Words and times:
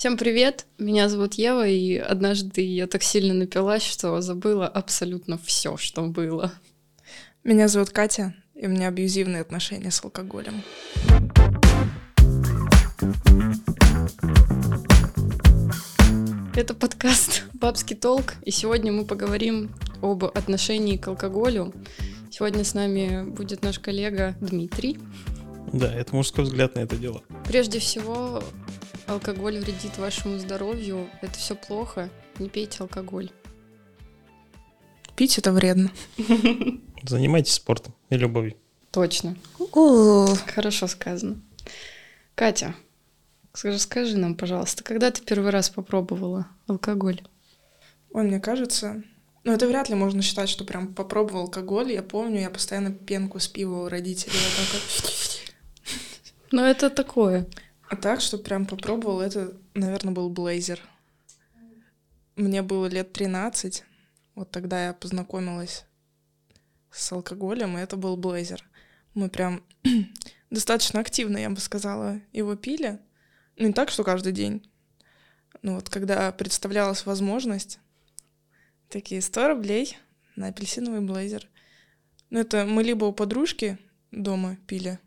Всем 0.00 0.16
привет, 0.16 0.64
меня 0.78 1.10
зовут 1.10 1.34
Ева, 1.34 1.68
и 1.68 1.96
однажды 1.96 2.62
я 2.62 2.86
так 2.86 3.02
сильно 3.02 3.34
напилась, 3.34 3.82
что 3.82 4.18
забыла 4.22 4.66
абсолютно 4.66 5.36
все, 5.36 5.76
что 5.76 6.00
было. 6.04 6.54
Меня 7.44 7.68
зовут 7.68 7.90
Катя, 7.90 8.34
и 8.54 8.66
у 8.66 8.70
меня 8.70 8.88
абьюзивные 8.88 9.42
отношения 9.42 9.90
с 9.90 10.02
алкоголем. 10.02 10.62
Это 16.56 16.72
подкаст 16.72 17.44
«Бабский 17.52 17.94
толк», 17.94 18.36
и 18.42 18.50
сегодня 18.50 18.92
мы 18.92 19.04
поговорим 19.04 19.70
об 20.00 20.24
отношении 20.24 20.96
к 20.96 21.08
алкоголю. 21.08 21.74
Сегодня 22.30 22.64
с 22.64 22.72
нами 22.72 23.28
будет 23.28 23.62
наш 23.62 23.78
коллега 23.78 24.34
Дмитрий. 24.40 24.98
Да, 25.74 25.94
это 25.94 26.16
мужской 26.16 26.44
взгляд 26.44 26.74
на 26.74 26.80
это 26.80 26.96
дело. 26.96 27.22
Прежде 27.44 27.78
всего, 27.78 28.42
алкоголь 29.10 29.58
вредит 29.58 29.98
вашему 29.98 30.38
здоровью. 30.38 31.08
Это 31.20 31.34
все 31.34 31.54
плохо. 31.54 32.10
Не 32.38 32.48
пейте 32.48 32.78
алкоголь. 32.82 33.30
Пить 35.16 35.38
это 35.38 35.52
вредно. 35.52 35.90
Занимайтесь 37.02 37.54
спортом 37.54 37.94
и 38.08 38.16
любовью. 38.16 38.56
Точно. 38.90 39.36
Хорошо 40.54 40.86
сказано. 40.86 41.40
Катя, 42.34 42.74
скажи, 43.52 43.78
скажи 43.78 44.16
нам, 44.16 44.34
пожалуйста, 44.34 44.82
когда 44.82 45.10
ты 45.10 45.22
первый 45.22 45.50
раз 45.50 45.70
попробовала 45.70 46.46
алкоголь? 46.66 47.20
Ой, 48.12 48.24
мне 48.24 48.40
кажется, 48.40 49.02
ну 49.44 49.52
это 49.52 49.66
вряд 49.66 49.88
ли 49.88 49.94
можно 49.94 50.22
считать, 50.22 50.48
что 50.48 50.64
прям 50.64 50.94
попробовал 50.94 51.42
алкоголь. 51.42 51.92
Я 51.92 52.02
помню, 52.02 52.40
я 52.40 52.50
постоянно 52.50 52.92
пенку 52.92 53.40
с 53.40 53.48
пива 53.48 53.84
у 53.84 53.88
родителей. 53.88 54.38
Ну 56.52 56.64
это 56.64 56.90
такое. 56.90 57.46
А 57.90 57.96
так, 57.96 58.20
что 58.20 58.38
прям 58.38 58.66
попробовал, 58.66 59.20
это, 59.20 59.52
наверное, 59.74 60.14
был 60.14 60.30
блейзер. 60.30 60.80
Мне 62.36 62.62
было 62.62 62.86
лет 62.86 63.12
13. 63.12 63.82
Вот 64.36 64.48
тогда 64.52 64.86
я 64.86 64.92
познакомилась 64.92 65.84
с 66.92 67.10
алкоголем, 67.10 67.76
и 67.76 67.80
это 67.80 67.96
был 67.96 68.16
блейзер. 68.16 68.64
Мы 69.14 69.28
прям 69.28 69.64
достаточно 70.50 71.00
активно, 71.00 71.36
я 71.36 71.50
бы 71.50 71.58
сказала, 71.58 72.20
его 72.32 72.54
пили. 72.54 73.00
Ну, 73.56 73.66
не 73.66 73.72
так, 73.72 73.90
что 73.90 74.04
каждый 74.04 74.32
день. 74.32 74.70
Ну 75.62 75.74
вот, 75.74 75.88
когда 75.88 76.30
представлялась 76.30 77.04
возможность, 77.06 77.80
такие 78.88 79.20
100 79.20 79.48
рублей 79.48 79.98
на 80.36 80.46
апельсиновый 80.46 81.00
блейзер. 81.00 81.48
Ну, 82.30 82.38
это 82.38 82.66
мы 82.66 82.84
либо 82.84 83.06
у 83.06 83.12
подружки 83.12 83.78
дома 84.12 84.58
пили, 84.68 85.00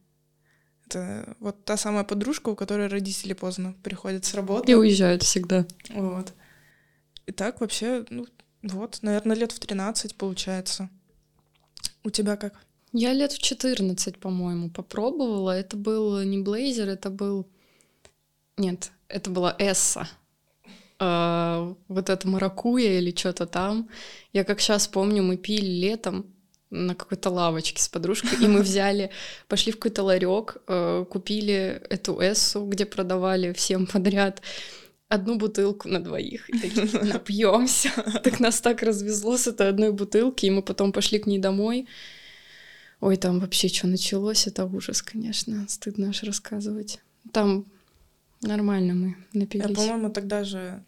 это 0.88 1.36
вот 1.40 1.64
та 1.66 1.78
самая 1.78 2.04
подружка, 2.04 2.50
у 2.50 2.56
которой 2.56 2.88
родители 2.88 3.34
поздно 3.34 3.76
приходят 3.84 4.26
с 4.26 4.34
работы. 4.34 4.72
И 4.72 4.76
уезжают 4.76 5.24
всегда. 5.24 5.66
Вот. 5.90 6.34
И 7.26 7.32
так 7.32 7.62
вообще, 7.62 8.06
ну, 8.10 8.26
вот, 8.62 9.00
наверное, 9.02 9.36
лет 9.36 9.52
в 9.52 9.60
13 9.60 10.16
получается. 10.16 10.90
У 12.04 12.10
тебя 12.10 12.36
как? 12.36 12.54
Я 12.92 13.14
лет 13.14 13.32
в 13.32 13.40
14, 13.40 14.20
по-моему, 14.20 14.70
попробовала. 14.70 15.52
Это 15.52 15.78
был 15.78 16.22
не 16.22 16.38
блейзер, 16.40 16.90
это 16.90 17.10
был... 17.10 17.48
Нет, 18.58 18.92
это 19.08 19.30
была 19.32 19.56
Эсса. 19.58 20.08
А, 21.00 21.76
вот 21.88 22.10
это 22.10 22.28
маракуя 22.28 23.00
или 23.00 23.16
что-то 23.16 23.48
там. 23.48 23.90
Я 24.32 24.44
как 24.44 24.62
сейчас 24.62 24.88
помню, 24.88 25.24
мы 25.24 25.38
пили 25.38 25.66
летом 25.66 26.33
на 26.74 26.96
какой-то 26.96 27.30
лавочке 27.30 27.82
с 27.82 27.88
подружкой, 27.88 28.44
и 28.44 28.48
мы 28.48 28.62
взяли, 28.64 29.12
пошли 29.48 29.72
в 29.72 29.76
какой-то 29.76 30.04
ларек, 30.04 30.58
э, 30.68 31.06
купили 31.10 31.82
эту 31.90 32.20
Эссу, 32.20 32.66
где 32.66 32.86
продавали 32.86 33.54
всем 33.54 33.86
подряд 33.88 34.42
одну 35.08 35.38
бутылку 35.38 35.88
на 35.88 36.04
двоих. 36.04 36.50
И 36.50 36.60
такие, 36.60 37.04
напьемся. 37.14 37.90
Так 38.24 38.40
нас 38.40 38.60
так 38.62 38.82
развезло 38.82 39.38
с 39.38 39.48
этой 39.48 39.70
одной 39.70 39.92
бутылки, 39.92 40.46
и 40.48 40.50
мы 40.50 40.64
потом 40.64 40.92
пошли 40.92 41.20
к 41.20 41.28
ней 41.28 41.40
домой. 41.40 41.88
Ой, 43.00 43.18
там 43.18 43.40
вообще 43.40 43.68
что 43.68 43.88
началось, 43.88 44.48
это 44.48 44.66
ужас, 44.66 45.02
конечно. 45.02 45.66
Стыдно 45.68 46.10
аж 46.10 46.24
рассказывать. 46.24 47.00
Там 47.32 47.66
нормально 48.42 48.94
мы 48.94 49.16
напились. 49.34 49.68
Я, 49.68 49.76
по-моему, 49.76 50.10
тогда 50.10 50.44
же 50.44 50.84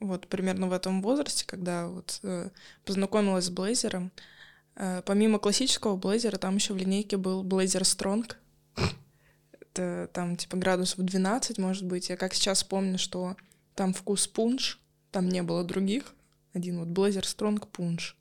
вот 0.00 0.26
примерно 0.28 0.68
в 0.68 0.72
этом 0.72 1.02
возрасте, 1.02 1.44
когда 1.46 1.88
вот 1.88 2.20
э, 2.22 2.50
познакомилась 2.84 3.46
с 3.46 3.50
блейзером, 3.50 4.12
помимо 5.04 5.38
классического 5.38 5.96
блейзера, 5.96 6.38
там 6.38 6.56
еще 6.56 6.74
в 6.74 6.76
линейке 6.76 7.16
был 7.16 7.42
блейзер 7.42 7.84
Стронг. 7.84 8.38
Это 9.60 10.08
там 10.12 10.36
типа 10.36 10.56
градусов 10.56 11.00
12, 11.00 11.58
может 11.58 11.84
быть. 11.84 12.08
Я 12.08 12.16
как 12.16 12.34
сейчас 12.34 12.64
помню, 12.64 12.98
что 12.98 13.36
там 13.74 13.92
вкус 13.92 14.26
пунш, 14.26 14.80
там 15.10 15.28
не 15.28 15.42
было 15.42 15.64
других. 15.64 16.14
Один 16.52 16.78
вот 16.78 16.88
блейзер 16.88 17.26
Стронг 17.26 17.68
пунш. 17.68 18.16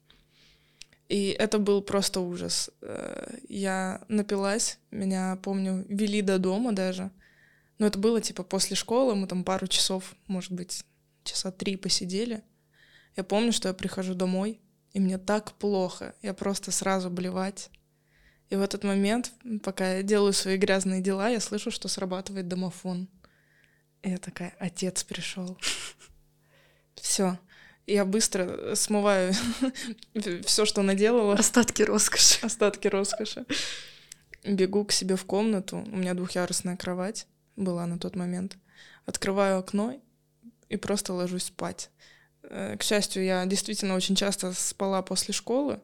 И 1.10 1.30
это 1.30 1.58
был 1.58 1.82
просто 1.82 2.20
ужас. 2.20 2.70
Э, 2.82 3.38
я 3.50 4.02
напилась, 4.08 4.78
меня, 4.92 5.40
помню, 5.42 5.84
вели 5.90 6.22
до 6.22 6.38
дома 6.38 6.72
даже. 6.72 7.10
Но 7.80 7.88
это 7.88 7.98
было 7.98 8.22
типа 8.22 8.44
после 8.44 8.76
школы, 8.76 9.16
мы 9.16 9.26
там 9.26 9.44
пару 9.44 9.66
часов, 9.66 10.14
может 10.28 10.52
быть, 10.52 10.84
часа 11.24 11.52
три 11.52 11.78
посидели. 11.78 12.44
Я 13.16 13.24
помню, 13.24 13.52
что 13.52 13.70
я 13.70 13.74
прихожу 13.74 14.14
домой, 14.14 14.60
и 14.94 15.00
мне 15.00 15.18
так 15.18 15.54
плохо, 15.54 16.16
я 16.22 16.34
просто 16.34 16.72
сразу 16.72 17.10
блевать. 17.10 17.70
И 18.50 18.56
в 18.56 18.62
этот 18.62 18.84
момент, 18.84 19.32
пока 19.64 19.96
я 19.96 20.04
делаю 20.04 20.34
свои 20.34 20.58
грязные 20.58 21.02
дела, 21.02 21.30
я 21.30 21.40
слышу, 21.40 21.70
что 21.72 21.88
срабатывает 21.88 22.48
домофон. 22.48 23.08
И 24.02 24.10
я 24.10 24.18
такая, 24.18 24.56
отец 24.60 25.04
пришел. 25.04 25.58
Все 26.96 27.38
я 27.90 28.06
быстро 28.06 28.76
смываю 28.76 29.34
все, 30.46 30.66
что 30.66 30.82
наделала. 30.82 31.34
Остатки 31.34 31.82
роскоши. 31.82 32.46
Остатки 32.46 32.88
роскоши. 32.88 33.46
Бегу 34.46 34.86
к 34.86 34.92
себе 34.92 35.16
в 35.16 35.26
комнату. 35.26 35.78
У 35.78 35.98
меня 35.98 36.14
двухъярусная 36.14 36.78
кровать 36.78 37.28
была 37.56 37.86
на 37.88 38.00
тот 38.00 38.16
момент. 38.16 38.58
Открываю 39.06 39.60
окно 39.60 40.00
и 40.70 40.78
просто 40.78 41.14
ложусь 41.14 41.46
спать. 41.46 41.90
Э, 42.50 42.76
к 42.78 42.84
счастью, 42.84 43.24
я 43.24 43.46
действительно 43.46 43.96
очень 43.96 44.16
часто 44.16 44.52
спала 44.54 45.02
после 45.02 45.34
школы, 45.34 45.80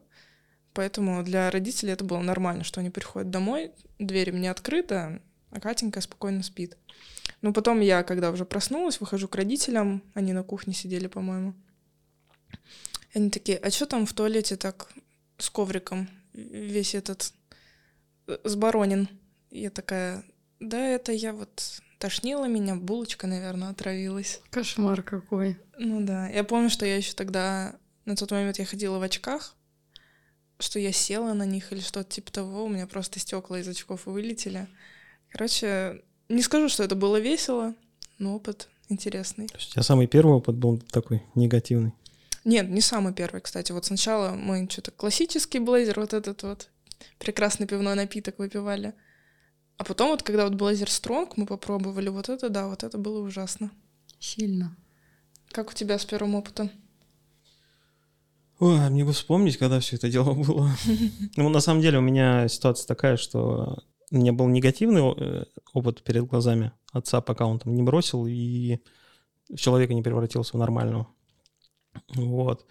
поэтому 0.74 1.22
для 1.22 1.50
родителей 1.50 1.92
это 1.92 2.04
было 2.04 2.20
нормально, 2.20 2.64
что 2.64 2.80
они 2.80 2.90
приходят 2.90 3.30
домой, 3.30 3.72
дверь 3.98 4.32
мне 4.32 4.50
открыта, 4.50 5.22
а 5.50 5.60
Катенька 5.60 6.00
спокойно 6.00 6.42
спит. 6.42 6.76
Но 7.40 7.52
потом 7.52 7.80
я, 7.80 8.02
когда 8.02 8.30
уже 8.30 8.44
проснулась, 8.44 9.00
выхожу 9.00 9.28
к 9.28 9.36
родителям, 9.36 10.02
они 10.14 10.32
на 10.32 10.42
кухне 10.42 10.74
сидели, 10.74 11.06
по-моему, 11.06 11.54
они 13.14 13.30
такие, 13.30 13.58
а 13.58 13.70
что 13.70 13.86
там 13.86 14.04
в 14.04 14.12
туалете 14.12 14.56
так 14.56 14.92
с 15.38 15.48
ковриком 15.48 16.08
весь 16.32 16.94
этот 16.94 17.32
э, 18.26 18.38
с 18.44 18.56
баронин? 18.56 19.08
Я 19.50 19.70
такая, 19.70 20.24
да, 20.60 20.78
это 20.88 21.12
я 21.12 21.32
вот 21.32 21.80
тошнила 21.98 22.46
меня, 22.46 22.74
булочка, 22.74 23.26
наверное, 23.26 23.70
отравилась. 23.70 24.40
Кошмар 24.50 25.02
какой. 25.02 25.58
Ну 25.78 26.04
да, 26.04 26.28
я 26.28 26.44
помню, 26.44 26.70
что 26.70 26.86
я 26.86 26.96
еще 26.96 27.12
тогда, 27.12 27.76
на 28.04 28.16
тот 28.16 28.30
момент 28.30 28.58
я 28.58 28.64
ходила 28.64 28.98
в 28.98 29.02
очках, 29.02 29.54
что 30.58 30.78
я 30.78 30.92
села 30.92 31.32
на 31.32 31.44
них 31.44 31.72
или 31.72 31.80
что-то 31.80 32.10
типа 32.10 32.32
того, 32.32 32.64
у 32.64 32.68
меня 32.68 32.86
просто 32.86 33.18
стекла 33.18 33.60
из 33.60 33.68
очков 33.68 34.06
вылетели. 34.06 34.66
Короче, 35.30 36.02
не 36.28 36.42
скажу, 36.42 36.68
что 36.68 36.82
это 36.82 36.94
было 36.94 37.20
весело, 37.20 37.74
но 38.18 38.36
опыт 38.36 38.68
интересный. 38.88 39.46
У 39.52 39.58
тебя 39.58 39.82
самый 39.82 40.06
первый 40.06 40.36
опыт 40.36 40.56
был 40.56 40.78
такой 40.78 41.22
негативный? 41.34 41.92
Нет, 42.44 42.68
не 42.68 42.80
самый 42.80 43.12
первый, 43.12 43.40
кстати. 43.40 43.72
Вот 43.72 43.86
сначала 43.86 44.30
мы 44.30 44.68
что-то 44.70 44.92
классический 44.92 45.58
блейзер, 45.58 45.98
вот 45.98 46.14
этот 46.14 46.42
вот 46.44 46.68
прекрасный 47.18 47.66
пивной 47.66 47.96
напиток 47.96 48.38
выпивали. 48.38 48.94
А 49.78 49.84
потом 49.84 50.10
вот, 50.10 50.22
когда 50.22 50.44
вот 50.44 50.54
блейзер 50.54 50.90
Стронг 50.90 51.36
мы 51.36 51.46
попробовали, 51.46 52.08
вот 52.08 52.28
это, 52.28 52.48
да, 52.48 52.66
вот 52.66 52.82
это 52.82 52.96
было 52.98 53.20
ужасно. 53.20 53.70
Сильно. 54.18 54.76
Как 55.50 55.70
у 55.70 55.74
тебя 55.74 55.98
с 55.98 56.04
первым 56.04 56.34
опытом? 56.34 56.70
Ой, 58.58 58.88
мне 58.88 59.04
бы 59.04 59.12
вспомнить, 59.12 59.58
когда 59.58 59.80
все 59.80 59.96
это 59.96 60.08
дело 60.08 60.32
было. 60.32 60.70
Ну, 61.36 61.48
на 61.50 61.60
самом 61.60 61.82
деле, 61.82 61.98
у 61.98 62.02
меня 62.02 62.48
ситуация 62.48 62.86
такая, 62.86 63.18
что 63.18 63.82
у 64.10 64.16
меня 64.16 64.32
был 64.32 64.48
негативный 64.48 65.02
э, 65.16 65.44
опыт 65.74 66.02
перед 66.02 66.24
глазами 66.24 66.72
отца, 66.92 67.20
пока 67.20 67.44
он 67.44 67.58
там 67.58 67.74
не 67.74 67.82
бросил 67.82 68.26
и 68.26 68.78
человека 69.54 69.92
не 69.92 70.02
превратился 70.02 70.56
в 70.56 70.60
нормального. 70.60 71.08
Вот. 72.14 72.66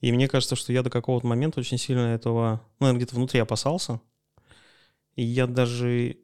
И 0.00 0.12
мне 0.12 0.28
кажется, 0.28 0.56
что 0.56 0.72
я 0.72 0.82
до 0.82 0.90
какого-то 0.90 1.26
момента 1.26 1.60
очень 1.60 1.78
сильно 1.78 2.14
этого, 2.14 2.62
ну, 2.78 2.86
наверное, 2.86 2.98
где-то 2.98 3.16
внутри 3.16 3.40
опасался. 3.40 4.00
И 5.16 5.22
я 5.22 5.46
даже 5.46 6.18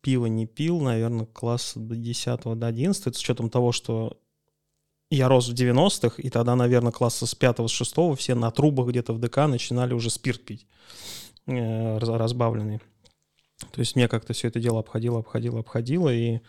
пиво 0.00 0.26
не 0.26 0.46
пил, 0.46 0.80
наверное, 0.80 1.26
класса 1.26 1.80
до 1.80 1.96
10 1.96 2.40
до 2.58 2.66
11, 2.66 3.06
это 3.06 3.16
с 3.16 3.20
учетом 3.20 3.50
того, 3.50 3.72
что 3.72 4.18
я 5.10 5.28
рос 5.28 5.48
в 5.48 5.54
90-х, 5.54 6.20
и 6.22 6.30
тогда, 6.30 6.54
наверное, 6.54 6.92
класса 6.92 7.26
с 7.26 7.34
5 7.34 7.68
с 7.68 7.70
6 7.70 7.94
все 8.16 8.34
на 8.34 8.50
трубах 8.50 8.88
где-то 8.88 9.12
в 9.12 9.18
ДК 9.18 9.38
начинали 9.46 9.94
уже 9.94 10.10
спирт 10.10 10.44
пить, 10.44 10.66
э, 11.46 11.98
разбавленный. 11.98 12.80
То 13.72 13.80
есть 13.80 13.96
мне 13.96 14.08
как-то 14.08 14.32
все 14.32 14.48
это 14.48 14.60
дело 14.60 14.80
обходило, 14.80 15.18
обходило, 15.18 15.60
обходило, 15.60 16.12
и 16.14 16.40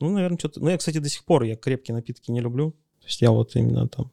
Ну, 0.00 0.10
наверное, 0.10 0.38
что-то... 0.38 0.60
Ну, 0.60 0.70
я, 0.70 0.78
кстати, 0.78 0.98
до 0.98 1.08
сих 1.08 1.24
пор 1.24 1.44
я 1.44 1.56
крепкие 1.56 1.94
напитки 1.94 2.30
не 2.30 2.40
люблю. 2.40 2.72
То 3.00 3.06
есть 3.06 3.20
я 3.22 3.30
вот 3.30 3.54
именно 3.56 3.88
там 3.88 4.10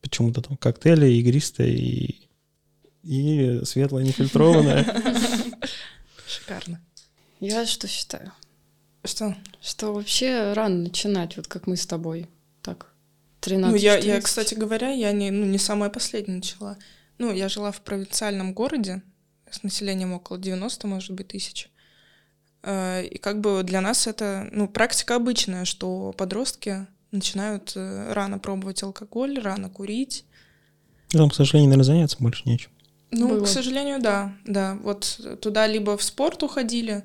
почему-то 0.00 0.42
там 0.42 0.56
коктейли, 0.56 1.06
игристые 1.06 1.76
и, 1.76 2.28
и 3.02 3.64
светлое 3.64 4.04
нефильтрованное. 4.04 4.84
Шикарно. 6.26 6.80
Я 7.40 7.66
что 7.66 7.86
считаю? 7.86 8.32
Что? 9.04 9.36
Что 9.60 9.92
вообще 9.92 10.52
рано 10.52 10.76
начинать, 10.76 11.36
вот 11.36 11.46
как 11.46 11.66
мы 11.66 11.76
с 11.76 11.86
тобой. 11.86 12.28
Так, 12.62 12.92
13 13.40 13.70
Ну, 13.70 13.76
я, 13.76 13.96
я, 13.96 14.20
кстати 14.20 14.54
говоря, 14.54 14.90
я 14.90 15.12
не, 15.12 15.30
ну, 15.30 15.46
не 15.46 15.58
самая 15.58 15.90
последняя 15.90 16.36
начала. 16.36 16.76
Ну, 17.18 17.32
я 17.32 17.48
жила 17.48 17.72
в 17.72 17.80
провинциальном 17.80 18.54
городе 18.54 19.02
с 19.50 19.62
населением 19.62 20.12
около 20.12 20.38
90, 20.38 20.86
может 20.86 21.12
быть, 21.12 21.28
тысяч. 21.28 21.70
Э, 22.62 23.04
И 23.04 23.18
как 23.18 23.40
бы 23.40 23.62
для 23.62 23.80
нас 23.80 24.06
это, 24.06 24.48
ну, 24.52 24.68
практика 24.68 25.16
обычная, 25.16 25.64
что 25.64 26.12
подростки 26.16 26.86
начинают 27.12 27.72
э, 27.76 28.12
рано 28.12 28.38
пробовать 28.38 28.82
алкоголь, 28.82 29.38
рано 29.38 29.70
курить. 29.70 30.24
Там, 31.10 31.30
к 31.30 31.34
сожалению, 31.34 31.70
наверное, 31.70 31.86
заняться 31.86 32.16
больше 32.20 32.42
нечем. 32.46 32.70
Ну, 33.10 33.28
Было. 33.28 33.44
к 33.44 33.48
сожалению, 33.48 34.00
да, 34.00 34.36
да. 34.44 34.78
Вот 34.82 35.20
туда 35.40 35.66
либо 35.66 35.96
в 35.96 36.02
спорт 36.02 36.42
уходили, 36.42 37.04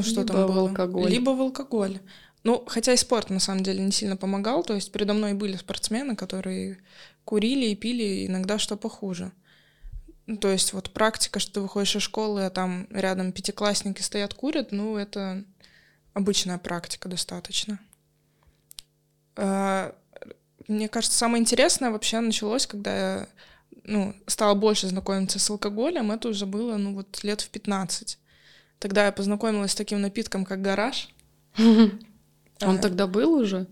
ну 0.00 0.02
что 0.02 0.20
Либо 0.20 0.32
там 0.32 0.44
в 0.44 0.46
было? 0.46 0.68
алкоголь. 0.68 1.10
Либо 1.10 1.30
в 1.30 1.40
алкоголь. 1.40 2.00
Ну, 2.44 2.64
хотя 2.66 2.92
и 2.92 2.96
спорт 2.96 3.30
на 3.30 3.40
самом 3.40 3.62
деле 3.62 3.82
не 3.82 3.90
сильно 3.90 4.16
помогал, 4.16 4.62
то 4.62 4.74
есть 4.74 4.92
передо 4.92 5.14
мной 5.14 5.34
были 5.34 5.56
спортсмены, 5.56 6.14
которые 6.14 6.78
курили 7.24 7.66
и 7.66 7.74
пили 7.74 8.26
иногда 8.26 8.58
что 8.58 8.76
похуже. 8.76 9.32
Ну, 10.26 10.36
То 10.36 10.50
есть 10.50 10.72
вот 10.72 10.90
практика, 10.90 11.40
что 11.40 11.54
ты 11.54 11.60
выходишь 11.60 11.96
из 11.96 12.02
школы, 12.02 12.46
а 12.46 12.50
там 12.50 12.86
рядом 12.90 13.32
пятиклассники 13.32 14.00
стоят, 14.02 14.34
курят, 14.34 14.72
ну, 14.72 14.96
это 14.96 15.44
обычная 16.14 16.58
практика 16.58 17.08
достаточно. 17.08 17.78
А, 19.36 19.94
Мне 20.68 20.88
кажется, 20.88 21.18
самое 21.18 21.40
интересное 21.40 21.90
вообще 21.90 22.20
началось, 22.20 22.66
когда 22.66 22.96
я 22.96 23.28
ну, 23.84 24.14
стала 24.26 24.54
больше 24.54 24.88
знакомиться 24.88 25.38
с 25.38 25.50
алкоголем. 25.50 26.10
Это 26.10 26.28
уже 26.28 26.46
было, 26.46 26.76
ну, 26.76 26.94
вот 26.94 27.22
лет 27.22 27.40
в 27.40 27.50
15. 27.50 28.18
Тогда 28.78 29.06
я 29.06 29.12
познакомилась 29.12 29.72
с 29.72 29.74
таким 29.74 30.00
напитком, 30.00 30.44
как 30.44 30.60
гараж. 30.62 31.08
Он 31.58 31.90
А, 32.60 32.78
тогда 32.78 33.06
был 33.06 33.34
уже? 33.34 33.66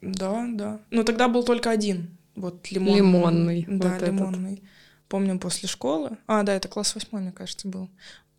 Да, 0.00 0.46
да. 0.52 0.80
Но 0.90 1.02
тогда 1.02 1.28
был 1.28 1.42
только 1.44 1.70
один. 1.70 2.16
Вот 2.34 2.70
лимон. 2.70 2.96
Лимонный, 2.96 3.64
Да, 3.68 3.88
вот 3.88 3.96
этот. 3.96 4.08
лимонный. 4.08 4.62
Помню, 5.08 5.38
после 5.38 5.68
школы. 5.68 6.16
А, 6.26 6.42
да, 6.42 6.54
это 6.54 6.68
класс 6.68 6.94
восьмой, 6.94 7.22
мне 7.22 7.32
кажется, 7.32 7.68
был. 7.68 7.90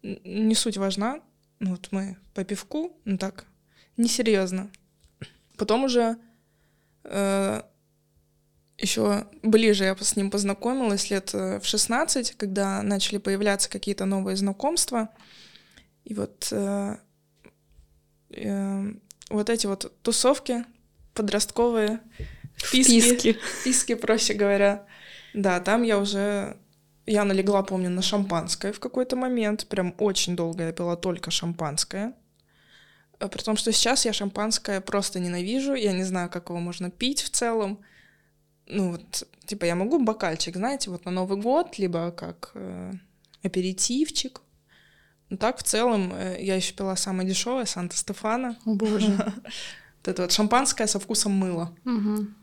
Не 0.01 0.55
суть 0.55 0.77
важна. 0.77 1.19
Ну, 1.59 1.71
Вот 1.71 1.89
мы 1.91 2.17
по 2.33 2.43
пивку, 2.43 2.97
ну 3.05 3.17
так, 3.17 3.45
несерьезно. 3.97 4.71
Потом 5.57 5.83
уже 5.83 6.17
еще 8.81 9.27
ближе 9.43 9.83
я 9.83 9.95
с 9.95 10.15
ним 10.15 10.31
познакомилась 10.31 11.09
лет 11.11 11.31
э, 11.33 11.59
в 11.59 11.65
16, 11.65 12.31
когда 12.35 12.81
начали 12.81 13.17
появляться 13.19 13.69
какие-то 13.69 14.05
новые 14.05 14.35
знакомства. 14.35 15.09
И 16.03 16.13
вот, 16.13 16.47
э, 16.51 16.95
э, 18.31 18.93
вот 19.29 19.49
эти 19.49 19.67
вот 19.67 19.91
тусовки 20.01 20.65
подростковые, 21.13 21.99
вписки, 22.55 23.01
Списки. 23.01 23.37
вписки, 23.61 23.95
проще 23.95 24.33
говоря. 24.33 24.85
Да, 25.33 25.59
там 25.59 25.83
я 25.83 25.97
уже... 25.99 26.57
Я 27.05 27.25
налегла, 27.25 27.63
помню, 27.63 27.89
на 27.89 28.01
шампанское 28.01 28.71
в 28.71 28.79
какой-то 28.79 29.15
момент. 29.15 29.67
Прям 29.67 29.95
очень 29.97 30.35
долго 30.35 30.65
я 30.65 30.71
пила 30.71 30.95
только 30.95 31.31
шампанское. 31.31 32.13
А 33.19 33.27
При 33.27 33.41
том, 33.41 33.57
что 33.57 33.71
сейчас 33.71 34.05
я 34.05 34.13
шампанское 34.13 34.81
просто 34.81 35.19
ненавижу. 35.19 35.73
Я 35.73 35.93
не 35.93 36.03
знаю, 36.03 36.29
как 36.29 36.49
его 36.49 36.59
можно 36.59 36.89
пить 36.91 37.21
в 37.21 37.29
целом. 37.29 37.79
Ну 38.67 38.91
вот, 38.91 39.27
типа, 39.45 39.65
я 39.65 39.75
могу 39.75 39.99
бокальчик, 39.99 40.55
знаете, 40.55 40.89
вот 40.89 41.05
на 41.05 41.11
Новый 41.11 41.37
год, 41.41 41.77
либо 41.77 42.11
как 42.11 42.51
э, 42.53 42.93
аперитивчик. 43.43 44.41
Ну 45.31 45.37
так, 45.37 45.57
в 45.57 45.63
целом, 45.63 46.11
э, 46.13 46.37
я 46.41 46.55
еще 46.55 46.73
пила 46.73 46.97
самое 46.97 47.27
дешевое, 47.27 47.63
Санта-Стефана. 47.65 48.57
О 48.65 48.75
боже. 48.75 49.17
Вот 50.03 50.07
это 50.07 50.23
вот 50.23 50.31
шампанское 50.31 50.87
со 50.87 50.99
вкусом 50.99 51.31
мыла. 51.31 51.71
Мгм. 51.83 52.35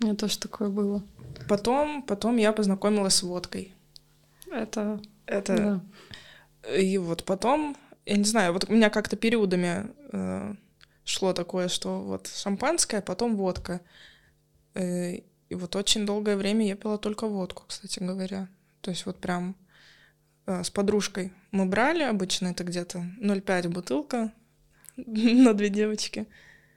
У 0.00 0.04
меня 0.04 0.16
тоже 0.16 0.36
такое 0.36 0.68
было. 0.68 1.00
Потом, 1.48 2.02
потом 2.02 2.36
я 2.38 2.52
познакомилась 2.52 3.14
с 3.14 3.22
водкой. 3.22 3.72
Это... 4.50 5.00
Это 5.26 5.82
да. 6.64 6.76
И 6.76 6.98
вот 6.98 7.24
потом, 7.24 7.76
я 8.04 8.16
не 8.16 8.24
знаю, 8.24 8.52
вот 8.52 8.68
у 8.68 8.72
меня 8.72 8.90
как-то 8.90 9.14
периодами 9.16 9.86
э, 10.12 10.54
шло 11.04 11.32
такое, 11.32 11.68
что 11.68 12.00
вот 12.00 12.26
шампанское, 12.26 13.00
потом 13.00 13.36
водка. 13.36 13.80
Э, 14.74 15.14
и 15.48 15.54
вот 15.54 15.76
очень 15.76 16.04
долгое 16.04 16.36
время 16.36 16.66
я 16.66 16.74
пила 16.74 16.98
только 16.98 17.28
водку, 17.28 17.62
кстати 17.68 18.00
говоря. 18.00 18.48
То 18.80 18.90
есть 18.90 19.06
вот 19.06 19.18
прям 19.18 19.54
с 20.48 20.70
подружкой 20.70 21.32
мы 21.50 21.66
брали, 21.66 22.02
обычно 22.02 22.48
это 22.48 22.64
где-то 22.64 23.04
0,5 23.20 23.68
бутылка 23.68 24.32
на 24.96 25.54
две 25.54 25.68
девочки. 25.68 26.26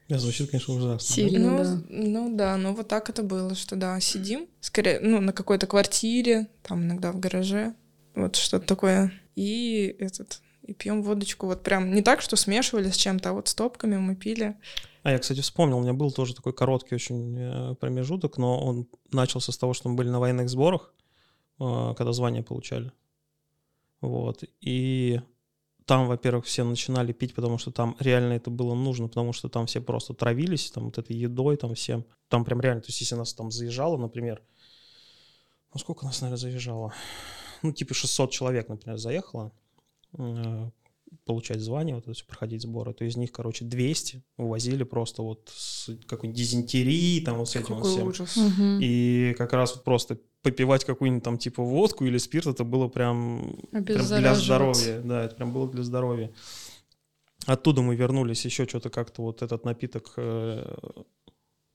Да, 0.10 0.20
звучит, 0.20 0.50
конечно, 0.50 0.74
ужасно. 0.74 0.98
да? 0.98 1.00
Сильно. 1.00 1.52
Ну, 1.52 1.58
да. 1.58 1.82
ну 1.90 2.36
да, 2.36 2.58
ну 2.58 2.76
вот 2.76 2.88
так 2.90 3.10
это 3.10 3.24
было, 3.24 3.56
что 3.56 3.78
да, 3.78 4.00
сидим, 4.02 4.48
скорее, 4.60 5.00
ну, 5.00 5.22
на 5.22 5.32
какой-то 5.32 5.68
квартире, 5.68 6.48
там 6.64 6.84
иногда 6.84 7.14
в 7.14 7.20
гараже, 7.20 7.76
вот 8.14 8.36
что-то 8.36 8.68
такое. 8.68 9.14
И 9.36 9.96
этот, 10.00 10.42
и 10.64 10.74
пьем 10.74 11.02
водочку. 11.02 11.48
Вот 11.48 11.64
прям 11.64 11.94
не 11.94 12.02
так, 12.02 12.22
что 12.22 12.36
смешивали 12.36 12.90
с 12.90 12.98
чем-то, 12.98 13.30
а 13.30 13.34
вот 13.34 13.48
с 13.48 13.56
топками 13.56 13.98
мы 13.98 14.16
пили. 14.18 14.58
А 15.04 15.12
я, 15.12 15.20
кстати, 15.20 15.40
вспомнил, 15.40 15.78
у 15.78 15.82
меня 15.82 15.94
был 15.94 16.12
тоже 16.12 16.36
такой 16.36 16.54
короткий 16.54 16.94
очень 16.94 17.38
э, 17.40 17.76
промежуток, 17.76 18.38
но 18.38 18.60
он 18.64 18.88
начался 19.12 19.52
с 19.52 19.58
того, 19.58 19.74
что 19.74 19.90
мы 19.90 19.96
были 19.96 20.10
на 20.10 20.20
военных 20.20 20.50
сборах, 20.50 20.94
э, 21.60 21.94
когда 21.98 22.12
звание 22.12 22.44
получали. 22.44 22.92
Вот. 24.02 24.44
И 24.62 25.22
там, 25.86 26.08
во-первых, 26.08 26.46
все 26.46 26.64
начинали 26.64 27.12
пить, 27.12 27.34
потому 27.34 27.58
что 27.58 27.72
там 27.72 27.96
реально 28.00 28.34
это 28.34 28.50
было 28.50 28.76
нужно, 28.76 29.08
потому 29.08 29.34
что 29.34 29.50
там 29.50 29.66
все 29.66 29.82
просто 29.82 30.14
травились, 30.14 30.72
там 30.72 30.86
вот 30.86 30.98
этой 30.98 31.16
едой, 31.16 31.58
там 31.58 31.74
всем. 31.76 32.06
Там 32.28 32.46
прям 32.46 32.62
реально, 32.62 32.82
то 32.82 32.88
есть 32.88 33.02
если 33.02 33.16
нас 33.16 33.34
там 33.34 33.52
заезжало, 33.52 33.98
например, 33.98 34.42
ну 35.74 35.80
сколько 35.80 36.06
нас, 36.06 36.22
наверное, 36.22 36.38
заезжало? 36.38 36.94
Ну, 37.64 37.72
типа 37.72 37.94
600 37.94 38.32
человек, 38.32 38.70
например, 38.70 38.98
заехало 38.98 39.52
э, 40.18 40.70
получать 41.26 41.60
звание, 41.60 41.96
вот 41.96 42.06
это 42.06 42.14
все, 42.14 42.26
проходить 42.26 42.62
сборы, 42.62 42.94
то 42.94 43.06
из 43.06 43.18
них, 43.18 43.32
короче, 43.32 43.66
200 43.66 44.24
увозили 44.38 44.84
просто 44.84 45.22
вот 45.22 45.52
с 45.54 45.90
какой-нибудь 46.08 46.38
дизентерией, 46.38 47.24
там 47.24 47.38
вот 47.38 47.50
с 47.50 47.56
этим 47.56 47.76
вот 47.76 47.88
всем. 47.88 48.08
ужас. 48.08 48.36
Мгм. 48.36 48.80
И 48.82 49.36
как 49.38 49.54
раз 49.54 49.76
вот 49.76 49.84
просто 49.84 50.20
попивать 50.42 50.86
какую-нибудь 50.86 51.24
там 51.24 51.38
типа 51.38 51.64
водку 51.64 52.06
или 52.06 52.18
спирт, 52.18 52.48
это 52.48 52.64
было 52.64 52.88
прям, 52.88 53.58
прям 53.72 53.84
для 53.84 54.36
здоровья. 54.36 55.02
Да, 55.02 55.24
это 55.24 55.36
прям 55.36 55.52
было 55.54 55.70
для 55.70 55.84
здоровья. 55.84 56.32
Оттуда 57.46 57.82
мы 57.82 57.96
вернулись, 57.96 58.46
еще 58.46 58.68
что-то 58.68 58.90
как-то 58.90 59.24
вот 59.24 59.42
этот 59.42 59.66
напиток 59.66 60.14
э, 60.18 60.76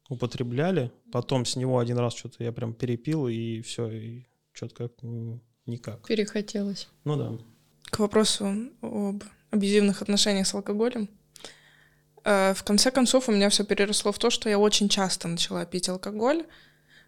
употребляли. 0.09 0.93
Потом 1.11 1.45
с 1.45 1.57
него 1.57 1.79
один 1.79 1.99
раз 1.99 2.15
что-то 2.15 2.45
я 2.45 2.53
прям 2.53 2.73
перепил, 2.73 3.27
и 3.29 3.61
все, 3.63 3.89
и 3.91 4.27
что-то 4.53 4.75
как 4.75 4.93
никак. 5.67 6.07
Перехотелось. 6.07 6.89
Ну 7.05 7.17
да. 7.17 7.33
К 7.91 7.99
вопросу 7.99 8.71
об 8.81 9.25
абьюзивных 9.51 10.03
отношениях 10.03 10.47
с 10.47 10.55
алкоголем. 10.55 11.09
Э, 12.25 12.55
В 12.55 12.63
конце 12.63 12.91
концов, 12.91 13.29
у 13.29 13.33
меня 13.33 13.49
все 13.49 13.65
переросло 13.65 14.13
в 14.13 14.19
то, 14.19 14.31
что 14.31 14.49
я 14.49 14.59
очень 14.59 14.89
часто 14.89 15.29
начала 15.29 15.65
пить 15.65 15.89
алкоголь. 15.89 16.45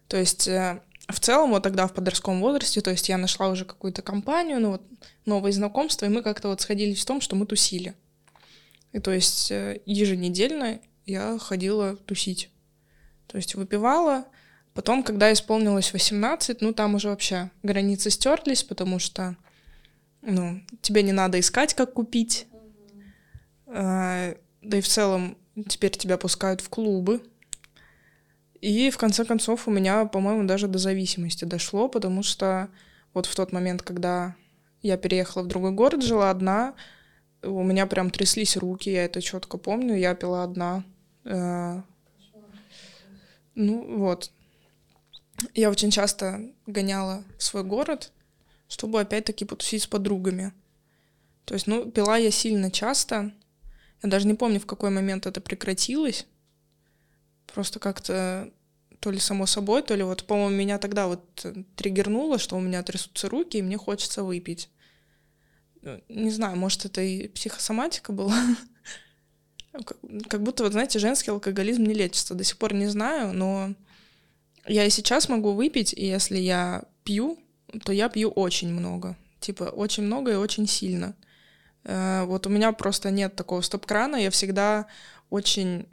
То 0.07 0.17
есть 0.17 0.47
э, 0.47 0.81
в 1.11 1.19
целом, 1.19 1.51
вот 1.51 1.63
тогда 1.63 1.87
в 1.87 1.93
подростковом 1.93 2.41
возрасте, 2.41 2.81
то 2.81 2.91
есть 2.91 3.09
я 3.09 3.17
нашла 3.17 3.49
уже 3.49 3.65
какую-то 3.65 4.01
компанию, 4.01 4.59
ну 4.59 4.71
вот 4.71 4.83
новые 5.25 5.53
знакомства, 5.53 6.05
и 6.05 6.09
мы 6.09 6.21
как-то 6.21 6.49
вот 6.49 6.61
сходились 6.61 7.01
в 7.01 7.05
том, 7.05 7.21
что 7.21 7.35
мы 7.35 7.45
тусили. 7.45 7.95
И 8.91 8.99
то 8.99 9.11
есть 9.11 9.51
э, 9.51 9.81
еженедельно 9.85 10.79
я 11.05 11.37
ходила 11.39 11.95
тусить. 11.95 12.49
То 13.27 13.37
есть 13.37 13.55
выпивала. 13.55 14.25
Потом, 14.73 15.03
когда 15.03 15.31
исполнилось 15.33 15.93
18, 15.93 16.61
ну 16.61 16.73
там 16.73 16.95
уже 16.95 17.09
вообще 17.09 17.51
границы 17.63 18.09
стерлись, 18.09 18.63
потому 18.63 18.99
что 18.99 19.35
ну, 20.21 20.61
тебе 20.81 21.03
не 21.03 21.11
надо 21.11 21.39
искать, 21.39 21.73
как 21.73 21.93
купить. 21.93 22.47
А, 23.67 24.35
да 24.61 24.77
и 24.77 24.81
в 24.81 24.87
целом 24.87 25.37
теперь 25.67 25.91
тебя 25.91 26.17
пускают 26.17 26.61
в 26.61 26.69
клубы. 26.69 27.21
И 28.61 28.89
в 28.89 28.97
конце 28.97 29.23
концов 29.23 29.67
у 29.67 29.71
меня, 29.71 30.05
по-моему, 30.05 30.45
даже 30.45 30.67
до 30.67 30.79
зависимости 30.79 31.45
дошло, 31.45 31.87
потому 31.87 32.23
что 32.23 32.69
вот 33.13 33.25
в 33.25 33.35
тот 33.35 33.51
момент, 33.51 33.81
когда 33.81 34.35
я 34.81 34.97
переехала 34.97 35.43
в 35.43 35.47
другой 35.47 35.71
город, 35.71 36.03
жила 36.03 36.29
одна, 36.29 36.75
у 37.41 37.63
меня 37.63 37.85
прям 37.85 38.09
тряслись 38.09 38.57
руки, 38.57 38.89
я 38.89 39.05
это 39.05 39.21
четко 39.21 39.57
помню, 39.57 39.95
я 39.95 40.13
пила 40.13 40.43
одна. 40.43 40.83
Э, 41.25 41.81
Ну 43.55 43.97
вот. 43.97 44.31
Я 45.53 45.69
очень 45.69 45.91
часто 45.91 46.41
гоняла 46.67 47.23
в 47.37 47.43
свой 47.43 47.63
город, 47.63 48.11
чтобы 48.67 48.99
опять-таки 48.99 49.45
потусить 49.45 49.83
с 49.83 49.87
подругами. 49.87 50.53
То 51.45 51.53
есть, 51.53 51.65
ну, 51.65 51.89
пила 51.89 52.17
я 52.17 52.29
сильно 52.29 52.71
часто. 52.71 53.31
Я 54.03 54.09
даже 54.09 54.27
не 54.27 54.33
помню, 54.33 54.59
в 54.59 54.65
какой 54.65 54.89
момент 54.89 55.25
это 55.27 55.41
прекратилось. 55.41 56.25
Просто 57.53 57.79
как-то 57.79 58.51
то 58.99 59.11
ли 59.11 59.19
само 59.19 59.45
собой, 59.45 59.81
то 59.81 59.95
ли 59.95 60.03
вот, 60.03 60.25
по-моему, 60.25 60.55
меня 60.55 60.77
тогда 60.77 61.07
вот 61.07 61.45
триггернуло, 61.75 62.37
что 62.37 62.57
у 62.57 62.59
меня 62.59 62.83
трясутся 62.83 63.29
руки, 63.29 63.57
и 63.57 63.61
мне 63.61 63.77
хочется 63.77 64.23
выпить. 64.23 64.69
Ну, 65.81 66.01
не 66.09 66.29
знаю, 66.29 66.57
может, 66.57 66.85
это 66.85 67.01
и 67.01 67.27
психосоматика 67.29 68.11
была. 68.11 68.35
Как 70.29 70.41
будто, 70.41 70.63
вот, 70.63 70.73
знаете, 70.73 70.99
женский 70.99 71.31
алкоголизм 71.31 71.83
не 71.83 71.93
лечится. 71.93 72.35
До 72.35 72.43
сих 72.43 72.57
пор 72.57 72.73
не 72.73 72.87
знаю, 72.87 73.33
но 73.33 73.73
я 74.67 74.85
и 74.85 74.89
сейчас 74.89 75.29
могу 75.29 75.53
выпить, 75.53 75.93
и 75.93 76.05
если 76.05 76.37
я 76.37 76.83
пью, 77.03 77.39
то 77.85 77.93
я 77.93 78.09
пью 78.09 78.29
очень 78.29 78.69
много. 78.69 79.15
Типа, 79.39 79.63
очень 79.63 80.03
много 80.03 80.33
и 80.33 80.35
очень 80.35 80.67
сильно. 80.67 81.15
Э, 81.85 82.25
вот 82.25 82.45
у 82.47 82.49
меня 82.49 82.73
просто 82.73 83.11
нет 83.11 83.35
такого 83.35 83.61
стоп-крана. 83.61 84.17
Я 84.17 84.31
всегда 84.31 84.87
очень 85.29 85.87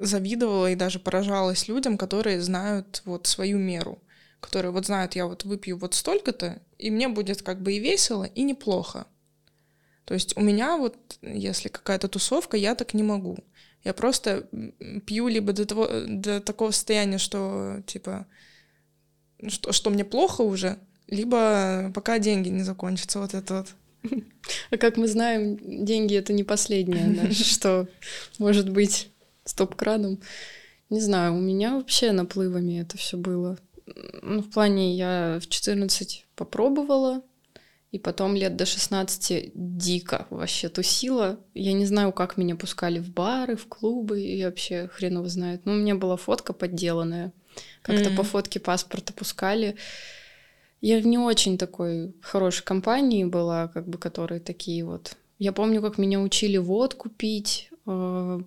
завидовала 0.00 0.70
и 0.70 0.76
даже 0.76 0.98
поражалась 0.98 1.68
людям, 1.68 1.98
которые 1.98 2.40
знают 2.40 3.02
вот 3.04 3.26
свою 3.26 3.58
меру, 3.58 4.02
которые 4.40 4.72
вот 4.72 4.86
знают, 4.86 5.14
я 5.14 5.26
вот 5.26 5.44
выпью 5.44 5.78
вот 5.78 5.94
столько-то, 5.94 6.60
и 6.78 6.90
мне 6.90 7.08
будет 7.08 7.42
как 7.42 7.62
бы 7.62 7.72
и 7.72 7.80
весело, 7.80 8.24
и 8.24 8.42
неплохо. 8.42 9.06
То 10.04 10.14
есть 10.14 10.36
у 10.36 10.40
меня 10.40 10.76
вот, 10.76 10.96
если 11.20 11.68
какая-то 11.68 12.08
тусовка, 12.08 12.56
я 12.56 12.74
так 12.74 12.94
не 12.94 13.02
могу. 13.02 13.38
Я 13.82 13.92
просто 13.92 14.48
пью 15.04 15.28
либо 15.28 15.52
до, 15.52 15.66
того, 15.66 15.88
до 16.06 16.40
такого 16.40 16.70
состояния, 16.70 17.18
что 17.18 17.82
типа, 17.86 18.26
что, 19.46 19.72
что 19.72 19.90
мне 19.90 20.04
плохо 20.04 20.42
уже, 20.42 20.78
либо 21.08 21.90
пока 21.94 22.18
деньги 22.18 22.48
не 22.48 22.62
закончатся, 22.62 23.20
вот 23.20 23.34
это 23.34 23.66
вот. 24.02 24.12
А 24.70 24.76
как 24.76 24.96
мы 24.96 25.08
знаем, 25.08 25.58
деньги 25.84 26.14
это 26.14 26.32
не 26.32 26.44
последнее, 26.44 27.30
что 27.32 27.88
может 28.38 28.70
быть 28.70 29.10
стоп-краном. 29.46 30.20
Не 30.90 31.00
знаю, 31.00 31.34
у 31.34 31.40
меня 31.40 31.74
вообще 31.74 32.12
наплывами 32.12 32.80
это 32.80 32.96
все 32.98 33.16
было. 33.16 33.58
Ну, 34.22 34.42
в 34.42 34.50
плане 34.50 34.96
я 34.96 35.38
в 35.40 35.48
14 35.48 36.26
попробовала, 36.34 37.22
и 37.92 37.98
потом 37.98 38.34
лет 38.34 38.56
до 38.56 38.66
16 38.66 39.52
дико 39.54 40.26
вообще 40.30 40.68
тусила. 40.68 41.40
Я 41.54 41.72
не 41.72 41.86
знаю, 41.86 42.12
как 42.12 42.36
меня 42.36 42.56
пускали 42.56 42.98
в 42.98 43.10
бары, 43.10 43.56
в 43.56 43.66
клубы, 43.66 44.20
и 44.20 44.44
вообще 44.44 44.88
хрен 44.88 45.14
его 45.14 45.28
знает. 45.28 45.62
Ну, 45.64 45.72
у 45.72 45.76
меня 45.76 45.94
была 45.94 46.16
фотка 46.16 46.52
подделанная. 46.52 47.32
Как-то 47.82 48.10
mm-hmm. 48.10 48.16
по 48.16 48.22
фотке 48.22 48.60
паспорта 48.60 49.12
пускали. 49.12 49.76
Я 50.80 51.00
в 51.00 51.06
не 51.06 51.18
очень 51.18 51.56
такой 51.56 52.14
хорошей 52.20 52.64
компании 52.64 53.24
была, 53.24 53.68
как 53.68 53.88
бы, 53.88 53.98
которые 53.98 54.40
такие 54.40 54.84
вот. 54.84 55.16
Я 55.38 55.52
помню, 55.52 55.80
как 55.80 55.96
меня 55.96 56.20
учили 56.20 56.58
водку 56.58 57.08
пить, 57.08 57.70
э, 57.86 58.40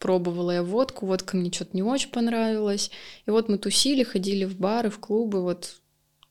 пробовала 0.00 0.50
я 0.50 0.62
водку, 0.64 1.06
водка 1.06 1.36
мне 1.36 1.52
что-то 1.52 1.76
не 1.76 1.82
очень 1.84 2.10
понравилась. 2.10 2.90
И 3.26 3.30
вот 3.30 3.48
мы 3.48 3.58
тусили, 3.58 4.02
ходили 4.02 4.44
в 4.44 4.58
бары, 4.58 4.90
в 4.90 4.98
клубы, 4.98 5.42
вот 5.42 5.76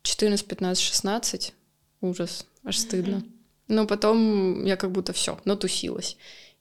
14, 0.02 0.46
15, 0.46 0.84
16, 0.84 1.54
ужас, 2.02 2.46
аж 2.66 2.78
стыдно. 2.78 3.24
Но 3.68 3.86
потом 3.86 4.66
я 4.66 4.76
как 4.76 4.92
будто 4.92 5.14
все, 5.14 5.40
натусилась. 5.46 6.18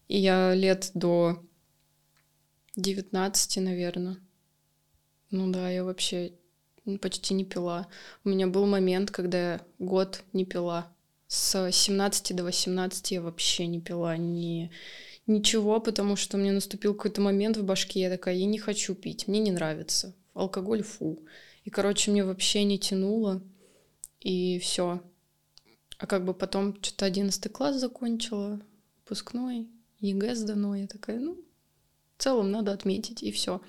И 0.07 0.19
я 0.19 0.55
лет 0.55 0.91
до 0.95 1.43
19, 2.77 3.57
наверное. 3.57 4.19
Ну 5.31 5.51
да, 5.51 5.71
я 5.71 5.85
вообще 5.85 6.33
почти 7.01 7.33
не 7.33 7.45
пила. 7.45 7.89
У 8.25 8.29
меня 8.29 8.47
был 8.47 8.67
момент, 8.67 9.11
когда 9.11 9.53
я 9.53 9.61
год 9.79 10.23
не 10.35 10.45
пила. 10.45 10.93
С 11.27 11.71
17 11.71 12.37
до 12.37 12.45
18 12.45 13.11
я 13.13 13.23
вообще 13.23 13.67
не 13.67 13.81
пила, 13.81 14.17
не 14.17 14.71
ничего, 15.29 15.81
потому 15.81 16.17
что 16.17 16.37
мне 16.37 16.53
наступил 16.53 16.95
какой-то 16.95 17.21
момент 17.21 17.57
в 17.57 17.65
башке, 17.65 18.01
я 18.01 18.11
такая, 18.11 18.35
я 18.35 18.47
не 18.47 18.59
хочу 18.59 18.95
пить, 18.95 19.29
мне 19.29 19.41
не 19.41 19.53
нравится. 19.53 20.15
Алкоголь 20.35 20.83
фу. 20.83 21.23
И, 21.65 21.71
короче, 21.71 22.11
мне 22.11 22.25
вообще 22.25 22.65
не 22.65 22.79
тянуло. 22.79 23.43
И 24.21 24.59
все. 24.59 25.03
А 25.99 26.07
как 26.07 26.25
бы 26.25 26.35
потом 26.35 26.77
что-то 26.83 27.07
одиннадцатый 27.07 27.51
класс 27.51 27.77
закончила, 27.77 28.61
выпускной, 29.01 29.69
ЕГЭ 30.01 30.35
сдано, 30.35 30.77
я 30.77 30.87
такая, 30.87 31.19
ну, 31.19 31.35
в 32.17 32.23
целом 32.23 32.51
надо 32.51 32.73
отметить, 32.73 33.23
и 33.23 33.33
все. 33.33 33.61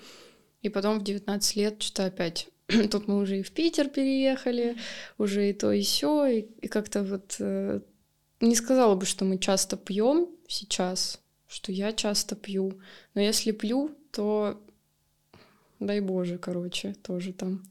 И 0.62 0.68
потом 0.68 1.00
в 1.00 1.04
19 1.04 1.56
лет 1.56 1.82
что-то 1.82 2.06
опять 2.06 2.48
тут 2.90 3.08
мы 3.08 3.18
уже 3.18 3.40
и 3.40 3.42
в 3.42 3.52
Питер 3.52 3.88
переехали, 3.88 4.76
уже 5.18 5.50
и 5.50 5.52
то, 5.52 5.72
и 5.72 5.82
все, 5.82 6.26
и, 6.26 6.40
и 6.40 6.68
как-то 6.68 7.02
вот 7.02 7.36
э, 7.38 7.80
не 8.40 8.54
сказала 8.54 8.94
бы, 8.94 9.06
что 9.06 9.24
мы 9.24 9.38
часто 9.38 9.76
пьем 9.76 10.28
сейчас, 10.48 11.19
что 11.50 11.72
я 11.72 11.92
часто 11.92 12.36
пью. 12.36 12.80
Но 13.14 13.20
если 13.20 13.50
пью, 13.50 13.90
то 14.12 14.60
дай 15.80 16.00
боже, 16.00 16.38
короче, 16.38 16.94
тоже 17.02 17.32
там 17.32 17.64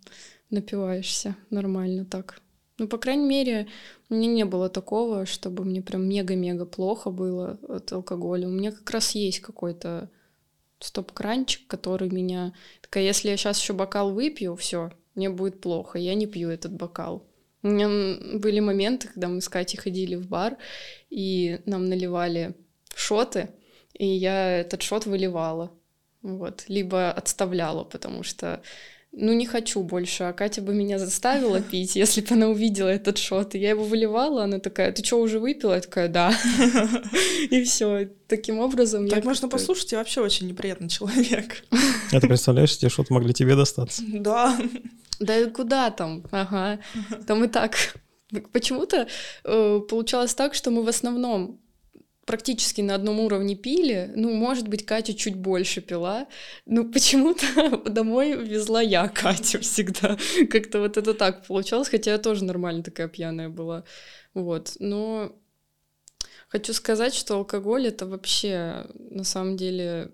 напиваешься 0.49 1.35
нормально 1.49 2.05
так. 2.05 2.41
Ну, 2.77 2.87
по 2.87 2.97
крайней 2.97 3.25
мере, 3.25 3.67
мне 4.09 4.27
не 4.27 4.45
было 4.45 4.69
такого, 4.69 5.25
чтобы 5.25 5.63
мне 5.63 5.81
прям 5.81 6.07
мега-мега 6.07 6.65
плохо 6.65 7.09
было 7.09 7.57
от 7.67 7.91
алкоголя. 7.91 8.47
У 8.47 8.51
меня 8.51 8.71
как 8.71 8.89
раз 8.89 9.15
есть 9.15 9.39
какой-то 9.39 10.09
стоп-кранчик, 10.79 11.67
который 11.67 12.09
меня... 12.09 12.53
Такая, 12.81 13.03
если 13.03 13.29
я 13.29 13.37
сейчас 13.37 13.61
еще 13.61 13.73
бокал 13.73 14.11
выпью, 14.11 14.55
все, 14.55 14.91
мне 15.15 15.29
будет 15.29 15.61
плохо, 15.61 15.99
я 15.99 16.15
не 16.15 16.25
пью 16.25 16.49
этот 16.49 16.73
бокал. 16.73 17.25
У 17.61 17.67
меня 17.67 18.39
были 18.39 18.59
моменты, 18.59 19.09
когда 19.09 19.27
мы 19.27 19.41
с 19.41 19.49
Катей 19.49 19.77
ходили 19.77 20.15
в 20.15 20.27
бар, 20.27 20.57
и 21.09 21.59
нам 21.65 21.85
наливали 21.87 22.55
шоты, 22.95 23.49
и 23.93 24.05
я 24.05 24.59
этот 24.59 24.81
шот 24.81 25.05
выливала, 25.05 25.71
вот, 26.21 26.65
либо 26.67 27.11
отставляла, 27.11 27.83
потому 27.83 28.23
что 28.23 28.61
ну, 29.11 29.33
не 29.33 29.47
хочу 29.47 29.81
больше, 29.81 30.23
а 30.23 30.33
Катя 30.33 30.61
бы 30.61 30.73
меня 30.73 30.99
заставила 30.99 31.61
пить, 31.71 31.95
если 31.95 32.21
бы 32.21 32.27
она 32.31 32.47
увидела 32.47 32.87
этот 32.87 33.17
шот. 33.17 33.55
И 33.55 33.59
я 33.59 33.69
его 33.71 33.83
выливала, 33.83 34.43
она 34.43 34.59
такая, 34.59 34.91
ты 34.91 35.03
что, 35.03 35.19
уже 35.19 35.39
выпила? 35.39 35.73
Я 35.73 35.81
такая, 35.81 36.07
да. 36.09 36.33
И 37.49 37.63
все. 37.63 38.09
Таким 38.27 38.59
образом 38.59 39.07
Так 39.07 39.25
можно 39.25 39.49
послушать, 39.49 39.91
я 39.91 39.97
вообще 39.97 40.21
очень 40.21 40.47
неприятный 40.47 40.89
человек. 40.89 41.63
Это 42.11 42.27
представляешь, 42.27 42.77
те 42.77 42.89
шоты 42.89 43.13
могли 43.13 43.33
тебе 43.33 43.55
достаться? 43.55 44.03
Да. 44.07 44.57
Да 45.19 45.49
куда 45.49 45.89
там? 45.89 46.23
Ага. 46.31 46.79
Там 47.25 47.43
и 47.43 47.47
так. 47.47 47.75
Почему-то 48.51 49.07
э, 49.43 49.79
получалось 49.89 50.35
так, 50.35 50.53
что 50.53 50.69
мы 50.69 50.83
в 50.83 50.87
основном 50.87 51.59
практически 52.29 52.81
на 52.81 52.93
одном 52.93 53.19
уровне 53.19 53.55
пили. 53.55 54.11
Ну, 54.15 54.31
может 54.31 54.67
быть, 54.67 54.85
Катя 54.85 55.15
чуть 55.15 55.33
больше 55.33 55.81
пила. 55.81 56.27
Ну, 56.67 56.85
почему-то 56.91 57.81
домой 57.89 58.33
везла 58.33 58.83
я 58.83 59.07
Катю 59.07 59.61
всегда. 59.61 60.15
Как-то 60.51 60.79
вот 60.79 60.97
это 60.97 61.15
так 61.15 61.47
получалось, 61.47 61.89
хотя 61.89 62.11
я 62.11 62.17
тоже 62.19 62.43
нормально 62.43 62.83
такая 62.83 63.07
пьяная 63.07 63.49
была. 63.49 63.83
Вот. 64.35 64.73
Но 64.77 65.35
хочу 66.49 66.73
сказать, 66.73 67.15
что 67.15 67.33
алкоголь 67.33 67.87
это 67.87 68.05
вообще 68.05 68.85
на 68.93 69.23
самом 69.23 69.57
деле, 69.57 70.11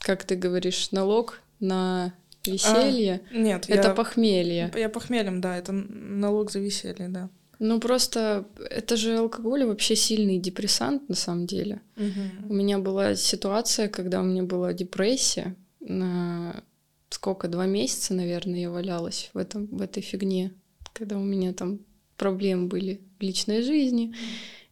как 0.00 0.24
ты 0.24 0.36
говоришь, 0.36 0.92
налог 0.92 1.40
на 1.60 2.12
веселье. 2.44 3.22
А, 3.30 3.34
нет, 3.34 3.70
это 3.70 3.88
я, 3.88 3.94
похмелье. 3.94 4.70
Я 4.76 4.90
похмелем, 4.90 5.40
да, 5.40 5.56
это 5.56 5.72
налог 5.72 6.50
за 6.50 6.58
веселье, 6.58 7.08
да. 7.08 7.30
Ну 7.58 7.80
просто 7.80 8.46
это 8.70 8.96
же 8.96 9.18
алкоголь 9.18 9.64
вообще 9.64 9.96
сильный 9.96 10.38
депрессант 10.38 11.08
на 11.08 11.14
самом 11.14 11.46
деле. 11.46 11.80
Угу. 11.96 12.50
У 12.50 12.54
меня 12.54 12.78
была 12.78 13.14
ситуация, 13.16 13.88
когда 13.88 14.20
у 14.20 14.24
меня 14.24 14.44
была 14.44 14.72
депрессия 14.72 15.56
на 15.80 16.62
сколько 17.10 17.48
два 17.48 17.66
месяца, 17.66 18.14
наверное, 18.14 18.60
я 18.60 18.70
валялась 18.70 19.30
в 19.32 19.38
этом 19.38 19.66
в 19.66 19.82
этой 19.82 20.02
фигне, 20.02 20.52
когда 20.92 21.16
у 21.16 21.22
меня 21.22 21.52
там 21.52 21.80
проблемы 22.16 22.66
были 22.66 23.00
в 23.18 23.22
личной 23.22 23.62
жизни. 23.62 24.14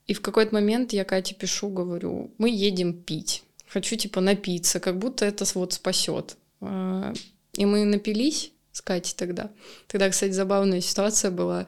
И 0.07 0.15
в 0.15 0.21
какой-то 0.21 0.55
момент 0.55 0.93
я 0.93 1.05
Кате 1.05 1.35
пишу, 1.35 1.69
говорю, 1.69 2.31
мы 2.39 2.51
едем 2.51 2.93
пить. 2.93 3.43
Хочу 3.67 3.97
типа 3.97 4.21
напиться, 4.21 4.79
как 4.79 4.99
будто 4.99 5.25
это 5.25 5.45
вот 5.55 5.73
спасет. 5.73 6.37
А, 6.61 7.13
и 7.55 7.65
мы 7.65 7.85
напились 7.85 8.53
с 8.71 8.81
Катей 8.81 9.15
тогда. 9.17 9.51
Тогда, 9.89 10.09
кстати, 10.11 10.33
забавная 10.33 10.81
ситуация 10.81 11.31
была 11.31 11.67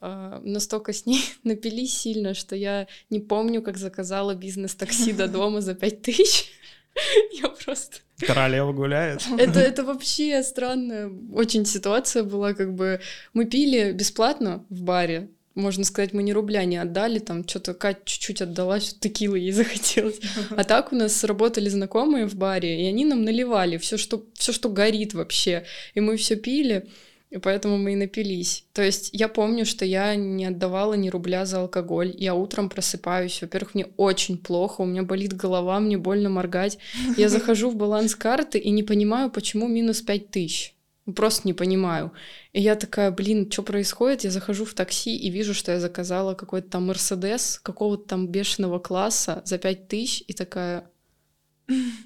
настолько 0.00 0.92
с 0.92 1.06
ней 1.06 1.24
напились 1.44 1.96
сильно, 1.96 2.34
что 2.34 2.56
я 2.56 2.86
не 3.10 3.20
помню, 3.20 3.62
как 3.62 3.76
заказала 3.76 4.34
бизнес-такси 4.34 5.12
до 5.12 5.28
дома 5.28 5.60
за 5.60 5.74
пять 5.74 6.02
тысяч. 6.02 6.50
Я 7.32 7.48
просто... 7.48 7.98
Королева 8.20 8.72
гуляет. 8.72 9.22
Это, 9.38 9.60
это 9.60 9.84
вообще 9.84 10.42
странная 10.42 11.10
очень 11.32 11.64
ситуация 11.64 12.24
была, 12.24 12.52
как 12.54 12.74
бы 12.74 13.00
мы 13.32 13.44
пили 13.44 13.92
бесплатно 13.92 14.64
в 14.70 14.82
баре, 14.82 15.28
можно 15.58 15.84
сказать, 15.84 16.12
мы 16.12 16.22
ни 16.22 16.32
рубля 16.32 16.64
не 16.64 16.76
отдали, 16.76 17.18
там 17.18 17.46
что-то 17.46 17.74
Катя 17.74 18.00
чуть-чуть 18.04 18.42
отдала, 18.42 18.80
что 18.80 18.98
текилы 18.98 19.38
ей 19.38 19.52
захотелось. 19.52 20.20
А 20.50 20.64
так 20.64 20.92
у 20.92 20.96
нас 20.96 21.24
работали 21.24 21.68
знакомые 21.68 22.26
в 22.26 22.36
баре, 22.36 22.82
и 22.82 22.86
они 22.86 23.04
нам 23.04 23.22
наливали 23.22 23.76
все, 23.76 23.96
что, 23.96 24.24
все, 24.34 24.52
что 24.52 24.68
горит 24.68 25.14
вообще. 25.14 25.64
И 25.94 26.00
мы 26.00 26.16
все 26.16 26.36
пили. 26.36 26.86
И 27.30 27.36
поэтому 27.36 27.76
мы 27.76 27.92
и 27.92 27.96
напились. 27.96 28.64
То 28.72 28.82
есть 28.82 29.10
я 29.12 29.28
помню, 29.28 29.66
что 29.66 29.84
я 29.84 30.14
не 30.16 30.46
отдавала 30.46 30.94
ни 30.94 31.10
рубля 31.10 31.44
за 31.44 31.60
алкоголь. 31.60 32.14
Я 32.16 32.34
утром 32.34 32.70
просыпаюсь. 32.70 33.42
Во-первых, 33.42 33.74
мне 33.74 33.86
очень 33.98 34.38
плохо, 34.38 34.80
у 34.80 34.86
меня 34.86 35.02
болит 35.02 35.34
голова, 35.34 35.78
мне 35.78 35.98
больно 35.98 36.30
моргать. 36.30 36.78
Я 37.18 37.28
захожу 37.28 37.70
в 37.70 37.76
баланс 37.76 38.14
карты 38.14 38.58
и 38.58 38.70
не 38.70 38.82
понимаю, 38.82 39.30
почему 39.30 39.68
минус 39.68 40.00
пять 40.00 40.30
тысяч. 40.30 40.74
Ну, 41.04 41.12
просто 41.12 41.48
не 41.48 41.54
понимаю. 41.54 42.12
И 42.52 42.60
я 42.62 42.76
такая, 42.76 43.10
блин, 43.10 43.50
что 43.50 43.62
происходит? 43.62 44.24
Я 44.24 44.30
захожу 44.30 44.64
в 44.64 44.74
такси 44.74 45.16
и 45.16 45.30
вижу, 45.30 45.54
что 45.54 45.72
я 45.72 45.80
заказала 45.80 46.34
какой-то 46.34 46.68
там 46.68 46.86
Мерседес 46.86 47.60
какого-то 47.62 48.04
там 48.04 48.28
бешеного 48.28 48.78
класса 48.78 49.42
за 49.44 49.58
пять 49.58 49.88
тысяч. 49.88 50.22
И 50.28 50.32
такая, 50.32 50.90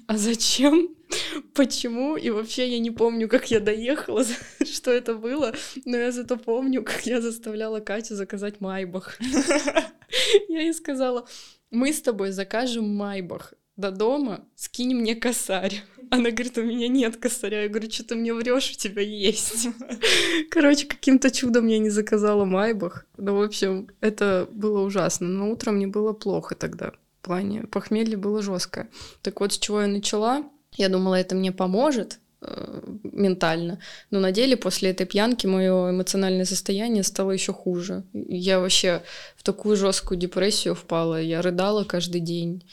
а 0.07 0.17
зачем? 0.17 0.89
Почему? 1.53 2.17
И 2.17 2.29
вообще 2.29 2.67
я 2.67 2.79
не 2.79 2.91
помню, 2.91 3.27
как 3.27 3.51
я 3.51 3.59
доехала, 3.59 4.23
что 4.65 4.91
это 4.91 5.15
было, 5.15 5.53
но 5.85 5.97
я 5.97 6.11
зато 6.11 6.37
помню, 6.37 6.83
как 6.83 7.05
я 7.05 7.21
заставляла 7.21 7.79
Катю 7.79 8.15
заказать 8.15 8.61
Майбах. 8.61 9.17
Я 10.47 10.61
ей 10.61 10.73
сказала, 10.73 11.27
мы 11.71 11.91
с 11.91 12.01
тобой 12.01 12.31
закажем 12.31 12.87
Майбах 12.87 13.55
до 13.75 13.91
дома, 13.91 14.45
скинь 14.55 14.93
мне 14.95 15.15
косарь. 15.15 15.83
Она 16.11 16.29
говорит, 16.29 16.57
у 16.57 16.63
меня 16.63 16.87
нет 16.87 17.17
косаря. 17.17 17.63
Я 17.63 17.69
говорю, 17.69 17.89
что 17.89 18.03
ты 18.03 18.15
мне 18.15 18.33
врешь, 18.33 18.71
у 18.71 18.77
тебя 18.77 19.01
есть. 19.01 19.67
Короче, 20.51 20.85
каким-то 20.85 21.31
чудом 21.31 21.67
я 21.67 21.79
не 21.79 21.89
заказала 21.89 22.45
Майбах. 22.45 23.07
Ну, 23.17 23.35
в 23.35 23.41
общем, 23.41 23.89
это 23.99 24.47
было 24.51 24.81
ужасно. 24.81 25.27
Но 25.27 25.49
утром 25.49 25.77
мне 25.77 25.87
было 25.87 26.13
плохо 26.13 26.53
тогда. 26.53 26.91
В 27.21 27.25
плане 27.25 27.63
похмелье 27.63 28.17
было 28.17 28.43
жесткое. 28.43 28.89
Так 29.23 29.39
вот, 29.39 29.53
с 29.53 29.57
чего 29.57 29.81
я 29.81 29.87
начала? 29.87 30.43
Я 30.77 30.89
думала, 30.89 31.15
это 31.15 31.35
мне 31.35 31.51
поможет 31.51 32.19
э, 32.41 32.81
ментально, 33.03 33.79
но 34.11 34.19
на 34.19 34.31
деле 34.31 34.57
после 34.57 34.91
этой 34.91 35.05
пьянки 35.05 35.47
мое 35.47 35.91
эмоциональное 35.91 36.45
состояние 36.45 37.03
стало 37.03 37.31
еще 37.31 37.53
хуже. 37.53 38.03
Я 38.13 38.59
вообще 38.59 39.01
в 39.35 39.43
такую 39.43 39.75
жесткую 39.75 40.19
депрессию 40.19 40.75
впала, 40.75 41.21
я 41.21 41.41
рыдала 41.41 41.83
каждый 41.83 42.21
день 42.21 42.63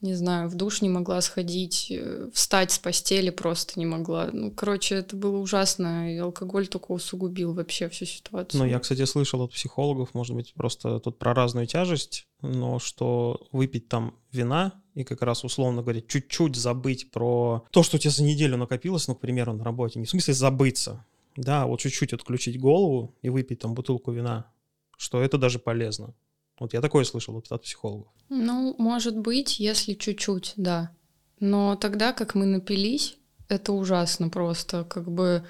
не 0.00 0.14
знаю, 0.14 0.48
в 0.48 0.54
душ 0.54 0.80
не 0.80 0.88
могла 0.88 1.20
сходить, 1.20 1.88
э, 1.90 2.30
встать 2.32 2.72
с 2.72 2.78
постели 2.78 3.30
просто 3.30 3.78
не 3.78 3.84
могла. 3.84 4.30
Ну, 4.32 4.50
короче, 4.50 4.96
это 4.96 5.14
было 5.14 5.36
ужасно, 5.36 6.14
и 6.14 6.16
алкоголь 6.16 6.68
только 6.68 6.92
усугубил 6.92 7.52
вообще 7.52 7.88
всю 7.90 8.06
ситуацию. 8.06 8.62
Ну, 8.62 8.66
я, 8.66 8.78
кстати, 8.78 9.04
слышал 9.04 9.42
от 9.42 9.52
психологов, 9.52 10.14
может 10.14 10.34
быть, 10.34 10.54
просто 10.54 11.00
тут 11.00 11.18
про 11.18 11.34
разную 11.34 11.66
тяжесть, 11.66 12.26
но 12.40 12.78
что 12.78 13.46
выпить 13.52 13.88
там 13.88 14.14
вина 14.32 14.72
и 14.94 15.04
как 15.04 15.20
раз, 15.22 15.44
условно 15.44 15.82
говоря, 15.82 16.00
чуть-чуть 16.00 16.56
забыть 16.56 17.10
про 17.10 17.66
то, 17.70 17.82
что 17.82 17.96
у 17.96 18.00
тебя 18.00 18.10
за 18.10 18.22
неделю 18.22 18.56
накопилось, 18.56 19.06
ну, 19.06 19.14
к 19.14 19.20
примеру, 19.20 19.52
на 19.52 19.64
работе, 19.64 19.98
не 19.98 20.06
в 20.06 20.10
смысле 20.10 20.32
забыться, 20.32 21.04
да, 21.36 21.62
а 21.62 21.66
вот 21.66 21.80
чуть-чуть 21.80 22.14
отключить 22.14 22.58
голову 22.58 23.14
и 23.20 23.28
выпить 23.28 23.60
там 23.60 23.74
бутылку 23.74 24.12
вина, 24.12 24.50
что 24.96 25.20
это 25.20 25.36
даже 25.36 25.58
полезно. 25.58 26.14
Вот 26.60 26.74
я 26.74 26.80
такое 26.80 27.04
слышал 27.04 27.36
от, 27.36 27.50
от 27.50 27.62
психологов. 27.62 28.06
Ну, 28.28 28.76
может 28.78 29.16
быть, 29.16 29.58
если 29.58 29.94
чуть-чуть, 29.94 30.52
да. 30.56 30.92
Но 31.40 31.74
тогда, 31.74 32.12
как 32.12 32.34
мы 32.34 32.44
напились, 32.44 33.16
это 33.48 33.72
ужасно 33.72 34.28
просто, 34.28 34.84
как 34.84 35.10
бы, 35.10 35.44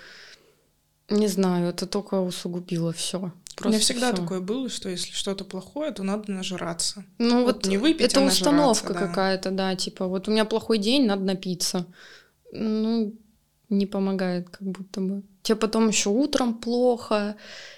не 1.08 1.26
знаю, 1.26 1.68
это 1.68 1.86
только 1.86 2.20
усугубило 2.20 2.92
все. 2.92 3.32
У 3.62 3.68
меня 3.68 3.78
всегда 3.80 4.12
всё. 4.12 4.22
такое 4.22 4.40
было, 4.40 4.70
что 4.70 4.88
если 4.88 5.10
что-то 5.12 5.44
плохое, 5.44 5.90
то 5.90 6.02
надо 6.02 6.30
нажраться. 6.30 7.04
Ну 7.18 7.44
вот, 7.44 7.56
вот 7.56 7.66
не 7.66 7.76
выпить, 7.76 8.12
это 8.12 8.22
а 8.22 8.26
установка 8.26 8.94
да. 8.94 9.00
какая-то, 9.00 9.50
да, 9.50 9.74
типа 9.74 10.06
вот 10.06 10.28
у 10.28 10.30
меня 10.30 10.44
плохой 10.44 10.78
день, 10.78 11.06
надо 11.06 11.24
напиться. 11.24 11.86
Ну, 12.52 13.14
не 13.70 13.86
помогает 13.86 14.50
как 14.50 14.62
будто 14.68 15.00
бы. 15.00 15.22
Тебе 15.42 15.56
потом 15.56 15.88
еще 15.88 16.10
утром 16.10 16.54
плохо, 16.54 17.36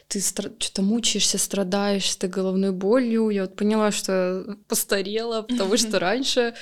ты 0.09 0.19
стра- 0.19 0.55
что-то 0.59 0.83
мучаешься, 0.83 1.39
страдаешь 1.39 2.11
с 2.11 2.17
этой 2.17 2.31
головной 2.31 2.73
болью. 2.73 3.31
Я 3.31 3.43
вот 3.43 3.55
поняла, 3.57 3.93
что 3.93 4.57
постарела, 4.69 5.43
потому 5.43 5.77
что 5.77 5.99
раньше 6.01 6.55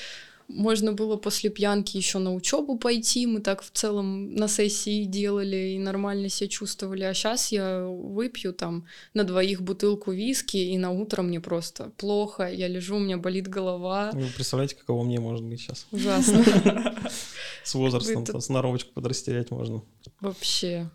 можно 0.53 0.93
было 0.93 1.17
после 1.17 1.51
пьянки 1.51 1.97
еще 1.97 2.19
на 2.19 2.35
учебу 2.35 2.79
пойти. 2.79 3.27
Мы 3.27 3.41
так 3.41 3.63
в 3.63 3.71
целом 3.71 4.35
на 4.35 4.49
сессии 4.49 5.05
делали 5.05 5.75
и 5.75 5.79
нормально 5.79 6.29
себя 6.29 6.49
чувствовали. 6.49 7.03
А 7.03 7.15
сейчас 7.15 7.53
я 7.53 7.85
выпью 7.85 8.53
там 8.53 8.87
на 9.15 9.25
двоих 9.25 9.63
бутылку 9.63 10.13
виски, 10.13 10.57
и 10.57 10.77
на 10.79 10.91
утро 10.91 11.23
мне 11.23 11.41
просто 11.41 11.91
плохо. 11.97 12.51
Я 12.51 12.69
лежу, 12.69 12.97
у 12.97 13.01
меня 13.01 13.17
болит 13.17 13.49
голова. 13.49 14.11
Вы 14.13 14.27
представляете, 14.35 14.77
каково 14.77 15.05
мне 15.05 15.21
может 15.21 15.45
быть 15.45 15.61
сейчас? 15.61 15.87
Ужасно. 15.91 16.45
С 17.65 17.75
возрастом, 17.75 18.41
сноровочку 18.41 18.93
подрастерять 18.93 19.51
можно. 19.51 19.83
Вообще 20.21 20.91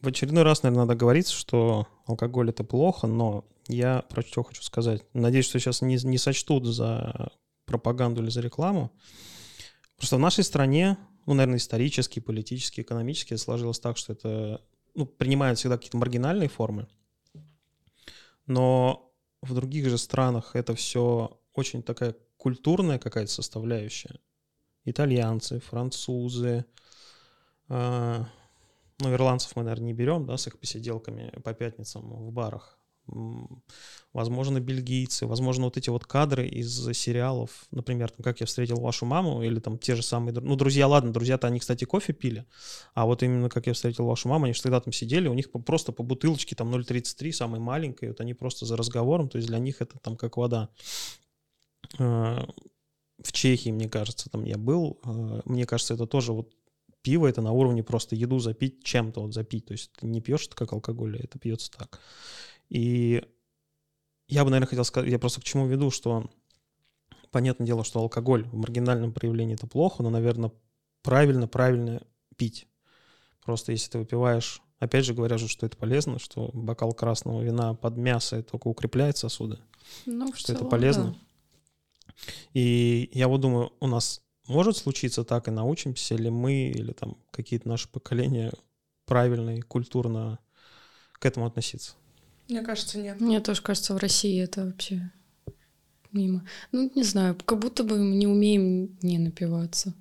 в 0.00 0.08
очередной 0.08 0.42
раз, 0.42 0.62
наверное, 0.62 0.84
надо 0.84 0.94
говорить, 0.94 1.28
что 1.28 1.86
алкоголь 2.06 2.50
это 2.50 2.64
плохо, 2.64 3.06
но 3.06 3.44
я 3.68 4.02
про 4.08 4.22
что 4.22 4.42
хочу 4.42 4.62
сказать. 4.62 5.02
Надеюсь, 5.12 5.46
что 5.46 5.58
сейчас 5.58 5.82
не, 5.82 5.96
не 5.96 6.18
сочтут 6.18 6.64
за 6.64 7.30
пропаганду 7.66 8.22
или 8.22 8.30
за 8.30 8.40
рекламу. 8.40 8.92
Просто 9.96 10.16
в 10.16 10.20
нашей 10.20 10.44
стране, 10.44 10.96
ну, 11.26 11.34
наверное, 11.34 11.58
исторически, 11.58 12.20
политически, 12.20 12.80
экономически 12.80 13.34
сложилось 13.36 13.80
так, 13.80 13.96
что 13.96 14.12
это 14.12 14.62
ну, 14.94 15.06
принимает 15.06 15.58
всегда 15.58 15.76
какие-то 15.76 15.98
маргинальные 15.98 16.48
формы. 16.48 16.88
Но 18.46 19.12
в 19.42 19.54
других 19.54 19.88
же 19.88 19.98
странах 19.98 20.54
это 20.54 20.74
все 20.74 21.40
очень 21.52 21.82
такая 21.82 22.14
культурная 22.36 22.98
какая-то 22.98 23.30
составляющая. 23.30 24.20
Итальянцы, 24.84 25.60
французы, 25.60 26.64
а, 27.68 28.28
ну, 29.00 29.12
ирландцев 29.12 29.56
мы, 29.56 29.64
наверное, 29.64 29.86
не 29.86 29.92
берем, 29.92 30.26
да, 30.26 30.36
с 30.36 30.46
их 30.46 30.58
посиделками 30.58 31.30
по 31.42 31.52
пятницам 31.52 32.02
в 32.02 32.32
барах. 32.32 32.78
Возможно, 34.12 34.60
бельгийцы, 34.60 35.26
возможно, 35.26 35.64
вот 35.64 35.76
эти 35.76 35.90
вот 35.90 36.06
кадры 36.06 36.48
из 36.48 36.90
сериалов, 36.96 37.66
например, 37.70 38.10
там, 38.10 38.24
«Как 38.24 38.40
я 38.40 38.46
встретил 38.46 38.80
вашу 38.80 39.06
маму», 39.06 39.42
или 39.42 39.60
там 39.60 39.78
те 39.78 39.94
же 39.94 40.02
самые, 40.02 40.34
ну, 40.34 40.56
друзья, 40.56 40.88
ладно, 40.88 41.12
друзья-то, 41.12 41.46
они, 41.46 41.58
кстати, 41.58 41.84
кофе 41.84 42.12
пили, 42.12 42.46
а 42.94 43.06
вот 43.06 43.22
именно 43.22 43.48
«Как 43.48 43.66
я 43.66 43.74
встретил 43.74 44.06
вашу 44.06 44.28
маму», 44.28 44.46
они 44.46 44.54
же 44.54 44.60
всегда 44.60 44.80
там 44.80 44.92
сидели, 44.92 45.28
у 45.28 45.34
них 45.34 45.50
просто 45.50 45.92
по 45.92 46.02
бутылочке 46.02 46.56
там 46.56 46.74
0,33, 46.74 47.32
самой 47.32 47.60
маленькой, 47.60 48.08
вот 48.08 48.20
они 48.20 48.34
просто 48.34 48.66
за 48.66 48.76
разговором, 48.76 49.28
то 49.28 49.36
есть 49.36 49.48
для 49.48 49.58
них 49.58 49.80
это 49.80 49.98
там 49.98 50.16
как 50.16 50.36
вода. 50.36 50.70
А, 51.98 52.48
в 53.22 53.32
Чехии, 53.32 53.70
мне 53.70 53.88
кажется, 53.88 54.30
там 54.30 54.44
я 54.44 54.58
был, 54.58 54.98
а, 55.04 55.42
мне 55.44 55.66
кажется, 55.66 55.94
это 55.94 56.06
тоже 56.06 56.32
вот 56.32 56.52
пиво 57.06 57.28
это 57.28 57.40
на 57.40 57.52
уровне 57.52 57.84
просто 57.84 58.16
еду 58.16 58.40
запить 58.40 58.82
чем-то, 58.82 59.20
вот 59.20 59.32
запить. 59.32 59.66
То 59.66 59.72
есть 59.74 59.92
ты 59.92 60.08
не 60.08 60.20
пьешь 60.20 60.48
это 60.48 60.56
как 60.56 60.72
алкоголь, 60.72 61.16
а 61.16 61.22
это 61.22 61.38
пьется 61.38 61.70
так. 61.70 62.00
И 62.68 63.22
я 64.28 64.44
бы, 64.44 64.50
наверное, 64.50 64.68
хотел 64.68 64.84
сказать, 64.84 65.10
я 65.10 65.18
просто 65.18 65.40
к 65.40 65.44
чему 65.44 65.66
веду, 65.66 65.90
что 65.90 66.30
понятное 67.30 67.66
дело, 67.66 67.84
что 67.84 68.00
алкоголь 68.00 68.44
в 68.44 68.56
маргинальном 68.56 69.12
проявлении 69.12 69.54
это 69.54 69.66
плохо, 69.66 70.02
но, 70.02 70.10
наверное, 70.10 70.52
правильно, 71.02 71.46
правильно 71.46 72.02
пить. 72.36 72.66
Просто 73.44 73.72
если 73.72 73.90
ты 73.90 73.98
выпиваешь, 73.98 74.62
опять 74.78 75.04
же 75.04 75.14
говорят 75.14 75.38
же, 75.38 75.48
что 75.48 75.66
это 75.66 75.76
полезно, 75.76 76.18
что 76.18 76.50
бокал 76.52 76.92
красного 76.92 77.42
вина 77.42 77.74
под 77.74 77.96
мясо 77.96 78.42
только 78.42 78.68
укрепляет 78.68 79.16
сосуды, 79.16 79.58
ну, 80.04 80.32
что 80.34 80.48
целом, 80.48 80.62
это 80.62 80.70
полезно. 80.70 81.04
Да. 81.12 81.16
И 82.54 83.10
я 83.12 83.28
вот 83.28 83.40
думаю, 83.40 83.72
у 83.80 83.86
нас 83.86 84.22
может 84.48 84.76
случиться 84.76 85.24
так, 85.24 85.48
и 85.48 85.50
научимся 85.50 86.16
ли 86.16 86.30
мы 86.30 86.70
или 86.70 86.92
там 86.92 87.16
какие-то 87.30 87.68
наши 87.68 87.88
поколения 87.88 88.52
правильно 89.04 89.56
и 89.56 89.60
культурно 89.60 90.38
к 91.12 91.26
этому 91.26 91.46
относиться? 91.46 91.94
Мне 92.48 92.62
кажется, 92.62 92.98
нет. 92.98 93.20
Мне 93.20 93.40
тоже 93.40 93.62
кажется, 93.62 93.94
в 93.94 93.98
России 93.98 94.42
это 94.42 94.64
вообще 94.64 95.10
мимо. 96.12 96.44
Ну, 96.72 96.90
не 96.94 97.02
знаю, 97.02 97.36
как 97.44 97.58
будто 97.58 97.84
бы 97.84 97.98
мы 97.98 98.16
не 98.16 98.26
умеем 98.26 98.96
не 99.02 99.18
напиваться. 99.18 99.94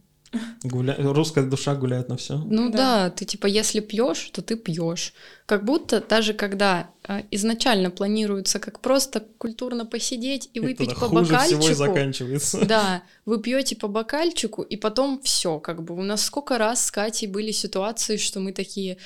Гуля... 0.64 0.96
Русская 0.98 1.46
душа 1.46 1.76
гуляет 1.76 2.10
на 2.10 2.18
все. 2.18 2.38
Ну 2.38 2.70
да. 2.70 2.78
да, 2.78 3.10
ты 3.10 3.26
типа, 3.26 3.48
если 3.48 3.80
пьешь, 3.80 4.30
то 4.34 4.42
ты 4.42 4.56
пьешь. 4.56 5.14
Как 5.46 5.64
будто 5.64 6.02
даже 6.02 6.34
когда 6.34 6.90
а, 7.08 7.24
изначально 7.32 7.90
планируется 7.90 8.60
как 8.60 8.82
просто 8.82 9.26
культурно 9.38 9.86
посидеть 9.86 10.50
и 10.54 10.60
выпить 10.60 10.92
Это 10.92 11.00
по 11.00 11.08
хуже 11.08 11.32
бокальчику. 11.34 11.62
Всего 11.62 11.72
и 11.72 11.74
заканчивается. 11.74 12.66
Да, 12.66 13.04
вы 13.26 13.42
пьете 13.42 13.76
по 13.76 13.88
бокальчику, 13.88 14.62
и 14.62 14.76
потом 14.76 15.22
все, 15.24 15.60
как 15.60 15.84
бы. 15.84 15.96
У 15.96 16.04
нас 16.04 16.24
сколько 16.24 16.58
раз 16.58 16.86
с 16.86 16.92
Катей 16.92 17.28
были 17.28 17.52
ситуации, 17.52 18.18
что 18.18 18.40
мы 18.40 18.52
такие, 18.52 18.98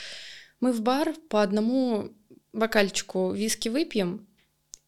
мы 0.62 0.72
в 0.72 0.82
бар 0.82 1.14
по 1.30 1.44
одному 1.44 2.10
бокальчику 2.54 3.32
виски 3.32 3.70
выпьем, 3.70 4.28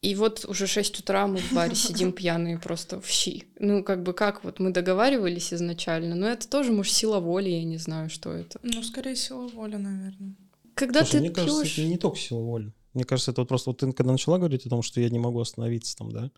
и 0.01 0.15
вот 0.15 0.45
уже 0.45 0.65
6 0.65 0.99
утра 0.99 1.27
мы 1.27 1.37
в 1.37 1.53
баре 1.53 1.75
сидим 1.75 2.11
пьяные 2.11 2.57
просто 2.57 2.99
в 2.99 3.07
щи. 3.07 3.45
Ну, 3.59 3.83
как 3.83 4.01
бы 4.03 4.13
как 4.13 4.43
вот 4.43 4.59
мы 4.59 4.71
договаривались 4.71 5.53
изначально, 5.53 6.15
но 6.15 6.27
это 6.27 6.49
тоже, 6.49 6.71
может, 6.71 6.93
сила 6.93 7.19
воли, 7.19 7.49
я 7.49 7.63
не 7.63 7.77
знаю, 7.77 8.09
что 8.09 8.31
это. 8.31 8.59
Ну, 8.63 8.81
скорее 8.83 9.15
сила 9.15 9.47
воли, 9.47 9.75
наверное. 9.75 10.35
Когда 10.73 11.01
Слушай, 11.01 11.11
ты 11.11 11.19
мне 11.19 11.29
пьешь... 11.29 11.45
кажется, 11.45 11.81
это 11.81 11.89
не 11.89 11.97
только 11.97 12.17
сила 12.17 12.39
воли. 12.39 12.73
Мне 12.93 13.03
кажется, 13.03 13.31
это 13.31 13.41
вот 13.41 13.47
просто 13.47 13.69
вот 13.69 13.77
ты 13.77 13.91
когда 13.93 14.11
начала 14.11 14.37
говорить 14.37 14.65
о 14.65 14.69
том, 14.69 14.81
что 14.81 14.99
я 14.99 15.09
не 15.09 15.19
могу 15.19 15.39
остановиться 15.39 15.95
там, 15.95 16.11
да? 16.11 16.31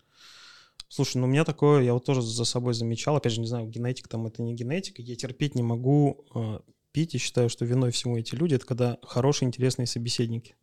Слушай, 0.88 1.18
ну 1.18 1.24
у 1.24 1.30
меня 1.30 1.44
такое, 1.44 1.82
я 1.82 1.94
вот 1.94 2.04
тоже 2.04 2.22
за 2.22 2.44
собой 2.44 2.74
замечал, 2.74 3.16
опять 3.16 3.32
же, 3.32 3.40
не 3.40 3.46
знаю, 3.46 3.66
генетика 3.68 4.08
там 4.08 4.26
это 4.26 4.42
не 4.42 4.54
генетика, 4.54 5.02
я 5.02 5.16
терпеть 5.16 5.54
не 5.54 5.62
могу 5.62 6.24
э, 6.34 6.58
пить, 6.94 7.14
и 7.14 7.18
считаю, 7.18 7.50
что 7.50 7.64
виной 7.64 7.90
всему 7.90 8.16
эти 8.16 8.36
люди, 8.36 8.54
это 8.54 8.64
когда 8.64 8.98
хорошие, 9.02 9.48
интересные 9.48 9.86
собеседники. 9.86 10.54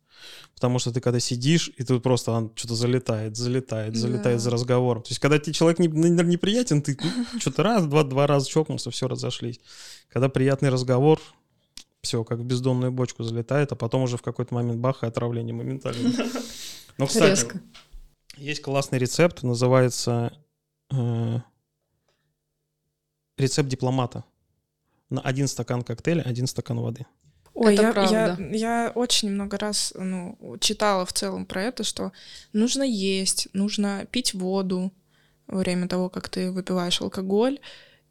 Потому 0.54 0.78
что 0.78 0.90
ты 0.92 1.00
когда 1.00 1.20
сидишь, 1.20 1.70
и 1.76 1.84
тут 1.84 2.02
просто 2.02 2.32
он 2.32 2.52
что-то 2.54 2.74
залетает, 2.74 3.36
залетает, 3.36 3.96
залетает 3.96 4.38
Да. 4.38 4.42
за 4.42 4.50
разговором. 4.50 5.02
То 5.02 5.10
есть, 5.10 5.20
когда 5.20 5.38
тебе 5.38 5.52
человек 5.52 5.78
не- 5.78 5.88
не- 5.88 6.10
неприятен, 6.24 6.80
ты 6.80 6.96
что-то 7.38 7.62
раз, 7.62 7.86
два, 7.86 8.02
два 8.04 8.26
раза 8.26 8.48
чокнулся, 8.48 8.90
все, 8.90 9.08
разошлись. 9.08 9.60
Когда 10.08 10.28
приятный 10.28 10.70
разговор, 10.70 11.20
все, 12.02 12.24
как 12.24 12.38
в 12.38 12.44
бездонную 12.44 12.92
бочку 12.92 13.24
залетает, 13.24 13.72
а 13.72 13.76
потом 13.76 14.02
уже 14.02 14.16
в 14.16 14.22
какой-то 14.22 14.54
момент 14.54 14.80
бах, 14.80 15.02
и 15.02 15.06
отравление 15.06 15.54
моментально. 15.54 16.12
Ну, 16.98 17.06
кстати, 17.06 17.30
Резко. 17.30 17.60
есть 18.36 18.62
классный 18.62 18.98
рецепт, 18.98 19.42
называется 19.42 20.32
э, 20.90 21.40
рецепт 23.38 23.68
дипломата. 23.68 24.24
На 25.12 25.20
один 25.20 25.46
стакан 25.46 25.82
коктейля, 25.82 26.22
один 26.22 26.46
стакан 26.46 26.80
воды. 26.80 27.04
Ой, 27.52 27.74
Это 27.74 27.82
я, 27.82 27.92
правда. 27.92 28.36
я, 28.40 28.86
я 28.86 28.92
очень 28.94 29.30
много 29.30 29.58
раз 29.58 29.92
ну, 29.94 30.38
читала 30.58 31.04
в 31.04 31.12
целом 31.12 31.44
про 31.44 31.64
это, 31.64 31.84
что 31.84 32.12
нужно 32.54 32.82
есть, 32.82 33.48
нужно 33.52 34.06
пить 34.10 34.32
воду 34.32 34.90
во 35.46 35.58
время 35.58 35.86
того, 35.86 36.08
как 36.08 36.30
ты 36.30 36.50
выпиваешь 36.50 37.02
алкоголь. 37.02 37.60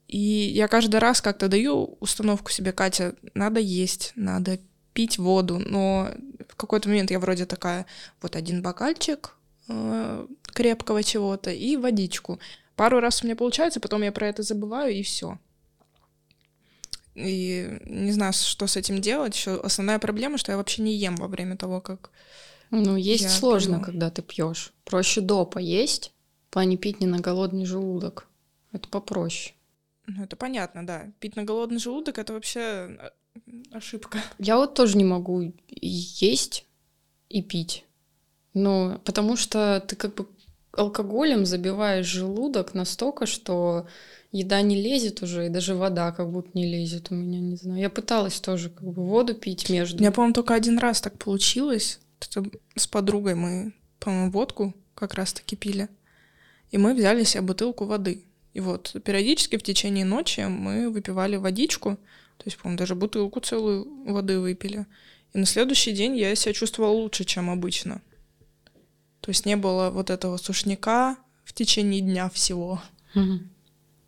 И 0.07 0.19
я 0.53 0.67
каждый 0.67 0.99
раз 0.99 1.21
как-то 1.21 1.47
даю 1.47 1.97
установку 1.99 2.51
себе, 2.51 2.71
Катя, 2.71 3.15
надо 3.33 3.59
есть, 3.59 4.11
надо 4.15 4.59
пить 4.93 5.17
воду, 5.17 5.57
но 5.57 6.09
в 6.49 6.55
какой-то 6.55 6.87
момент 6.87 7.09
я 7.09 7.17
вроде 7.17 7.47
такая, 7.47 7.87
вот 8.21 8.35
один 8.35 8.61
бокальчик 8.61 9.33
э, 9.69 10.27
крепкого 10.53 11.01
чего-то 11.01 11.49
и 11.49 11.77
водичку. 11.77 12.39
Пару 12.75 12.99
раз 12.99 13.23
у 13.23 13.25
меня 13.25 13.35
получается, 13.35 13.79
потом 13.79 14.03
я 14.03 14.11
про 14.11 14.27
это 14.27 14.43
забываю, 14.43 14.93
и 14.93 15.01
все. 15.01 15.39
И 17.15 17.79
не 17.85 18.11
знаю, 18.11 18.33
что 18.33 18.67
с 18.67 18.77
этим 18.77 19.01
делать. 19.01 19.35
Еще 19.35 19.59
основная 19.59 19.99
проблема, 19.99 20.37
что 20.37 20.51
я 20.51 20.57
вообще 20.57 20.81
не 20.81 20.95
ем 20.95 21.15
во 21.15 21.27
время 21.27 21.57
того, 21.57 21.81
как... 21.81 22.11
Ну, 22.69 22.95
есть 22.95 23.23
Я 23.23 23.29
сложно, 23.29 23.77
пью. 23.77 23.85
когда 23.85 24.09
ты 24.09 24.21
пьешь. 24.21 24.71
Проще 24.85 25.19
до 25.19 25.45
поесть, 25.45 26.13
в 26.47 26.53
плане 26.53 26.77
пить 26.77 27.01
не 27.01 27.07
на 27.07 27.19
голодный 27.19 27.65
желудок. 27.65 28.27
Это 28.71 28.87
попроще. 28.87 29.53
Ну, 30.07 30.23
это 30.23 30.35
понятно, 30.37 30.85
да. 30.87 31.11
Пить 31.19 31.35
на 31.35 31.43
голодный 31.43 31.79
желудок— 31.79 32.17
это 32.19 32.33
вообще 32.33 32.59
э, 32.59 33.09
ошибка. 33.71 34.19
Я 34.39 34.55
вот 34.55 34.73
тоже 34.73 34.97
не 34.97 35.03
могу 35.03 35.53
есть 35.67 36.65
и 37.27 37.41
пить. 37.41 37.85
Ну, 38.53 38.99
потому 39.05 39.35
что 39.35 39.83
ты 39.85 39.95
как 39.95 40.15
бы 40.15 40.27
алкоголем 40.73 41.45
забиваешь 41.45 42.05
желудок 42.05 42.73
настолько, 42.73 43.25
что 43.25 43.87
еда 44.31 44.61
не 44.61 44.81
лезет 44.81 45.21
уже, 45.21 45.47
и 45.47 45.49
даже 45.49 45.75
вода 45.75 46.11
как 46.11 46.31
будто 46.31 46.49
не 46.53 46.65
лезет 46.65 47.11
у 47.11 47.15
меня, 47.15 47.39
не 47.39 47.55
знаю. 47.55 47.79
Я 47.79 47.89
пыталась 47.89 48.39
тоже 48.39 48.69
как 48.69 48.83
бы 48.83 49.03
воду 49.03 49.35
пить 49.35 49.69
У 49.69 49.73
между. 49.73 49.99
меня, 49.99 50.11
по-моему, 50.11 50.33
только 50.33 50.53
один 50.53 50.77
раз 50.79 51.01
так 51.01 51.17
получилось. 51.17 51.99
Это 52.19 52.45
с 52.75 52.87
подругой 52.87 53.35
мы, 53.35 53.73
по-моему, 53.99 54.31
водку 54.31 54.73
как 54.95 55.15
раз-таки 55.15 55.55
пили. 55.55 55.89
И 56.69 56.77
мы 56.77 56.93
взяли 56.93 57.23
себе 57.23 57.41
бутылку 57.41 57.85
воды. 57.85 58.23
И 58.53 58.59
вот 58.59 58.95
периодически 59.03 59.57
в 59.57 59.63
течение 59.63 60.05
ночи 60.05 60.41
мы 60.41 60.89
выпивали 60.89 61.35
водичку. 61.35 61.97
То 62.37 62.45
есть, 62.45 62.57
по-моему, 62.57 62.77
даже 62.79 62.95
бутылку 62.95 63.39
целую 63.39 63.85
воды 64.05 64.39
выпили. 64.39 64.85
И 65.33 65.37
на 65.37 65.45
следующий 65.45 65.91
день 65.91 66.17
я 66.17 66.33
себя 66.35 66.53
чувствовала 66.53 66.91
лучше, 66.91 67.23
чем 67.23 67.49
обычно. 67.49 68.01
То 69.21 69.29
есть 69.29 69.45
не 69.45 69.55
было 69.55 69.89
вот 69.89 70.09
этого 70.09 70.37
сушняка 70.37 71.17
в 71.43 71.53
течение 71.53 72.01
дня 72.01 72.29
всего. 72.29 72.81
Мгм. 73.13 73.50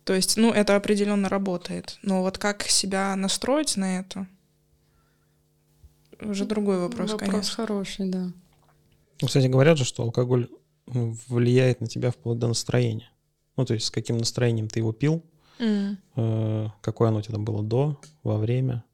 То 0.04 0.14
есть, 0.14 0.36
ну, 0.36 0.52
это 0.52 0.76
определенно 0.76 1.28
работает. 1.28 1.98
Но 2.02 2.22
вот 2.22 2.38
как 2.38 2.62
себя 2.64 3.16
настроить 3.16 3.76
на 3.76 4.00
это, 4.00 4.26
уже 6.20 6.44
другой 6.44 6.78
вопрос, 6.78 7.12
Вопрос 7.12 7.30
конечно. 7.30 7.54
хороший, 7.54 8.08
да. 8.08 8.32
Ну, 9.20 9.26
Кстати, 9.26 9.46
говорят 9.46 9.78
же, 9.78 9.84
что 9.84 10.02
алкоголь 10.02 10.48
влияет 10.86 11.80
на 11.80 11.86
тебя 11.86 12.10
вплоть 12.10 12.38
до 12.38 12.48
настроения. 12.48 13.10
Ну, 13.56 13.64
то 13.64 13.74
есть, 13.74 13.86
с 13.86 13.90
каким 13.90 14.18
настроением 14.18 14.68
ты 14.68 14.80
его 14.80 14.92
пил, 14.92 15.22
М. 15.58 15.98
э, 16.16 16.68
какое 16.82 17.08
оно 17.08 17.18
у 17.18 17.22
тебя 17.22 17.34
там 17.34 17.44
было 17.44 17.62
до, 17.62 18.00
во 18.22 18.36
время. 18.38 18.84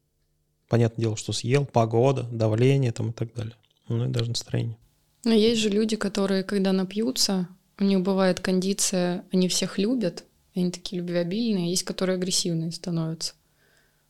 Понятное 0.68 1.02
дело, 1.02 1.16
что 1.16 1.32
съел, 1.32 1.64
погода, 1.66 2.22
давление 2.30 2.92
там 2.92 3.10
и 3.10 3.12
так 3.12 3.34
далее. 3.34 3.54
Ну 3.88 4.04
и 4.04 4.08
даже 4.08 4.28
настроение. 4.30 4.76
Но 5.24 5.32
есть 5.32 5.60
же 5.60 5.68
люди, 5.68 5.96
которые, 5.96 6.44
когда 6.44 6.72
напьются, 6.72 7.48
у 7.78 7.84
них 7.84 8.00
бывает 8.02 8.40
кондиция, 8.40 9.24
они 9.32 9.48
всех 9.48 9.78
любят, 9.78 10.24
они 10.54 10.70
такие 10.70 11.00
любвеобильные, 11.00 11.70
есть, 11.70 11.84
которые 11.84 12.16
агрессивные 12.16 12.72
становятся. 12.72 13.34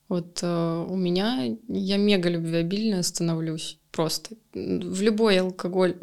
Вот 0.08 0.40
э, 0.42 0.86
у 0.88 0.96
меня 0.96 1.56
я 1.68 1.96
мега 1.96 2.28
любвеобильная 2.28 3.02
становлюсь 3.02 3.78
просто. 3.92 4.34
В 4.52 5.02
любой 5.02 5.38
алкоголь, 5.38 5.96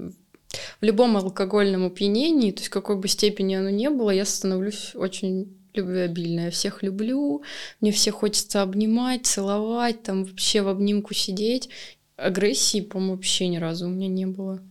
в 0.79 0.83
любом 0.83 1.17
алкогольном 1.17 1.85
опьянении, 1.85 2.51
то 2.51 2.59
есть 2.59 2.69
какой 2.69 2.95
бы 2.97 3.07
степени 3.07 3.55
оно 3.55 3.69
ни 3.69 3.87
было, 3.89 4.11
я 4.11 4.23
становлюсь 4.25 4.91
очень 4.95 5.53
любвеобильная. 5.73 6.45
Я 6.45 6.51
всех 6.51 6.83
люблю, 6.83 7.43
мне 7.81 7.91
всех 7.91 8.15
хочется 8.15 8.61
обнимать, 8.61 9.25
целовать, 9.25 10.03
там 10.03 10.23
вообще 10.23 10.61
в 10.61 10.67
обнимку 10.67 11.13
сидеть. 11.13 11.69
Агрессии, 12.15 12.81
по-моему, 12.81 13.15
вообще 13.15 13.47
ни 13.47 13.57
разу 13.57 13.87
у 13.87 13.89
меня 13.89 14.07
не 14.07 14.25
было. 14.25 14.61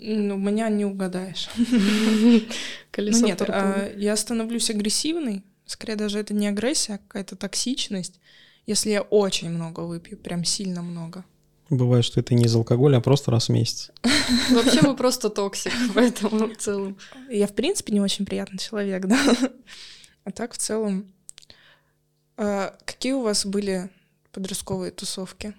Ну, 0.00 0.36
меня 0.36 0.68
не 0.68 0.84
угадаешь. 0.84 1.48
Колесо 2.90 3.20
Ну 3.20 3.26
нет, 3.26 3.42
а, 3.42 3.92
я 3.96 4.16
становлюсь 4.16 4.70
агрессивной. 4.70 5.42
Скорее 5.66 5.96
даже 5.96 6.18
это 6.18 6.34
не 6.34 6.46
агрессия, 6.48 6.94
а 6.94 6.98
какая-то 6.98 7.36
токсичность. 7.36 8.20
Если 8.66 8.90
я 8.90 9.02
очень 9.02 9.50
много 9.50 9.80
выпью, 9.80 10.16
прям 10.18 10.44
сильно 10.44 10.82
много. 10.82 11.24
Бывает, 11.70 12.04
что 12.04 12.20
это 12.20 12.34
не 12.34 12.44
из 12.44 12.54
алкоголя, 12.54 12.98
а 12.98 13.00
просто 13.00 13.30
раз 13.30 13.48
в 13.48 13.52
месяц. 13.52 13.90
Вообще 14.50 14.80
мы 14.82 14.96
просто 14.96 15.28
toxic, 15.28 15.72
поэтому 15.94 16.48
в 16.48 16.56
целом. 16.56 16.96
Я, 17.28 17.46
в 17.46 17.54
принципе, 17.54 17.92
не 17.92 18.00
очень 18.00 18.24
приятный 18.24 18.58
человек, 18.58 19.06
да. 19.06 19.18
А 20.24 20.30
так, 20.30 20.54
в 20.54 20.58
целом... 20.58 21.12
а, 22.36 22.74
Какие 22.84 23.12
у 23.12 23.22
вас 23.22 23.44
были 23.44 23.90
подростковые 24.32 24.92
тусовки? 24.92 25.54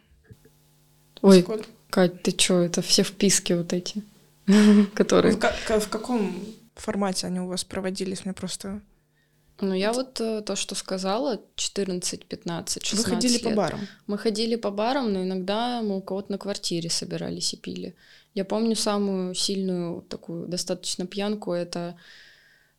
Ой, 1.22 1.42
Сколько- 1.42 1.66
Кать, 1.90 2.22
ты 2.22 2.32
чё, 2.32 2.60
это 2.60 2.82
все 2.84 3.04
вписки 3.04 3.54
вот 3.54 3.74
эти, 3.74 4.04
которые... 4.94 5.36
В, 5.36 5.40
ка- 5.40 5.56
ка- 5.68 5.80
в 5.80 5.90
каком 5.90 6.34
формате 6.76 7.28
они 7.28 7.40
у 7.40 7.48
вас 7.48 7.64
проводились? 7.64 8.26
Мне 8.26 8.34
просто... 8.34 8.82
Ну, 9.62 9.74
я 9.74 9.92
вот 9.92 10.22
э, 10.22 10.42
то, 10.42 10.56
что 10.56 10.74
сказала, 10.74 11.42
14, 11.56 12.26
15, 12.26 12.86
16 12.86 13.06
Вы 13.06 13.16
ходили 13.16 13.38
по 13.40 13.48
лет. 13.50 13.58
барам? 13.58 13.80
Мы 14.08 14.18
ходили 14.18 14.56
по 14.56 14.72
барам, 14.72 15.12
но 15.12 15.24
иногда 15.24 15.82
мы 15.82 15.98
у 15.98 16.02
кого-то 16.02 16.32
на 16.32 16.38
квартире 16.38 16.90
собирались 16.90 17.54
и 17.54 17.58
пили. 17.58 17.96
Я 18.34 18.46
помню 18.46 18.76
самую 18.76 19.36
сильную 19.36 20.02
такую 20.04 20.48
достаточно 20.48 21.06
пьянку, 21.06 21.52
это 21.52 21.98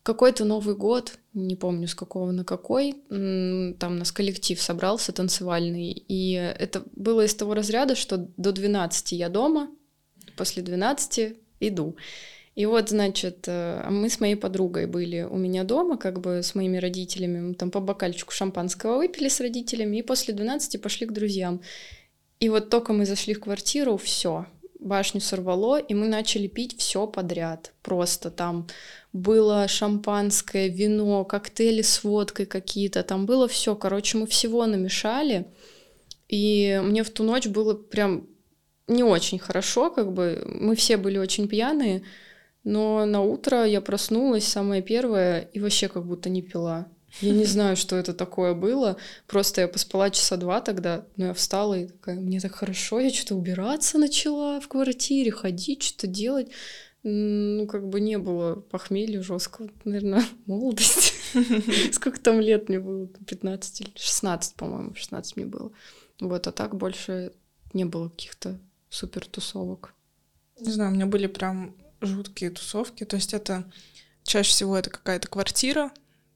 какой-то 0.01 0.43
Новый 0.45 0.75
год, 0.75 1.19
не 1.33 1.55
помню 1.55 1.87
с 1.87 1.93
какого 1.93 2.31
на 2.31 2.43
какой, 2.43 2.93
там 3.09 3.97
нас 3.99 4.11
коллектив 4.11 4.59
собрался 4.59 5.11
танцевальный, 5.11 5.91
и 5.91 6.33
это 6.33 6.83
было 6.95 7.25
из 7.25 7.35
того 7.35 7.53
разряда, 7.53 7.95
что 7.95 8.17
до 8.37 8.51
12 8.51 9.11
я 9.11 9.29
дома, 9.29 9.69
после 10.35 10.63
12 10.63 11.35
иду. 11.61 11.95
И 12.55 12.65
вот, 12.65 12.89
значит, 12.89 13.45
э, 13.47 13.87
мы 13.89 14.09
с 14.09 14.19
моей 14.19 14.35
подругой 14.35 14.85
были 14.85 15.21
у 15.21 15.37
меня 15.37 15.63
дома, 15.63 15.97
как 15.97 16.19
бы 16.19 16.43
с 16.43 16.53
моими 16.53 16.77
родителями, 16.77 17.39
мы 17.39 17.53
там 17.53 17.71
по 17.71 17.79
бокальчику 17.79 18.33
шампанского 18.33 18.97
выпили 18.97 19.29
с 19.29 19.39
родителями, 19.39 19.97
и 19.97 20.01
после 20.01 20.33
12 20.33 20.81
пошли 20.81 21.07
к 21.07 21.13
друзьям. 21.13 21.61
И 22.41 22.49
вот 22.49 22.69
только 22.69 22.91
мы 22.91 23.05
зашли 23.05 23.33
в 23.33 23.39
квартиру, 23.39 23.95
все, 23.95 24.47
башню 24.79 25.21
сорвало, 25.21 25.79
и 25.79 25.93
мы 25.93 26.07
начали 26.07 26.47
пить 26.47 26.77
все 26.77 27.07
подряд. 27.07 27.71
Просто 27.83 28.31
там 28.31 28.67
было 29.13 29.67
шампанское, 29.69 30.67
вино, 30.67 31.23
коктейли 31.23 31.83
с 31.83 32.03
водкой 32.03 32.47
какие-то, 32.47 33.03
там 33.03 33.25
было 33.25 33.47
все. 33.47 33.75
Короче, 33.75 34.17
мы 34.17 34.27
всего 34.27 34.65
намешали, 34.65 35.45
и 36.27 36.81
мне 36.83 37.03
в 37.03 37.11
ту 37.11 37.23
ночь 37.23 37.47
было 37.47 37.75
прям 37.75 38.27
не 38.91 39.03
очень 39.03 39.39
хорошо, 39.39 39.89
как 39.89 40.11
бы 40.11 40.43
мы 40.45 40.75
все 40.75 40.97
были 40.97 41.17
очень 41.17 41.47
пьяные, 41.47 42.03
но 42.63 43.05
на 43.05 43.21
утро 43.21 43.65
я 43.65 43.81
проснулась, 43.81 44.47
самое 44.47 44.81
первое, 44.81 45.41
и 45.53 45.59
вообще 45.59 45.87
как 45.87 46.05
будто 46.05 46.29
не 46.29 46.41
пила. 46.41 46.87
Я 47.19 47.33
не 47.33 47.43
знаю, 47.45 47.75
что 47.75 47.97
это 47.97 48.13
такое 48.13 48.53
было. 48.53 48.95
Просто 49.27 49.61
я 49.61 49.67
поспала 49.67 50.09
часа 50.09 50.37
два 50.37 50.61
тогда, 50.61 51.05
но 51.17 51.27
я 51.27 51.33
встала 51.33 51.77
и 51.77 51.87
такая, 51.87 52.19
мне 52.19 52.39
так 52.39 52.55
хорошо, 52.55 52.99
я 52.99 53.09
что-то 53.09 53.35
убираться 53.35 53.97
начала 53.97 54.61
в 54.61 54.67
квартире, 54.67 55.31
ходить, 55.31 55.83
что-то 55.83 56.07
делать. 56.07 56.47
Ну, 57.03 57.67
как 57.67 57.89
бы 57.89 57.99
не 57.99 58.17
было 58.17 58.55
похмелья 58.55 59.21
жесткого, 59.21 59.69
наверное, 59.83 60.23
молодость. 60.45 61.13
Сколько 61.91 62.19
там 62.19 62.39
лет 62.39 62.69
мне 62.69 62.79
было? 62.79 63.07
15 63.07 63.81
или 63.81 63.91
16, 63.95 64.55
по-моему, 64.55 64.93
16 64.95 65.35
мне 65.35 65.45
было. 65.45 65.71
Вот, 66.21 66.47
а 66.47 66.51
так 66.51 66.75
больше 66.75 67.33
не 67.73 67.85
было 67.85 68.09
каких-то 68.09 68.59
супер 68.91 69.25
тусовок. 69.25 69.95
Не 70.59 70.71
знаю, 70.71 70.91
у 70.91 70.93
меня 70.93 71.07
были 71.07 71.25
прям 71.25 71.75
жуткие 72.01 72.51
тусовки. 72.51 73.05
То 73.05 73.15
есть 73.15 73.33
это 73.33 73.71
чаще 74.23 74.51
всего 74.51 74.77
это 74.77 74.91
какая-то 74.91 75.27
квартира, 75.27 75.91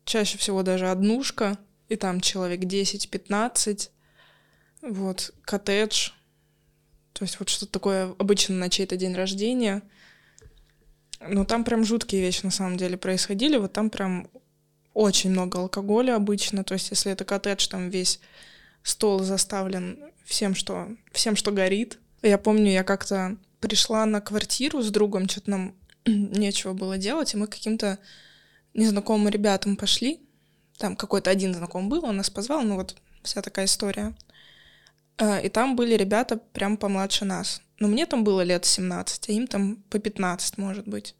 чаще 0.05 0.39
всего 0.39 0.63
даже 0.63 0.89
однушка, 0.89 1.59
и 1.89 1.95
там 1.95 2.21
человек 2.21 2.61
10-15. 2.61 3.89
вот, 4.81 5.33
коттедж, 5.43 6.11
то 7.13 7.23
есть 7.23 7.39
вот 7.39 7.49
что-то 7.49 7.71
такое 7.71 8.13
обычно 8.17 8.55
на 8.55 8.69
чей-то 8.69 8.97
день 8.97 9.15
рождения. 9.15 9.81
Но 11.19 11.45
там 11.45 11.63
прям 11.63 11.85
жуткие 11.85 12.21
вещи 12.21 12.43
на 12.43 12.51
самом 12.51 12.77
деле 12.77 12.97
происходили, 12.97 13.57
вот 13.57 13.73
там 13.73 13.89
прям 13.89 14.29
очень 14.93 15.31
много 15.31 15.59
алкоголя 15.59 16.15
обычно, 16.15 16.63
то 16.63 16.73
есть 16.73 16.89
если 16.89 17.11
это 17.11 17.25
коттедж, 17.25 17.67
там 17.67 17.89
весь 17.89 18.19
стол 18.83 19.19
заставлен 19.19 20.11
всем, 20.23 20.55
что, 20.55 20.89
всем, 21.11 21.35
что 21.35 21.51
горит. 21.51 21.99
Я 22.25 22.39
помню, 22.39 22.71
я 22.71 22.83
как-то 22.83 23.37
пришла 23.59 24.03
на 24.07 24.19
квартиру 24.19 24.81
с 24.81 24.89
другом, 24.89 25.29
что-то 25.29 25.51
нам 25.51 25.75
нечего 26.05 26.73
было 26.73 26.97
делать, 26.97 27.33
и 27.33 27.37
мы 27.37 27.45
каким-то 27.45 27.99
незнакомым 28.73 29.29
ребятам 29.29 29.75
пошли. 29.75 30.19
Там 30.79 30.95
какой-то 30.95 31.29
один 31.29 31.53
знакомый 31.53 31.87
был, 31.87 32.03
он 32.03 32.17
нас 32.17 32.31
позвал, 32.31 32.63
ну 32.63 32.77
вот 32.77 32.95
вся 33.21 33.43
такая 33.43 33.65
история. 33.65 34.15
Э, 35.19 35.45
и 35.45 35.49
там 35.49 35.75
были 35.75 35.93
ребята 35.93 36.37
прям 36.37 36.77
помладше 36.77 37.25
нас. 37.25 37.61
Но 37.79 37.87
мне 37.87 38.07
там 38.07 38.23
было 38.23 38.41
лет 38.41 38.65
17, 38.65 39.29
а 39.29 39.31
им 39.31 39.45
там 39.45 39.75
по 39.91 39.99
15, 39.99 40.57
может 40.57 40.87
быть. 40.87 41.15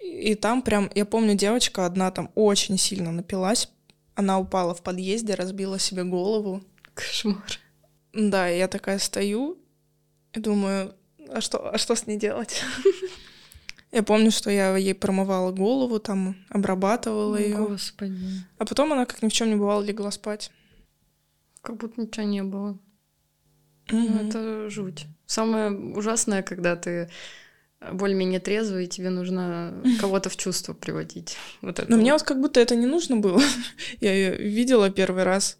И 0.00 0.34
там 0.34 0.60
прям, 0.60 0.90
я 0.94 1.06
помню, 1.06 1.34
девочка 1.34 1.86
одна 1.86 2.10
там 2.10 2.30
очень 2.34 2.76
сильно 2.76 3.10
напилась. 3.10 3.70
Она 4.14 4.38
упала 4.38 4.74
в 4.74 4.82
подъезде, 4.82 5.34
разбила 5.34 5.78
себе 5.78 6.04
голову. 6.04 6.62
Кошмар. 6.92 7.58
Да, 8.12 8.48
я 8.48 8.68
такая 8.68 8.98
стою 8.98 9.58
и 10.32 10.40
думаю, 10.40 10.94
а 11.28 11.40
что, 11.40 11.72
а 11.72 11.78
что 11.78 11.94
с 11.94 12.06
ней 12.06 12.18
делать? 12.18 12.62
Я 13.90 14.02
помню, 14.02 14.30
что 14.30 14.50
я 14.50 14.76
ей 14.76 14.94
промывала 14.94 15.50
голову, 15.50 15.98
там 15.98 16.36
обрабатывала 16.50 17.36
ее. 17.36 17.56
Господи. 17.56 18.44
А 18.58 18.66
потом 18.66 18.92
она, 18.92 19.06
как 19.06 19.22
ни 19.22 19.28
в 19.28 19.32
чем 19.32 19.48
не 19.48 19.56
бывало, 19.56 19.82
легла 19.82 20.10
спать. 20.10 20.50
Как 21.62 21.78
будто 21.78 22.02
ничего 22.02 22.26
не 22.26 22.42
было. 22.42 22.78
Ну, 23.90 24.28
это 24.28 24.68
жуть. 24.68 25.06
Самое 25.24 25.70
ужасное, 25.70 26.42
когда 26.42 26.76
ты 26.76 27.08
более-менее 27.92 28.40
трезвый, 28.40 28.84
и 28.84 28.88
тебе 28.88 29.10
нужно 29.10 29.82
кого-то 30.00 30.28
в 30.28 30.36
чувство 30.36 30.74
приводить. 30.74 31.36
Вот 31.62 31.78
это 31.78 31.88
Но 31.88 31.96
вот. 31.96 32.02
мне 32.02 32.12
вот 32.12 32.22
как 32.22 32.40
будто 32.40 32.60
это 32.60 32.76
не 32.76 32.86
нужно 32.86 33.16
было. 33.16 33.40
я 34.00 34.12
ее 34.12 34.36
видела 34.36 34.90
первый 34.90 35.22
раз. 35.22 35.58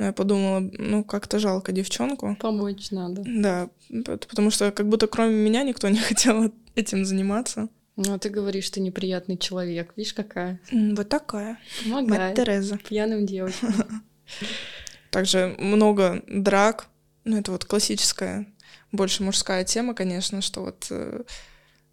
Но 0.00 0.06
я 0.06 0.12
подумала, 0.14 0.60
ну, 0.78 1.04
как-то 1.04 1.38
жалко 1.38 1.72
девчонку. 1.72 2.34
Помочь 2.40 2.90
надо. 2.90 3.22
Да, 3.26 3.68
пот- 3.90 4.26
потому 4.28 4.50
что 4.50 4.70
как 4.72 4.88
будто 4.88 5.06
кроме 5.06 5.34
меня 5.34 5.62
никто 5.62 5.90
не 5.90 5.98
хотел 6.08 6.54
этим 6.74 7.04
заниматься. 7.04 7.68
Ну, 7.96 8.14
а 8.14 8.18
ты 8.18 8.30
говоришь, 8.30 8.70
ты 8.70 8.80
неприятный 8.80 9.36
человек. 9.36 9.92
Видишь, 9.96 10.14
какая? 10.14 10.58
Вот 10.72 11.06
такая. 11.10 11.58
Мать 11.84 12.06
Помогает 12.06 12.34
Тереза. 12.34 12.78
пьяным 12.78 13.26
девочкам. 13.26 13.74
Также 15.10 15.54
много 15.58 16.22
драк. 16.26 16.86
Ну, 17.24 17.36
это 17.38 17.52
вот 17.52 17.66
классическая, 17.66 18.46
больше 18.92 19.22
мужская 19.22 19.64
тема, 19.64 19.92
конечно, 19.92 20.40
что 20.40 20.62
вот 20.62 20.86
э, 20.88 21.24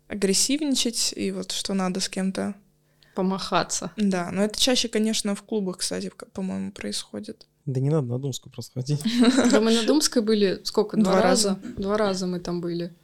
агрессивничать 0.08 1.14
и 1.14 1.32
вот 1.34 1.52
что 1.52 1.74
надо 1.74 2.00
с 2.00 2.08
кем-то. 2.08 2.56
Помахаться. 3.16 3.92
Да, 3.98 4.30
но 4.32 4.46
это 4.46 4.58
чаще, 4.58 4.88
конечно, 4.88 5.36
в 5.36 5.44
клубах, 5.44 5.80
кстати, 5.80 6.10
по-моему, 6.32 6.72
происходит. 6.72 7.46
Да 7.68 7.82
не 7.82 7.90
надо 7.90 8.08
на 8.08 8.18
Думскую 8.18 8.52
просто 8.52 8.80
ходить. 8.80 9.04
Да 9.52 9.60
мы 9.60 9.74
на 9.74 9.84
Думской 9.84 10.22
были 10.22 10.62
сколько? 10.64 10.98
Два, 10.98 11.12
Два 11.12 11.22
раза? 11.22 11.60
Два 11.78 11.98
раза 11.98 12.26
мы 12.26 12.40
там 12.40 12.62
были. 12.62 12.96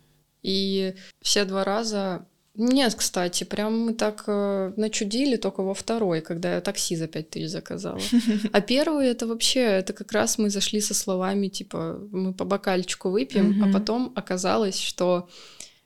И 0.42 0.96
все 1.22 1.46
два 1.46 1.64
раза... 1.64 2.26
Нет, 2.56 2.94
кстати, 2.94 3.44
прям 3.46 3.80
мы 3.80 3.94
так 3.94 4.24
э, 4.28 4.74
начудили 4.78 5.38
только 5.38 5.64
во 5.64 5.74
второй, 5.74 6.22
когда 6.22 6.54
я 6.54 6.62
такси 6.62 6.96
за 6.96 7.08
пять 7.08 7.32
тысяч 7.32 7.50
заказала. 7.50 8.00
А 8.52 8.62
первый 8.62 9.08
это 9.08 9.26
вообще, 9.26 9.62
это 9.62 9.92
как 9.92 10.12
раз 10.12 10.38
мы 10.38 10.52
зашли 10.52 10.80
со 10.80 10.94
словами, 10.94 11.48
типа, 11.48 12.00
мы 12.12 12.32
по 12.32 12.46
бокальчику 12.46 13.10
выпьем, 13.10 13.64
а 13.64 13.74
потом 13.74 14.14
оказалось, 14.16 14.80
что 14.80 15.28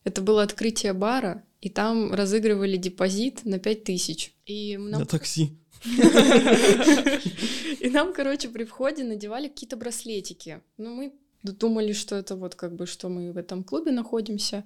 это 0.04 0.22
было 0.22 0.44
открытие 0.44 0.92
бара, 0.92 1.44
и 1.62 1.70
там 1.70 2.14
разыгрывали 2.14 2.76
депозит 2.78 3.46
на 3.46 3.60
пять 3.60 3.86
тысяч. 3.86 4.34
И 4.46 4.78
нам 4.78 5.02
На 5.02 5.06
такси. 5.06 5.58
и 7.80 7.90
нам, 7.90 8.14
короче, 8.14 8.50
при 8.50 8.64
входе 8.64 9.04
надевали 9.04 9.48
какие-то 9.48 9.78
браслетики. 9.78 10.62
Ну, 10.78 10.96
мы 10.96 11.14
думали, 11.44 11.94
что 11.94 12.16
это 12.16 12.36
вот 12.36 12.56
как 12.56 12.76
бы, 12.76 12.86
что 12.86 13.10
мы 13.10 13.32
в 13.32 13.38
этом 13.38 13.64
клубе 13.64 13.92
находимся. 13.92 14.64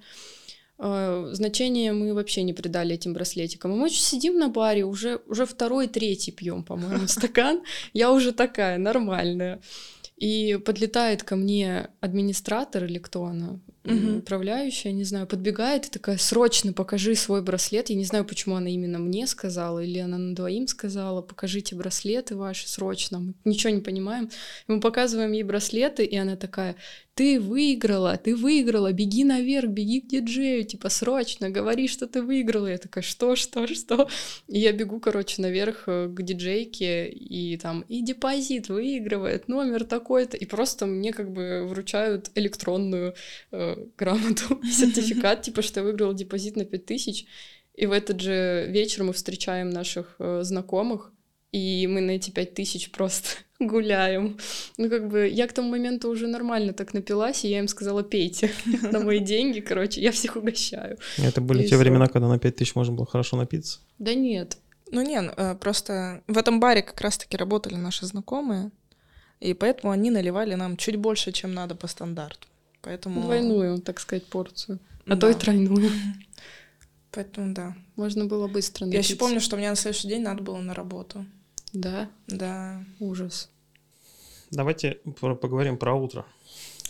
Э, 0.78 1.30
Значения 1.32 1.92
мы 1.92 2.14
вообще 2.14 2.42
не 2.42 2.52
придали 2.52 2.94
этим 2.94 3.12
браслетикам. 3.12 3.72
И 3.72 3.76
мы 3.76 3.90
сидим 3.90 4.38
на 4.38 4.48
баре, 4.48 4.84
уже, 4.84 5.20
уже 5.26 5.46
второй, 5.46 5.86
третий 5.88 6.32
пьем, 6.32 6.64
по-моему, 6.64 7.06
стакан. 7.08 7.62
Я 7.92 8.12
уже 8.12 8.32
такая, 8.32 8.78
нормальная. 8.78 9.60
И 10.16 10.58
подлетает 10.64 11.22
ко 11.22 11.36
мне 11.36 11.88
администратор 12.00 12.84
или 12.84 12.98
кто 12.98 13.24
она, 13.24 13.58
Мгм. 13.84 14.18
управляющая, 14.18 14.92
не 14.92 15.04
знаю, 15.04 15.26
подбегает 15.26 15.86
и 15.86 15.90
такая, 15.90 16.16
срочно 16.16 16.72
покажи 16.72 17.14
свой 17.16 17.42
браслет. 17.42 17.90
Я 17.90 17.96
не 17.96 18.04
знаю, 18.04 18.24
почему 18.24 18.54
она 18.54 18.68
именно 18.68 18.98
мне 18.98 19.26
сказала, 19.26 19.80
или 19.80 19.98
она 19.98 20.18
на 20.18 20.34
двоим 20.34 20.68
сказала, 20.68 21.20
покажите 21.20 21.74
браслеты 21.74 22.36
ваши 22.36 22.68
срочно. 22.68 23.18
Мы 23.18 23.34
ничего 23.44 23.72
не 23.72 23.80
понимаем. 23.80 24.30
И 24.68 24.72
мы 24.72 24.80
показываем 24.80 25.32
ей 25.32 25.42
браслеты, 25.42 26.04
и 26.04 26.16
она 26.16 26.36
такая, 26.36 26.76
ты 27.14 27.38
выиграла, 27.40 28.16
ты 28.16 28.34
выиграла, 28.34 28.92
беги 28.92 29.24
наверх, 29.24 29.68
беги 29.68 30.00
к 30.00 30.08
диджею, 30.08 30.64
типа, 30.64 30.88
срочно, 30.88 31.50
говори, 31.50 31.86
что 31.86 32.06
ты 32.06 32.22
выиграла. 32.22 32.68
Я 32.68 32.78
такая, 32.78 33.04
что, 33.04 33.36
что, 33.36 33.66
что? 33.66 34.08
И 34.48 34.58
я 34.58 34.72
бегу, 34.72 34.98
короче, 34.98 35.42
наверх 35.42 35.84
э, 35.86 36.08
к 36.08 36.22
диджейке, 36.22 37.08
и 37.08 37.58
там, 37.58 37.82
и 37.82 38.02
депозит 38.02 38.68
выигрывает, 38.68 39.48
номер 39.48 39.84
такой-то, 39.84 40.38
и 40.38 40.46
просто 40.46 40.86
мне 40.86 41.12
как 41.12 41.30
бы 41.32 41.66
вручают 41.66 42.30
электронную 42.34 43.14
э, 43.50 43.71
грамоту, 43.98 44.60
сертификат, 44.70 45.42
типа, 45.42 45.62
что 45.62 45.80
я 45.80 45.84
выиграла 45.84 46.14
депозит 46.14 46.56
на 46.56 46.64
5000, 46.64 47.26
и 47.74 47.86
в 47.86 47.92
этот 47.92 48.20
же 48.20 48.66
вечер 48.68 49.02
мы 49.04 49.12
встречаем 49.12 49.70
наших 49.70 50.16
э, 50.18 50.40
знакомых, 50.42 51.12
и 51.52 51.86
мы 51.86 52.00
на 52.00 52.12
эти 52.12 52.30
пять 52.30 52.54
тысяч 52.54 52.90
просто 52.90 53.28
гуляем. 53.60 54.38
Ну, 54.78 54.88
как 54.88 55.08
бы, 55.08 55.28
я 55.28 55.46
к 55.46 55.52
тому 55.52 55.70
моменту 55.70 56.08
уже 56.08 56.26
нормально 56.26 56.72
так 56.72 56.94
напилась, 56.94 57.44
и 57.44 57.48
я 57.48 57.58
им 57.58 57.68
сказала, 57.68 58.02
пейте 58.02 58.50
на 58.92 59.00
мои 59.00 59.18
деньги, 59.18 59.60
короче, 59.60 60.00
я 60.00 60.10
всех 60.12 60.36
угощаю. 60.36 60.98
Это 61.18 61.40
были 61.40 61.60
И 61.60 61.62
те 61.62 61.74
всё. 61.74 61.78
времена, 61.78 62.06
когда 62.08 62.28
на 62.28 62.38
5000 62.38 62.74
можно 62.74 62.94
было 62.94 63.06
хорошо 63.06 63.36
напиться. 63.36 63.80
Да 63.98 64.14
нет, 64.14 64.56
Ну 64.90 65.02
не, 65.02 65.20
ну, 65.20 65.32
э, 65.36 65.54
просто 65.54 66.22
в 66.26 66.36
этом 66.38 66.60
баре 66.60 66.82
как 66.82 67.00
раз-таки 67.00 67.36
работали 67.36 67.76
наши 67.76 68.06
знакомые, 68.06 68.70
и 69.40 69.54
поэтому 69.54 69.92
они 69.92 70.10
наливали 70.10 70.54
нам 70.56 70.76
чуть 70.76 70.96
больше, 70.96 71.32
чем 71.32 71.54
надо 71.54 71.74
по 71.74 71.86
стандарту. 71.88 72.46
Поэтому... 72.82 73.22
двойную, 73.22 73.80
так 73.80 74.00
сказать, 74.00 74.26
порцию, 74.26 74.78
а 75.06 75.16
то 75.16 75.28
и 75.28 75.32
Да. 75.32 75.38
тройную. 75.38 75.90
Поэтому 77.10 77.54
да. 77.54 77.76
Можно 77.96 78.24
было 78.26 78.48
быстро 78.48 78.86
Я 78.86 78.98
еще 78.98 79.10
напиться. 79.10 79.16
помню, 79.16 79.40
что 79.40 79.56
мне 79.56 79.68
на 79.70 79.76
следующий 79.76 80.08
день 80.08 80.22
надо 80.22 80.42
было 80.42 80.58
на 80.58 80.74
работу. 80.74 81.24
Да, 81.72 82.10
Да. 82.26 82.84
ужас. 83.00 83.50
Давайте 84.50 84.98
поговорим 85.20 85.78
про 85.78 85.94
утро. 85.94 86.26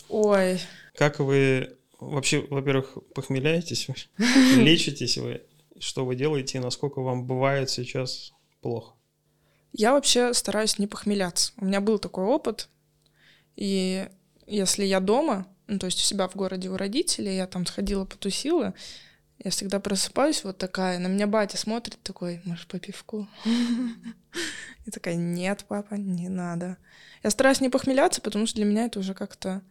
Ой, 0.08 0.60
Как 0.96 1.20
вы 1.20 1.76
вообще, 2.00 2.40
во-первых, 2.50 2.98
похмеляетесь, 3.14 3.88
вы? 3.88 3.94
лечитесь 4.62 5.16
вы, 5.18 5.42
что 5.78 6.04
вы 6.04 6.16
делаете 6.16 6.58
и 6.58 6.60
насколько 6.60 7.00
вам 7.00 7.26
бывает 7.26 7.70
сейчас 7.70 8.32
плохо? 8.60 8.94
я 9.74 9.92
вообще 9.92 10.34
стараюсь 10.34 10.78
не 10.78 10.86
похмеляться. 10.86 11.52
У 11.56 11.64
меня 11.64 11.80
был 11.80 11.98
такой 11.98 12.24
опыт, 12.24 12.68
и 13.56 14.06
если 14.46 14.84
я 14.84 15.00
дома, 15.00 15.46
ну, 15.66 15.78
то 15.78 15.86
есть 15.86 15.98
у 15.98 16.02
себя 16.02 16.28
в 16.28 16.36
городе 16.36 16.68
у 16.68 16.76
родителей, 16.76 17.36
я 17.36 17.46
там 17.46 17.66
сходила, 17.66 18.04
потусила, 18.04 18.74
я 19.44 19.50
всегда 19.50 19.80
просыпаюсь 19.80 20.44
вот 20.44 20.58
такая, 20.58 20.98
на 20.98 21.06
меня 21.08 21.26
батя 21.26 21.56
смотрит 21.56 21.98
такой, 22.02 22.40
может, 22.44 22.68
по 22.68 22.78
пивку? 22.78 23.26
И 24.86 24.90
такая, 24.90 25.14
нет, 25.16 25.64
папа, 25.68 25.94
не 25.94 26.28
надо. 26.28 26.76
Я 27.22 27.30
стараюсь 27.30 27.60
не 27.60 27.68
похмеляться, 27.68 28.20
потому 28.20 28.46
что 28.46 28.56
для 28.56 28.64
меня 28.64 28.86
это 28.86 28.98
уже 28.98 29.14
как-то, 29.14 29.62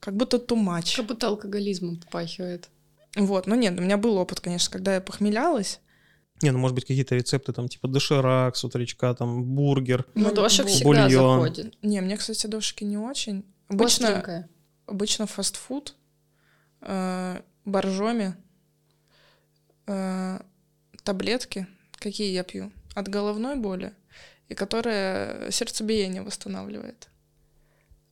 как 0.00 0.14
будто 0.16 0.38
тумач. 0.38 0.96
Как 0.96 1.06
будто 1.06 1.28
алкоголизмом 1.28 1.96
попахивает. 2.00 2.68
Вот, 3.16 3.46
но 3.46 3.54
нет, 3.54 3.78
у 3.78 3.82
меня 3.82 3.96
был 3.96 4.16
опыт, 4.16 4.40
конечно, 4.40 4.70
когда 4.70 4.94
я 4.94 5.00
похмелялась. 5.00 5.80
Не, 6.42 6.52
ну 6.52 6.58
может 6.58 6.74
быть 6.74 6.84
какие-то 6.84 7.16
рецепты 7.16 7.52
там 7.52 7.68
типа 7.68 7.88
доширак 7.88 8.54
с 8.56 8.62
утречка, 8.62 9.12
там 9.14 9.42
бургер. 9.44 10.04
Ну, 10.14 10.28
Ну, 10.28 10.34
дошек 10.34 10.66
бу- 10.66 10.68
всегда 10.68 11.06
бульон. 11.06 11.40
заходит. 11.42 11.74
Не, 11.82 12.00
мне, 12.00 12.16
кстати, 12.16 12.46
дошики 12.46 12.84
не 12.84 12.96
очень. 12.96 13.44
Обычно, 13.68 14.08
Остренькая. 14.08 14.48
Обычно 14.88 15.26
фастфуд, 15.26 15.94
э, 16.80 17.40
боржоми, 17.64 18.34
э, 19.86 20.40
таблетки, 21.04 21.66
какие 21.92 22.32
я 22.32 22.44
пью, 22.44 22.72
от 22.94 23.08
головной 23.08 23.56
боли, 23.56 23.92
и 24.48 24.54
которая 24.54 25.50
сердцебиение 25.50 26.22
восстанавливает. 26.22 27.08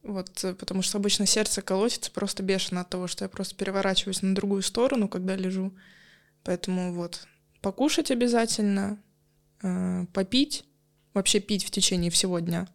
Вот, 0.03 0.45
э, 0.45 0.55
потому 0.55 0.83
что 0.83 0.99
обычно 0.99 1.27
сердце 1.27 1.63
колотится 1.63 2.11
просто 2.11 2.43
бешено 2.43 2.83
от 2.83 2.91
того, 2.91 3.07
что 3.09 3.25
я 3.25 3.29
просто 3.29 3.57
переворачиваюсь 3.57 4.23
на 4.23 4.35
другую 4.35 4.63
сторону, 4.63 5.09
когда 5.09 5.35
лежу. 5.35 5.73
Поэтому 6.45 6.93
вот, 6.93 7.27
покушать 7.61 8.11
обязательно, 8.11 9.03
э, 9.63 10.07
попить, 10.13 10.65
вообще 11.13 11.41
пить 11.41 11.65
в 11.65 11.71
течение 11.71 12.11
всего 12.11 12.39
дня. 12.39 12.69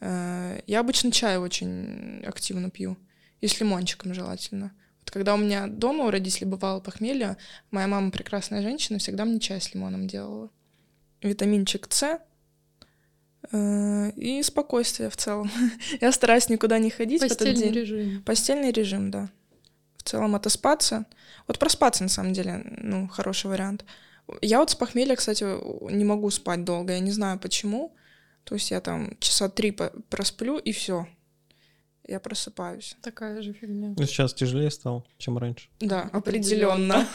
Э, 0.00 0.60
я 0.66 0.80
обычно 0.80 1.12
чай 1.12 1.36
очень 1.38 2.22
активно 2.26 2.70
пью, 2.70 2.96
и 3.40 3.46
с 3.46 3.60
лимончиком 3.60 4.14
желательно. 4.14 4.72
Вот 5.00 5.10
когда 5.10 5.34
у 5.34 5.38
меня 5.38 5.66
дома 5.66 6.04
у 6.06 6.10
родителей 6.10 6.46
бывало 6.46 6.80
похмелье, 6.80 7.36
моя 7.70 7.86
мама 7.86 8.10
прекрасная 8.10 8.62
женщина, 8.62 8.98
всегда 8.98 9.24
мне 9.24 9.40
чай 9.40 9.60
с 9.60 9.74
лимоном 9.74 10.06
делала. 10.06 10.50
Витаминчик 11.22 11.86
С, 11.92 12.20
э, 13.52 14.10
и 14.16 14.42
спокойствие 14.42 15.10
в 15.10 15.16
целом. 15.16 15.50
Я 16.00 16.12
стараюсь 16.12 16.48
никуда 16.48 16.78
не 16.78 16.90
ходить 16.90 17.20
Постельный 17.20 17.54
в 17.54 17.58
этот 17.58 17.72
день. 17.72 17.82
режим. 17.82 18.22
Постельный 18.22 18.72
режим, 18.72 19.10
да. 19.10 19.30
В 19.96 20.02
целом 20.02 20.34
отоспаться. 20.34 21.04
Вот 21.46 21.58
проспаться, 21.58 22.02
на 22.02 22.08
самом 22.08 22.32
деле, 22.32 22.64
ну, 22.78 23.06
хороший 23.08 23.48
вариант. 23.50 23.84
Я 24.40 24.60
вот 24.60 24.70
с 24.70 24.74
похмелья, 24.74 25.16
кстати, 25.16 25.44
не 25.92 26.04
могу 26.04 26.30
спать 26.30 26.64
долго. 26.64 26.92
Я 26.94 27.00
не 27.00 27.10
знаю 27.10 27.38
почему. 27.38 27.94
То 28.50 28.56
есть 28.56 28.72
я 28.72 28.80
там 28.80 29.16
часа 29.20 29.48
три 29.48 29.70
просплю, 29.70 30.58
и 30.58 30.72
все. 30.72 31.06
Я 32.08 32.18
просыпаюсь. 32.18 32.96
Такая 33.00 33.42
же 33.42 33.52
фигня. 33.52 33.94
Ну, 33.96 34.06
Сейчас 34.06 34.34
тяжелее 34.34 34.72
стало, 34.72 35.04
чем 35.18 35.38
раньше. 35.38 35.68
Да, 35.78 36.10
Определенно. 36.12 37.06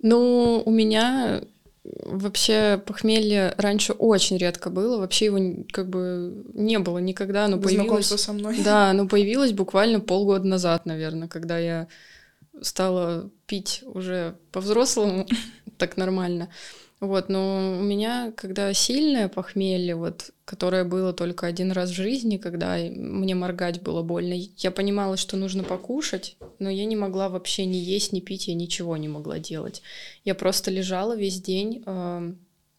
Ну, 0.00 0.62
у 0.66 0.70
меня 0.72 1.42
вообще 1.84 2.82
похмелье 2.84 3.54
раньше 3.56 3.92
очень 3.92 4.36
редко 4.36 4.68
было. 4.68 4.98
Вообще 4.98 5.26
его 5.26 5.64
как 5.70 5.88
бы 5.88 6.44
не 6.52 6.80
было 6.80 6.98
никогда. 6.98 7.44
Оно 7.44 7.58
До 7.58 7.62
появилось... 7.62 8.08
со 8.08 8.32
мной. 8.32 8.60
Да, 8.64 8.90
оно 8.90 9.06
появилось 9.06 9.52
буквально 9.52 10.00
полгода 10.00 10.44
назад, 10.44 10.86
наверное, 10.86 11.28
когда 11.28 11.56
я 11.58 11.86
стала 12.60 13.30
пить 13.46 13.84
уже 13.86 14.36
по-взрослому, 14.50 15.28
так 15.78 15.96
нормально. 15.96 16.48
Вот, 17.04 17.28
но 17.28 17.78
у 17.80 17.82
меня, 17.82 18.32
когда 18.34 18.72
сильное 18.72 19.28
похмелье, 19.28 19.94
вот, 19.94 20.30
которое 20.46 20.84
было 20.84 21.12
только 21.12 21.46
один 21.46 21.70
раз 21.70 21.90
в 21.90 21.94
жизни, 21.94 22.38
когда 22.38 22.76
мне 22.76 23.34
моргать 23.34 23.82
было 23.82 24.02
больно, 24.02 24.34
я 24.56 24.70
понимала, 24.70 25.18
что 25.18 25.36
нужно 25.36 25.64
покушать, 25.64 26.36
но 26.58 26.70
я 26.70 26.86
не 26.86 26.96
могла 26.96 27.28
вообще 27.28 27.66
ни 27.66 27.76
есть, 27.76 28.12
ни 28.12 28.20
пить, 28.20 28.48
я 28.48 28.54
ничего 28.54 28.96
не 28.96 29.08
могла 29.08 29.38
делать. 29.38 29.82
Я 30.24 30.34
просто 30.34 30.70
лежала 30.70 31.14
весь 31.14 31.42
день, 31.42 31.82
эм, 31.84 32.38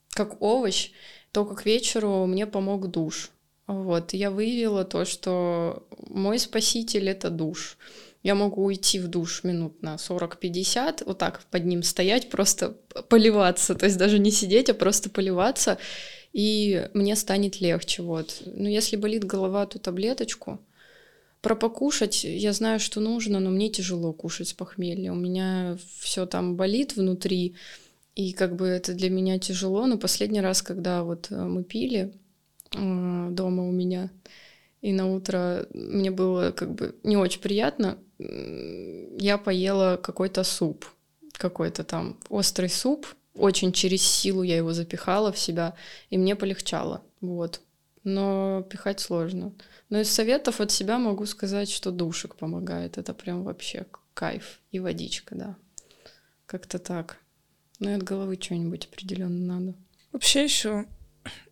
как 0.10 0.42
овощ, 0.42 0.90
только 1.32 1.54
к 1.54 1.66
вечеру 1.66 2.26
мне 2.26 2.48
помог 2.48 2.88
душ. 2.88 3.30
Вот, 3.68 4.14
я 4.14 4.32
выявила 4.32 4.86
то, 4.86 5.06
что 5.06 5.86
мой 6.08 6.40
спаситель— 6.40 7.10
это 7.10 7.30
душ. 7.30 7.78
Я 8.26 8.34
могу 8.34 8.64
уйти 8.64 8.98
в 8.98 9.08
душ 9.08 9.44
минут 9.44 9.84
на 9.84 9.98
40-50, 9.98 11.04
вот 11.06 11.20
так 11.20 11.44
под 11.52 11.64
ним 11.64 11.84
стоять, 11.84 12.32
просто 12.32 12.76
поливаться, 13.08 13.76
то 13.76 13.86
есть 13.86 14.00
даже 14.00 14.18
не 14.18 14.32
сидеть, 14.32 14.68
а 14.68 14.74
просто 14.74 15.12
поливаться, 15.12 15.78
и 16.34 16.90
мне 16.96 17.16
станет 17.16 17.62
легче, 17.62 18.02
вот. 18.02 18.42
Но 18.48 18.68
если 18.68 18.96
болит 18.96 19.26
голова, 19.26 19.68
то 19.68 19.78
таблеточку. 19.78 20.60
Про 21.42 21.56
покушать 21.56 22.24
я 22.24 22.52
знаю, 22.52 22.80
что 22.80 23.00
нужно, 23.00 23.40
но 23.40 23.52
мне 23.52 23.70
тяжело 23.70 24.12
кушать 24.12 24.48
с 24.48 24.54
похмелья. 24.54 25.12
У 25.12 25.16
меня 25.16 25.78
все 26.00 26.26
там 26.26 26.56
болит 26.56 26.96
внутри, 26.96 27.54
и 28.16 28.34
как 28.34 28.56
бы 28.56 28.66
это 28.66 28.96
для 28.96 29.12
меня 29.12 29.38
тяжело. 29.38 29.86
Но 29.86 30.00
последний 30.00 30.42
раз, 30.42 30.64
когда 30.64 31.04
вот 31.04 31.28
э, 31.30 31.36
мы 31.36 31.64
пили 31.64 32.12
э, 32.72 33.28
дома 33.30 33.68
у 33.68 33.72
меня, 33.72 34.10
и 34.82 34.92
на 34.94 35.14
утро 35.14 35.68
мне 35.76 36.10
было 36.10 36.50
как 36.50 36.74
бы 36.74 36.96
не 37.04 37.18
очень 37.18 37.42
приятно, 37.42 38.00
я 38.18 39.38
поела 39.38 39.98
какой-то 39.98 40.44
суп, 40.44 40.86
какой-то 41.34 41.84
там 41.84 42.20
острый 42.30 42.70
суп, 42.70 43.08
очень 43.34 43.72
через 43.72 44.02
силу 44.02 44.44
я 44.44 44.58
его 44.58 44.74
запихала 44.74 45.32
в 45.32 45.40
себя, 45.40 45.76
и 46.10 46.18
мне 46.18 46.36
полегчало, 46.36 47.04
вот. 47.22 47.62
Но 48.04 48.62
пихать 48.70 49.00
сложно. 49.00 49.52
Но 49.90 50.00
из 50.00 50.12
советов 50.12 50.62
от 50.62 50.72
себя 50.72 51.00
могу 51.00 51.26
сказать, 51.26 51.72
что 51.72 51.90
душик 51.90 52.36
помогает. 52.36 53.00
Это 53.00 53.16
прям 53.16 53.44
вообще 53.44 53.88
кайф. 54.14 54.60
И 54.72 54.80
водичка, 54.80 55.34
да. 55.34 55.56
Как-то 56.46 56.78
так. 56.78 57.18
Ну 57.80 57.90
и 57.90 57.94
от 57.94 58.04
головы 58.04 58.38
что-нибудь 58.40 58.86
определенно 58.86 59.56
надо. 59.56 59.76
Вообще 60.12 60.44
еще 60.44 60.86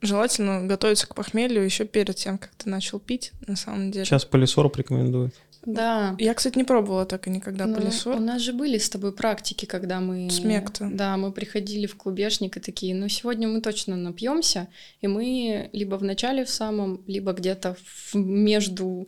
желательно 0.01 0.65
готовиться 0.67 1.07
к 1.07 1.15
похмелью 1.15 1.63
еще 1.63 1.85
перед 1.85 2.15
тем, 2.15 2.37
как 2.37 2.51
ты 2.55 2.69
начал 2.69 2.99
пить, 2.99 3.31
на 3.47 3.55
самом 3.55 3.89
деле. 3.89 4.05
Сейчас 4.05 4.23
полисорб 4.23 4.75
рекомендует. 4.77 5.33
Да. 5.65 6.15
Я, 6.19 6.33
кстати, 6.33 6.57
не 6.57 6.63
пробовала 6.63 7.05
так 7.05 7.27
и 7.27 7.29
никогда 7.29 7.65
Ну, 7.65 7.75
полисор. 7.75 8.15
У 8.15 8.19
нас 8.19 8.41
же 8.41 8.53
были 8.53 8.77
с 8.77 8.89
тобой 8.89 9.13
практики, 9.13 9.65
когда 9.65 9.99
мы... 9.99 10.29
Смек-то. 10.29 10.89
Да, 10.91 11.17
мы 11.17 11.31
приходили 11.31 11.85
в 11.85 11.95
клубешник 11.95 12.57
и 12.57 12.59
такие, 12.59 12.93
ну 12.95 13.07
сегодня 13.07 13.47
мы 13.47 13.61
точно 13.61 13.95
напьемся, 13.95 14.67
и 15.01 15.07
мы 15.07 15.69
либо 15.73 15.95
в 15.95 16.03
начале 16.03 16.43
в 16.45 16.49
самом, 16.49 17.03
либо 17.07 17.31
где-то 17.31 17.77
между 18.13 19.07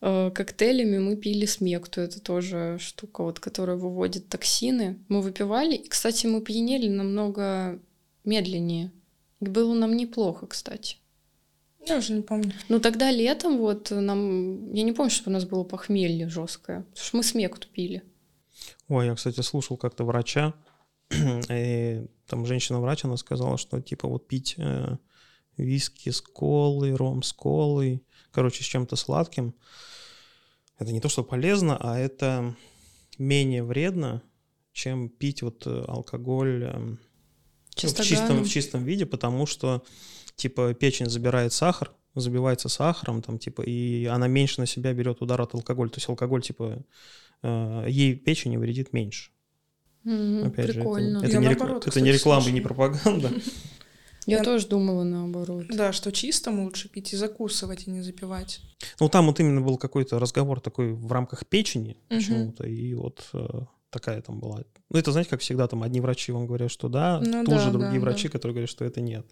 э, 0.00 0.30
коктейлями 0.30 0.98
мы 0.98 1.16
пили 1.16 1.46
смекту. 1.46 2.00
Это 2.00 2.20
тоже 2.20 2.78
штука, 2.80 3.24
вот, 3.24 3.40
которая 3.40 3.76
выводит 3.76 4.28
токсины. 4.28 4.98
Мы 5.08 5.22
выпивали, 5.22 5.74
и, 5.74 5.88
кстати, 5.88 6.26
мы 6.26 6.40
пьянели 6.40 6.88
намного 6.88 7.78
медленнее. 8.24 8.92
И 9.40 9.48
было 9.48 9.74
нам 9.74 9.96
неплохо, 9.96 10.46
кстати. 10.46 10.96
Я 11.86 11.98
уже 11.98 12.12
не 12.12 12.22
помню. 12.22 12.52
Ну 12.68 12.80
тогда 12.80 13.10
летом 13.10 13.58
вот 13.58 13.90
нам... 13.90 14.72
Я 14.72 14.82
не 14.82 14.92
помню, 14.92 15.10
что 15.10 15.30
у 15.30 15.32
нас 15.32 15.44
было 15.44 15.64
похмелье 15.64 16.28
жесткое. 16.28 16.82
Потому 16.82 17.04
что 17.04 17.16
мы 17.16 17.22
смекту 17.22 17.68
пили. 17.68 18.02
Ой, 18.88 19.06
я, 19.06 19.14
кстати, 19.14 19.40
слушал 19.40 19.76
как-то 19.76 20.04
врача, 20.04 20.54
и 21.50 22.06
там 22.26 22.46
женщина-врач, 22.46 23.04
она 23.04 23.16
сказала, 23.16 23.58
что 23.58 23.80
типа 23.80 24.08
вот 24.08 24.26
пить 24.26 24.54
э, 24.58 24.96
виски 25.56 26.10
с 26.10 26.20
колой, 26.20 26.94
ром 26.94 27.22
с 27.22 27.32
колой, 27.32 28.02
короче, 28.30 28.62
с 28.62 28.66
чем-то 28.66 28.96
сладким, 28.96 29.54
это 30.78 30.92
не 30.92 31.00
то, 31.00 31.08
что 31.08 31.24
полезно, 31.24 31.76
а 31.80 31.98
это 31.98 32.54
менее 33.18 33.62
вредно, 33.62 34.22
чем 34.72 35.08
пить 35.08 35.42
вот 35.42 35.66
э, 35.66 35.84
алкоголь 35.88 36.64
эм, 36.64 37.00
ну, 37.82 37.88
в, 37.88 38.02
чистом, 38.02 38.44
в 38.44 38.48
чистом 38.48 38.84
виде, 38.84 39.06
потому 39.06 39.46
что 39.46 39.84
типа 40.36 40.72
печень 40.74 41.08
забирает 41.10 41.52
сахар, 41.52 41.92
забивается 42.14 42.68
сахаром, 42.68 43.20
там, 43.22 43.38
типа, 43.38 43.62
и 43.62 44.06
она 44.06 44.28
меньше 44.28 44.60
на 44.60 44.66
себя 44.66 44.92
берет 44.94 45.20
удар 45.20 45.40
от 45.40 45.54
алкоголя. 45.54 45.90
То 45.90 45.96
есть 45.98 46.08
алкоголь, 46.08 46.42
типа, 46.42 46.82
э, 47.42 47.84
ей 47.88 48.14
печени 48.14 48.56
вредит 48.56 48.92
меньше. 48.92 49.30
Мгм, 50.04 50.46
Опять 50.46 50.72
Прикольно. 50.72 51.20
же, 51.20 51.26
это, 51.26 51.36
это, 51.36 51.38
не, 51.38 51.48
рек- 51.48 51.58
наоборот, 51.58 51.86
это 51.88 52.00
не 52.00 52.12
реклама 52.12 52.40
и 52.40 52.44
слушаю. 52.44 52.54
не 52.54 52.60
пропаганда. 52.60 53.28
Я 54.26 54.38
Я- 54.38 54.44
тоже 54.44 54.66
думала 54.68 55.02
наоборот. 55.04 55.66
Да, 55.68 55.92
что 55.92 56.12
чистым 56.12 56.64
лучше 56.64 56.88
пить 56.88 57.12
и 57.12 57.16
закусывать, 57.16 57.86
и 57.86 57.90
не 57.90 58.02
запивать. 58.02 58.60
Ну, 59.00 59.08
там 59.08 59.26
вот 59.26 59.40
именно 59.40 59.60
был 59.60 59.76
какой-то 59.78 60.18
разговор 60.18 60.60
такой 60.60 60.92
в 60.92 61.10
рамках 61.12 61.44
печени 61.46 61.96
Мгм. 62.08 62.18
почему-то, 62.18 62.66
и 62.66 62.94
вот 62.94 63.28
э, 63.34 63.46
такая 63.90 64.22
там 64.22 64.38
была. 64.38 64.62
Ну, 64.90 64.98
это, 64.98 65.10
знаете, 65.10 65.30
как 65.30 65.40
всегда, 65.40 65.66
там 65.66 65.82
одни 65.82 66.00
врачи 66.00 66.30
вам 66.32 66.46
говорят, 66.46 66.70
что 66.70 66.88
да, 66.88 67.20
Ну 67.20 67.44
тут 67.44 67.58
же 67.60 67.66
да, 67.66 67.78
другие 67.78 67.94
да, 68.00 68.00
врачи, 68.00 68.28
да. 68.28 68.32
которые 68.32 68.54
говорят, 68.54 68.70
что 68.70 68.84
это 68.84 69.00
нет. 69.00 69.26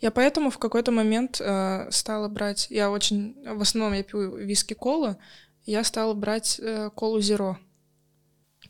Я 0.00 0.10
поэтому 0.10 0.50
в 0.50 0.58
какой-то 0.58 0.90
момент 0.92 1.40
э, 1.40 1.88
стала 1.90 2.28
брать... 2.28 2.66
Я 2.70 2.90
очень... 2.90 3.36
В 3.46 3.60
основном 3.62 3.94
я 3.94 4.02
пью 4.02 4.36
виски-колу. 4.36 5.16
Я 5.64 5.82
стала 5.84 6.14
брать 6.14 6.60
э, 6.60 6.90
колу 6.94 7.20
зеро. 7.20 7.58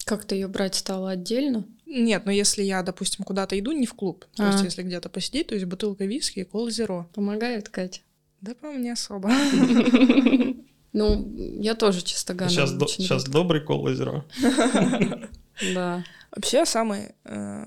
Как 0.04 0.24
ты 0.24 0.34
ее 0.36 0.48
брать 0.48 0.74
стала 0.74 1.10
отдельно? 1.10 1.64
Нет, 1.86 2.24
но 2.26 2.32
если 2.32 2.62
я, 2.62 2.82
допустим, 2.82 3.24
куда-то 3.24 3.58
иду, 3.58 3.72
не 3.72 3.86
в 3.86 3.94
клуб, 3.94 4.26
то 4.34 4.44
есть 4.46 4.60
А. 4.60 4.64
если 4.64 4.82
где-то 4.82 5.08
посидеть, 5.08 5.48
то 5.48 5.54
есть 5.54 5.66
бутылка 5.66 6.04
виски 6.04 6.40
и 6.40 6.44
кола 6.44 6.70
зеро. 6.70 7.08
Помогает, 7.14 7.68
Катя? 7.68 8.00
Да, 8.40 8.54
по 8.54 8.70
мне 8.70 8.92
особо. 8.92 9.30
Ну, 10.96 11.34
я 11.60 11.74
тоже 11.74 12.02
чистоганом 12.02 12.54
сейчас 12.54 12.70
до- 12.72 12.86
сейчас 12.86 13.24
добрый 13.24 13.60
кол 13.60 13.82
озеро. 13.82 14.24
Да. 15.74 16.04
Вообще 16.30 16.64
самый 16.66 17.14
э, 17.24 17.66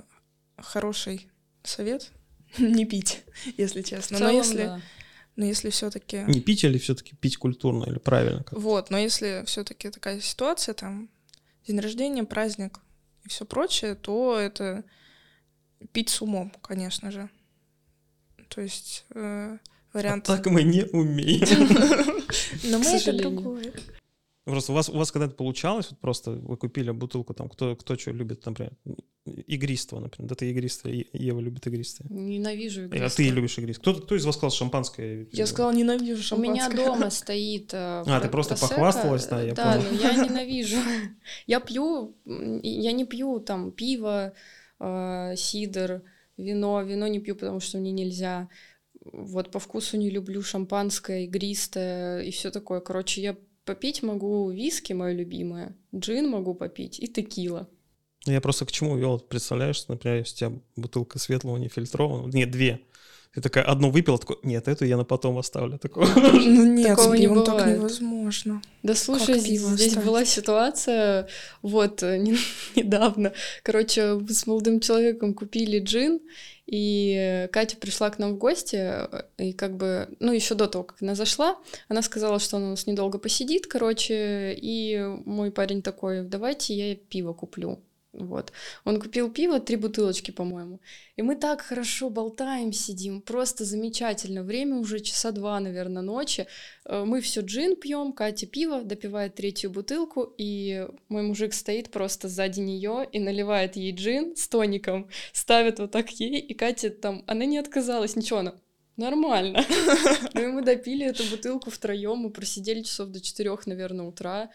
хороший 0.58 1.28
совет 1.63 2.12
не 2.57 2.86
пить, 2.86 3.23
если 3.57 3.81
честно. 3.81 4.17
целом, 4.17 4.33
но 4.33 4.38
если, 4.38 4.63
да. 4.63 4.81
но 5.36 5.45
если 5.45 5.69
все-таки 5.69 6.23
Не 6.27 6.41
пить 6.41 6.63
или 6.63 6.77
все-таки 6.77 7.15
пить 7.15 7.38
культурно 7.38 7.86
или 7.86 7.99
правильно? 7.99 8.43
как? 8.43 8.57
вот, 8.57 8.89
но 8.89 8.97
если 8.97 9.43
все-таки 9.45 9.89
такая 9.89 10.19
ситуация, 10.21 10.73
там 10.73 11.10
день 11.67 11.79
рождения, 11.79 12.23
праздник 12.23 12.79
и 13.23 13.29
все 13.29 13.45
прочее, 13.45 13.95
то 13.95 14.38
это 14.38 14.83
пить 15.91 16.10
с 16.10 16.21
умом, 16.21 16.51
конечно 16.62 17.12
же. 17.12 17.29
То 18.48 18.62
есть 18.62 19.06
э, 19.12 19.58
А 19.58 19.60
вариант. 19.98 20.25
так 20.25 20.45
мы 20.48 20.63
не 20.63 20.83
умеем. 20.83 21.48
Но 22.63 22.79
мы 22.79 22.85
это 22.85 23.13
другое. 23.13 23.73
Просто 24.45 24.71
у 24.71 24.75
вас, 24.75 24.87
у 24.87 24.98
вас 24.98 25.12
когда-то 25.12 25.35
получалось, 25.35 25.87
вот 25.89 26.00
просто 26.00 26.31
вы 26.31 26.56
купили 26.56 26.91
бутылку, 26.91 27.33
там, 27.33 27.50
кто, 27.50 27.75
кто 27.75 27.98
что 27.98 28.12
любит, 28.12 28.45
например, 28.45 28.71
игристого, 29.42 30.00
например. 30.00 30.29
Да 30.29 30.35
ты 30.35 30.50
игристое, 30.50 30.94
Е- 30.96 31.08
Ева 31.13 31.40
любит 31.40 31.67
игристое. 31.67 32.08
Ненавижу 32.10 32.81
А 32.81 32.85
игристое. 32.85 33.10
ты 33.10 33.29
любишь 33.35 33.58
игристое. 33.58 33.81
Кто, 33.94 34.02
кто 34.06 34.15
из 34.15 34.25
вас 34.25 34.35
сказал 34.35 34.52
шампанское? 34.52 35.27
Я 35.31 35.46
сказала, 35.46 35.71
ненавижу 35.73 36.19
У 36.21 36.23
шампанское. 36.23 36.54
меня 36.54 36.69
дома 36.85 37.10
стоит... 37.12 37.73
э, 37.73 38.04
А, 38.06 38.19
ты 38.19 38.27
про- 38.27 38.29
просто 38.31 38.56
просекко. 38.56 38.75
похвасталась, 38.75 39.25
да, 39.27 39.42
я 39.42 39.54
Да, 39.54 39.73
понял. 39.73 39.88
но 39.92 39.98
я 40.02 40.13
ненавижу. 40.27 40.77
Я 41.46 41.60
пью... 41.60 42.15
Я 42.63 42.92
не 42.92 43.06
пью 43.06 43.40
там 43.40 43.71
пиво, 43.71 44.33
э, 44.79 45.33
сидр, 45.38 46.02
вино. 46.38 46.81
Вино 46.83 47.08
не 47.08 47.19
пью, 47.19 47.35
потому 47.35 47.60
что 47.60 47.77
мне 47.77 47.92
нельзя. 47.92 48.50
вот 49.13 49.52
по 49.52 49.60
вкусу 49.60 49.98
не 49.98 50.10
люблю 50.10 50.42
шампанское, 50.42 51.25
игристое 51.25 52.21
и 52.23 52.31
все 52.31 52.52
такое. 52.52 52.79
Короче, 52.81 53.21
я 53.21 53.35
попить 53.65 54.04
могу 54.04 54.50
виски, 54.50 54.94
мое 54.94 55.13
любимое, 55.13 55.75
джин 55.96 56.29
могу 56.29 56.54
попить 56.54 57.00
и 57.00 57.08
текила. 57.08 57.67
Я 58.32 58.42
просто 58.42 58.65
к 58.65 58.71
чему 58.71 58.96
вел, 58.98 59.19
представляешь, 59.19 59.88
например, 59.88 60.17
если 60.19 60.34
у 60.46 60.50
тебя 60.50 60.60
бутылка 60.75 61.19
светлого 61.19 61.58
нефильтрованного, 61.58 62.30
нет, 62.30 62.52
две, 62.52 62.82
ты 63.34 63.42
такая 63.42 63.65
одну 63.65 63.92
выпила, 63.92 64.17
такой, 64.17 64.38
нет, 64.44 64.67
эту 64.67 64.86
я 64.86 64.98
на 64.98 65.04
потом 65.04 65.38
оставлю. 65.38 65.78
Такого. 65.78 66.06
Ну 66.15 66.65
нет, 66.73 66.88
Такого 66.96 67.15
с 67.15 67.19
не 67.19 67.25
пивом 67.28 67.44
так 67.46 67.56
бывает. 67.56 67.78
невозможно. 67.78 68.62
Да 68.84 68.96
слушай, 68.96 69.34
Как 69.34 69.38
здесь, 69.38 69.60
пиво 69.62 69.69
здесь 69.75 69.88
оставить? 69.90 70.08
была 70.08 70.25
ситуация, 70.25 71.28
вот, 71.62 72.02
э, 72.04 72.17
не- 72.17 72.38
недавно. 72.75 73.34
Короче, 73.63 74.13
мы 74.15 74.30
с 74.30 74.48
молодым 74.48 74.80
человеком 74.80 75.34
купили 75.34 75.80
джин, 75.80 76.19
и 76.65 77.13
э, 77.15 77.48
Катя 77.50 77.78
пришла 77.78 78.10
к 78.10 78.17
нам 78.17 78.34
в 78.34 78.38
гости, 78.38 78.75
э, 78.78 79.23
и 79.38 79.54
как 79.54 79.75
бы, 79.78 80.08
ну, 80.19 80.32
еще 80.32 80.56
до 80.56 80.67
того, 80.67 80.84
как 80.86 81.02
она 81.02 81.13
зашла, 81.13 81.58
она 81.90 82.02
сказала, 82.02 82.40
что 82.40 82.58
она 82.58 82.67
у 82.67 82.69
нас 82.71 82.88
недолго 82.88 83.19
посидит, 83.19 83.67
короче, 83.67 84.54
и 84.60 84.98
мой 85.25 85.52
парень 85.52 85.82
такой, 85.84 86.23
давайте 86.23 86.73
я 86.73 86.96
пиво 86.96 87.34
куплю. 87.34 87.80
Вот. 88.18 88.52
Он 88.84 89.00
купил 89.00 89.30
пиво, 89.30 89.60
три 89.60 89.76
бутылочки, 89.76 90.32
по-моему. 90.32 90.80
И 91.15 91.22
мы 91.22 91.36
так 91.36 91.62
хорошо 91.62 92.10
болтаем, 92.10 92.74
сидим, 92.74 93.22
просто 93.22 93.63
замечательно. 93.63 94.44
Время 94.44 94.78
уже 94.78 95.00
часа 95.00 95.32
два, 95.32 95.60
наверное, 95.60 96.02
ночи. 96.02 96.48
Э, 96.86 97.04
Мы 97.06 97.22
все 97.22 97.42
джин 97.42 97.76
пьем, 97.76 98.13
Катя 98.13 98.48
пиво, 98.48 98.82
допивает 98.82 99.36
третью 99.36 99.70
бутылку, 99.70 100.34
и 100.38 100.88
мой 101.10 101.22
мужик 101.22 101.54
стоит 101.54 101.92
просто 101.92 102.28
сзади 102.28 102.60
нее 102.60 103.08
и 103.12 103.20
наливает 103.20 103.76
ей 103.76 103.94
джин 103.94 104.36
с 104.36 104.48
тоником, 104.48 105.10
ставит 105.32 105.80
вот 105.80 105.92
так 105.92 106.10
ей, 106.20 106.40
и 106.40 106.54
Катя 106.56 106.90
там, 106.90 107.24
она 107.28 107.46
не 107.46 107.60
отказалась, 107.60 108.15
ничего, 108.15 108.40
она 108.40 108.56
нормально. 108.98 109.63
Ну 110.34 110.42
и 110.42 110.48
мы 110.48 110.62
допили 110.63 111.06
эту 111.06 111.24
бутылку 111.26 111.70
втроем, 111.70 112.18
мы 112.18 112.30
просидели 112.32 112.82
часов 112.82 113.10
до 113.10 113.22
четырех, 113.22 113.68
наверное, 113.68 114.06
утра. 114.06 114.50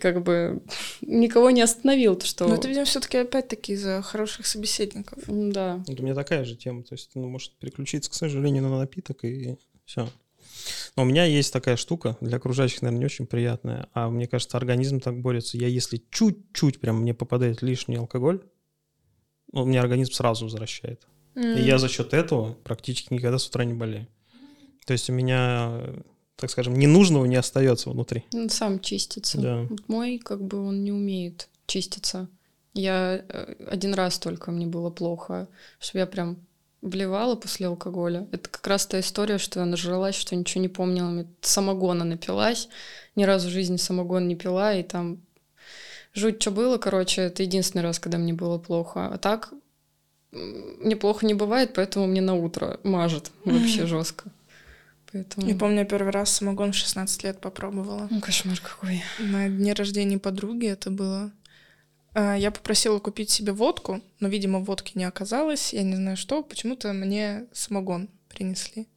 Как 0.00 0.22
бы 0.22 0.62
никого 1.00 1.50
не 1.50 1.62
остановил, 1.62 2.16
то 2.16 2.26
что... 2.26 2.48
Но 2.48 2.56
это, 2.56 2.68
видимо, 2.68 2.84
все-таки 2.84 3.18
опять-таки 3.18 3.72
из-за 3.72 4.02
хороших 4.02 4.46
собеседников. 4.46 5.18
Да. 5.26 5.82
Вот 5.86 6.00
у 6.00 6.02
меня 6.02 6.14
такая 6.14 6.44
же 6.44 6.56
тема. 6.56 6.82
То 6.82 6.94
есть, 6.94 7.12
ну, 7.14 7.28
может 7.28 7.56
переключиться, 7.58 8.10
к 8.10 8.14
сожалению, 8.14 8.64
на 8.64 8.78
напиток 8.78 9.24
и 9.24 9.56
все. 9.84 10.08
Но 10.96 11.02
у 11.02 11.06
меня 11.06 11.24
есть 11.24 11.52
такая 11.52 11.76
штука, 11.76 12.16
для 12.20 12.38
окружающих, 12.38 12.82
наверное, 12.82 13.00
не 13.00 13.04
очень 13.04 13.26
приятная, 13.26 13.88
а 13.92 14.08
мне 14.08 14.26
кажется, 14.26 14.56
организм 14.56 15.00
так 15.00 15.20
борется. 15.20 15.58
Я 15.58 15.68
если 15.68 16.02
чуть-чуть 16.10 16.80
прям 16.80 17.02
мне 17.02 17.14
попадает 17.14 17.62
лишний 17.62 17.96
алкоголь, 17.96 18.42
ну, 19.52 19.62
у 19.62 19.66
меня 19.66 19.80
организм 19.80 20.12
сразу 20.12 20.46
возвращает. 20.46 21.06
И 21.34 21.60
я 21.60 21.78
за 21.78 21.88
счет 21.88 22.14
этого 22.14 22.54
практически 22.54 23.12
никогда 23.12 23.38
с 23.38 23.46
утра 23.46 23.64
не 23.64 23.74
болею. 23.74 24.08
То 24.86 24.92
есть 24.94 25.10
у 25.10 25.12
меня, 25.12 25.82
так 26.36 26.50
скажем, 26.50 26.78
ненужного 26.78 27.24
не 27.24 27.36
остается 27.36 27.90
внутри. 27.90 28.24
Он 28.34 28.50
сам 28.50 28.80
чистится. 28.80 29.38
Да. 29.40 29.66
Вот 29.68 29.88
Мой, 29.88 30.18
как 30.18 30.42
бы, 30.42 30.60
он 30.60 30.84
не 30.84 30.92
умеет 30.92 31.48
чиститься. 31.66 32.28
Я 32.74 33.24
э, 33.28 33.54
один 33.70 33.94
раз 33.94 34.18
только 34.18 34.50
мне 34.50 34.66
было 34.66 34.90
плохо, 34.90 35.48
что 35.78 35.98
я 35.98 36.06
прям 36.06 36.36
блевала 36.82 37.34
после 37.36 37.66
алкоголя. 37.66 38.28
Это 38.32 38.48
как 38.50 38.66
раз 38.66 38.86
та 38.86 39.00
история, 39.00 39.38
что 39.38 39.60
я 39.60 39.66
нажралась, 39.66 40.14
что 40.14 40.36
ничего 40.36 40.60
не 40.60 40.68
помнила. 40.68 41.08
Мне 41.08 41.26
Самогона 41.40 42.04
напилась. 42.04 42.68
Ни 43.16 43.24
разу 43.24 43.48
в 43.48 43.52
жизни 43.52 43.76
самогон 43.76 44.28
не 44.28 44.36
пила, 44.36 44.74
и 44.74 44.82
там 44.82 45.22
жуть, 46.12 46.40
что 46.40 46.50
было, 46.50 46.76
короче, 46.76 47.22
это 47.22 47.42
единственный 47.42 47.82
раз, 47.82 47.98
когда 47.98 48.18
мне 48.18 48.34
было 48.34 48.58
плохо. 48.58 49.06
А 49.06 49.16
так 49.16 49.52
м, 50.32 50.76
мне 50.80 50.96
плохо 50.96 51.24
не 51.24 51.32
бывает, 51.34 51.72
поэтому 51.74 52.06
мне 52.06 52.20
на 52.20 52.34
утро 52.34 52.78
мажет 52.84 53.32
вообще 53.44 53.86
жестко. 53.86 54.30
Поэтому... 55.12 55.46
Я 55.46 55.54
помню, 55.54 55.80
я 55.80 55.84
первый 55.84 56.10
раз 56.10 56.30
самогон 56.32 56.72
в 56.72 56.76
16 56.76 57.24
лет 57.24 57.40
попробовала. 57.40 58.08
Ну, 58.10 58.20
кошмар 58.20 58.60
какой. 58.60 59.02
На 59.18 59.48
дне 59.48 59.72
рождения 59.72 60.18
подруги 60.18 60.66
это 60.66 60.90
было. 60.90 61.32
А, 62.14 62.34
Я 62.34 62.50
попросила 62.50 62.98
купить 62.98 63.30
себе 63.30 63.52
водку, 63.52 64.00
но, 64.20 64.28
видимо, 64.28 64.60
водки 64.60 64.92
не 64.96 65.04
оказалось. 65.04 65.72
Я 65.72 65.82
не 65.82 65.96
знаю 65.96 66.16
что. 66.16 66.42
Почему-то 66.42 66.92
мне 66.92 67.46
самогон 67.52 68.08
принесли. 68.28 68.88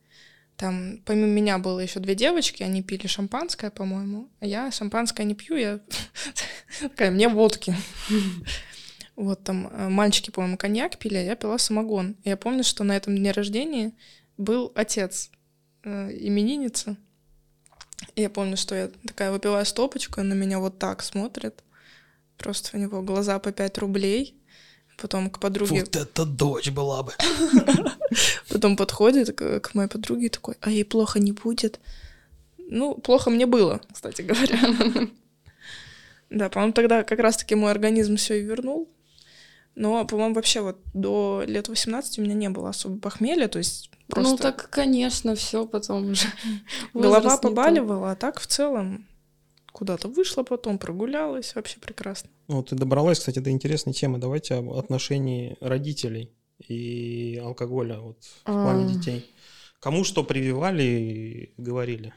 Там 0.60 1.00
помимо 1.06 1.28
меня 1.28 1.58
было 1.58 1.80
еще 1.80 2.02
две 2.02 2.16
девочки, 2.16 2.64
они 2.64 2.84
пили 2.84 3.08
шампанское, 3.08 3.70
по-моему. 3.70 4.30
А 4.42 4.46
я 4.46 4.70
шампанское 4.72 5.24
не 5.24 5.34
пью, 5.34 5.56
я 5.56 5.80
такая, 6.82 7.12
мне 7.12 7.30
водки. 7.30 7.76
Вот 9.16 9.44
там 9.44 9.68
э, 9.68 9.90
мальчики, 9.90 10.32
по-моему, 10.32 10.56
коньяк 10.56 10.98
пили, 10.98 11.16
а 11.16 11.22
я 11.22 11.36
пила 11.36 11.58
самогон. 11.58 12.16
И 12.24 12.30
я 12.30 12.38
помню, 12.38 12.64
что 12.64 12.86
на 12.86 12.96
этом 12.96 13.18
дне 13.18 13.32
рождения 13.32 13.92
был 14.38 14.72
отец 14.76 15.30
э, 15.84 16.12
именинницы. 16.12 16.98
И 18.16 18.22
я 18.22 18.30
помню, 18.30 18.58
что 18.58 18.76
я 18.76 18.90
такая 19.06 19.32
выпиваю 19.32 19.66
стопочку, 19.66 20.22
он 20.22 20.30
на 20.30 20.34
меня 20.34 20.60
вот 20.60 20.80
так 20.80 21.04
смотрит. 21.04 21.64
Просто 22.38 22.78
у 22.78 22.80
него 22.80 23.02
глаза 23.02 23.40
по 23.40 23.52
5 23.52 23.78
рублей. 23.80 24.36
Потом 25.02 25.30
к 25.30 25.40
подруге, 25.40 25.80
это 25.80 26.26
дочь 26.26 26.70
была 26.72 27.04
бы. 27.04 27.14
потом 28.50 28.76
подходит 28.76 29.36
к, 29.36 29.62
к 29.62 29.74
моей 29.74 29.88
подруге 29.88 30.26
и 30.26 30.30
такой, 30.30 30.56
а 30.60 30.70
ей 30.70 30.84
плохо 30.84 31.20
не 31.20 31.32
будет. 31.32 31.80
Ну, 32.58 32.96
плохо 32.96 33.30
мне 33.30 33.46
было, 33.46 33.82
кстати 33.92 34.22
говоря. 34.22 35.10
Да, 36.30 36.48
по-моему, 36.48 36.74
тогда 36.74 37.04
как 37.04 37.18
раз-таки 37.18 37.56
мой 37.56 37.72
организм 37.72 38.16
все 38.16 38.40
и 38.40 38.44
вернул. 38.44 38.88
Но, 39.74 40.06
по-моему, 40.06 40.36
вообще 40.36 40.62
вот 40.62 40.78
до 40.94 41.44
лет 41.48 41.70
18 41.70 42.20
у 42.20 42.22
меня 42.22 42.36
не 42.36 42.50
было 42.50 42.70
особо 42.70 43.00
похмелья, 43.00 43.48
то 43.48 43.58
есть 43.58 43.90
просто 44.10 44.32
Ну 44.32 44.38
так, 44.38 44.70
конечно, 44.70 45.36
все 45.36 45.66
потом 45.66 46.12
уже. 46.12 46.28
голова 46.94 47.38
побаливала, 47.38 48.12
а 48.12 48.16
так 48.16 48.40
в 48.40 48.48
целом 48.48 49.06
куда-то 49.72 50.08
вышла 50.08 50.44
потом, 50.44 50.78
прогулялась, 50.78 51.56
вообще 51.56 51.80
прекрасно. 51.80 52.30
Ну, 52.48 52.64
ты 52.64 52.76
добралась, 52.76 53.20
кстати, 53.20 53.40
до 53.40 53.50
интересной 53.52 53.94
темы. 53.94 54.18
Давайте 54.18 54.56
об 54.56 54.72
отношении 54.74 55.56
родителей 55.62 56.32
и 56.68 57.40
алкоголя 57.44 58.00
вот, 58.00 58.18
в 58.44 58.44
плане 58.44 58.86
А. 58.86 58.90
детей. 58.90 59.32
Кому 59.80 60.04
что 60.04 60.24
прививали 60.24 60.84
и 60.84 61.54
говорили. 61.62 62.14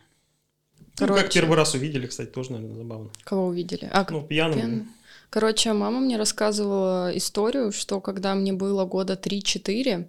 Ну, 1.00 1.06
как 1.06 1.16
Короче. 1.16 1.40
первый 1.40 1.56
раз 1.56 1.74
увидели, 1.74 2.06
кстати, 2.06 2.28
тоже, 2.30 2.52
наверное, 2.52 2.76
забавно. 2.76 3.10
Кого 3.24 3.46
увидели? 3.46 3.88
А, 3.92 4.06
Ну, 4.10 4.22
пьяным. 4.22 4.58
пьяным. 4.58 4.92
Короче, 5.30 5.72
мама 5.72 6.00
мне 6.00 6.16
рассказывала 6.18 7.16
историю, 7.16 7.72
что 7.72 8.00
когда 8.00 8.34
мне 8.34 8.52
было 8.52 8.84
года 8.84 9.14
3-4, 9.14 10.06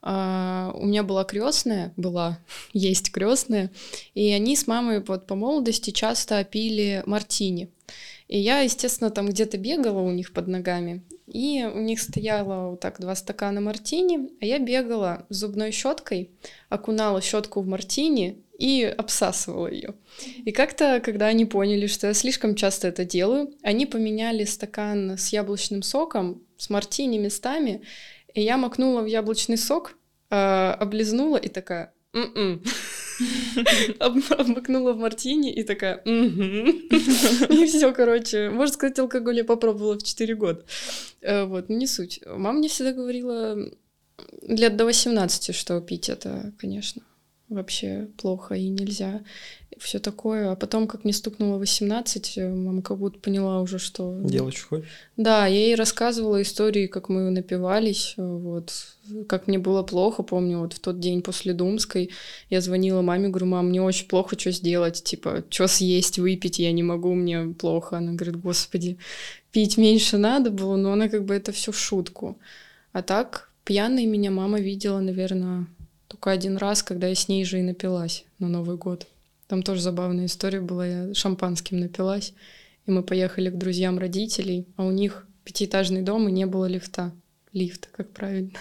а, 0.00 0.72
у 0.74 0.86
меня 0.86 1.02
была 1.02 1.24
крестная, 1.24 1.92
была, 1.96 2.38
есть 2.72 3.10
крестная, 3.10 3.70
и 4.14 4.30
они 4.32 4.56
с 4.56 4.66
мамой 4.66 5.02
вот 5.02 5.26
по 5.26 5.34
молодости 5.34 5.90
часто 5.90 6.42
пили 6.44 7.02
мартини. 7.06 7.70
И 8.28 8.38
я, 8.38 8.60
естественно, 8.60 9.10
там 9.10 9.28
где-то 9.28 9.56
бегала 9.56 10.00
у 10.00 10.10
них 10.10 10.32
под 10.34 10.48
ногами, 10.48 11.02
и 11.26 11.64
у 11.64 11.80
них 11.80 12.00
стояло 12.00 12.70
вот 12.70 12.80
так 12.80 13.00
два 13.00 13.14
стакана 13.14 13.60
мартини, 13.60 14.30
а 14.40 14.44
я 14.44 14.58
бегала 14.58 15.26
зубной 15.30 15.72
щеткой, 15.72 16.30
окунала 16.68 17.20
щетку 17.20 17.62
в 17.62 17.66
мартини 17.66 18.42
и 18.58 18.82
обсасывала 18.82 19.68
ее. 19.68 19.94
И 20.44 20.52
как-то, 20.52 21.00
когда 21.02 21.26
они 21.26 21.44
поняли, 21.44 21.86
что 21.86 22.08
я 22.08 22.14
слишком 22.14 22.54
часто 22.54 22.88
это 22.88 23.04
делаю, 23.04 23.54
они 23.62 23.86
поменяли 23.86 24.44
стакан 24.44 25.16
с 25.16 25.28
яблочным 25.32 25.82
соком, 25.82 26.42
с 26.58 26.68
мартини 26.70 27.18
местами, 27.18 27.82
и 28.38 28.42
я 28.42 28.56
макнула 28.56 29.02
в 29.02 29.06
яблочный 29.06 29.58
сок, 29.58 29.94
а, 30.30 30.74
облизнула 30.74 31.36
и 31.38 31.48
такая... 31.48 31.92
«М-м». 32.14 32.62
Об- 33.98 34.32
Обмакнула 34.40 34.92
в 34.92 34.98
мартини 34.98 35.52
и 35.52 35.64
такая... 35.64 36.00
«Мгм». 36.04 36.68
И 37.50 37.66
все, 37.66 37.92
короче. 37.92 38.50
Можно 38.50 38.74
сказать, 38.74 38.98
алкоголь 38.98 39.36
я 39.38 39.44
попробовала 39.44 39.98
в 39.98 40.02
4 40.04 40.34
года. 40.36 40.64
Э, 41.20 41.44
Вот, 41.44 41.68
ну 41.68 41.76
не 41.76 41.86
суть. 41.86 42.20
Мама 42.26 42.58
мне 42.58 42.68
всегда 42.68 42.92
говорила 42.92 43.56
лет 44.42 44.76
до 44.76 44.84
18, 44.84 45.54
что 45.54 45.80
пить 45.80 46.08
это, 46.08 46.52
конечно, 46.58 47.02
вообще 47.48 48.08
плохо 48.18 48.54
и 48.54 48.68
нельзя. 48.68 49.24
Все 49.78 49.98
такое. 49.98 50.50
А 50.50 50.56
потом, 50.56 50.86
как 50.86 51.04
мне 51.04 51.12
стукнуло 51.12 51.58
18, 51.58 52.38
э, 52.38 52.48
мама 52.48 52.82
как 52.82 52.98
будто 52.98 53.18
поняла 53.18 53.60
уже, 53.60 53.78
что... 53.78 54.18
Делать 54.22 54.56
что 54.56 54.68
хочешь. 54.68 54.88
да, 55.16 55.46
я 55.46 55.56
ей 55.56 55.74
рассказывала 55.74 56.42
истории, 56.42 56.86
как 56.86 57.08
мы 57.08 57.30
напивались, 57.30 58.14
э, 58.16 58.22
вот, 58.22 58.72
как 59.28 59.46
мне 59.46 59.58
было 59.58 59.82
плохо, 59.82 60.22
помню, 60.22 60.58
вот 60.58 60.72
в 60.72 60.80
тот 60.80 60.98
день 61.00 61.22
после 61.22 61.52
Думской 61.52 62.10
я 62.50 62.60
звонила 62.60 63.02
маме, 63.02 63.28
говорю, 63.28 63.46
мам, 63.46 63.68
мне 63.68 63.80
очень 63.80 64.08
плохо, 64.08 64.38
что 64.38 64.50
сделать, 64.50 65.02
типа, 65.02 65.44
что 65.48 65.68
съесть, 65.68 66.18
выпить, 66.18 66.58
я 66.58 66.72
не 66.72 66.82
могу, 66.82 67.14
мне 67.14 67.54
плохо. 67.58 67.98
Она 67.98 68.12
говорит, 68.12 68.40
господи, 68.40 68.98
пить 69.52 69.76
меньше 69.76 70.18
надо 70.18 70.50
было, 70.50 70.76
но 70.76 70.92
она 70.92 71.08
как 71.08 71.24
бы 71.24 71.34
это 71.34 71.52
все 71.52 71.72
в 71.72 71.78
шутку. 71.78 72.38
А 72.92 73.02
так, 73.02 73.50
пьяной 73.64 74.06
меня 74.06 74.30
мама 74.30 74.60
видела, 74.60 75.00
наверное, 75.00 75.66
только 76.08 76.30
один 76.30 76.56
раз, 76.56 76.82
когда 76.82 77.06
я 77.06 77.14
с 77.14 77.28
ней 77.28 77.44
же 77.44 77.58
и 77.58 77.62
напилась 77.62 78.24
на 78.38 78.48
Новый 78.48 78.76
год. 78.76 79.06
Там 79.48 79.62
тоже 79.62 79.80
забавная 79.80 80.26
история 80.26 80.60
была, 80.60 80.86
я 80.86 81.14
шампанским 81.14 81.80
напилась, 81.80 82.34
и 82.86 82.90
мы 82.90 83.02
поехали 83.02 83.50
к 83.50 83.56
друзьям 83.56 83.98
родителей, 83.98 84.66
а 84.76 84.84
у 84.84 84.90
них 84.90 85.26
пятиэтажный 85.44 86.02
дом, 86.02 86.28
и 86.28 86.32
не 86.32 86.44
было 86.46 86.66
лифта. 86.66 87.12
Лифта, 87.54 87.88
как 87.90 88.10
правильно. 88.12 88.52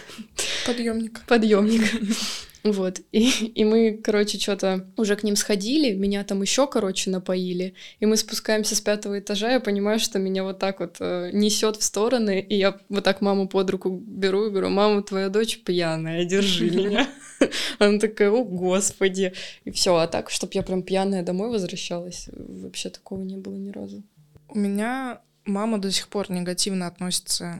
Подъемник. 0.65 1.21
Подъемник. 1.27 1.83
Вот. 2.63 2.99
И, 3.13 3.29
и 3.29 3.63
мы, 3.63 3.97
короче, 4.03 4.37
что-то 4.37 4.87
уже 4.97 5.15
к 5.15 5.23
ним 5.23 5.37
сходили, 5.37 5.93
меня 5.93 6.25
там 6.25 6.41
еще, 6.41 6.67
короче, 6.67 7.09
напоили. 7.09 7.75
И 8.01 8.05
мы 8.05 8.17
спускаемся 8.17 8.75
с 8.75 8.81
пятого 8.81 9.19
этажа, 9.19 9.51
я 9.51 9.59
понимаю, 9.61 9.99
что 9.99 10.19
меня 10.19 10.43
вот 10.43 10.59
так 10.59 10.81
вот 10.81 10.97
э, 10.99 11.29
несет 11.31 11.77
в 11.77 11.83
стороны, 11.83 12.41
и 12.41 12.55
я 12.55 12.77
вот 12.89 13.05
так 13.05 13.21
маму 13.21 13.47
под 13.47 13.69
руку 13.69 13.89
беру 14.05 14.47
и 14.47 14.49
говорю, 14.49 14.69
мама, 14.69 15.01
твоя 15.01 15.29
дочь 15.29 15.59
пьяная, 15.63 16.25
держи 16.25 16.69
меня. 16.69 17.07
Она 17.79 17.99
такая, 17.99 18.31
о, 18.31 18.43
господи. 18.43 19.33
И 19.65 19.71
все, 19.71 19.95
а 19.95 20.07
так, 20.07 20.29
чтобы 20.29 20.53
я 20.55 20.63
прям 20.63 20.83
пьяная 20.83 21.23
домой 21.23 21.49
возвращалась, 21.49 22.29
вообще 22.33 22.89
такого 22.89 23.21
не 23.21 23.37
было 23.37 23.55
ни 23.55 23.69
разу. 23.69 24.03
У 24.49 24.57
меня 24.57 25.21
мама 25.45 25.77
до 25.77 25.91
сих 25.91 26.07
пор 26.07 26.31
негативно 26.31 26.87
относится 26.87 27.59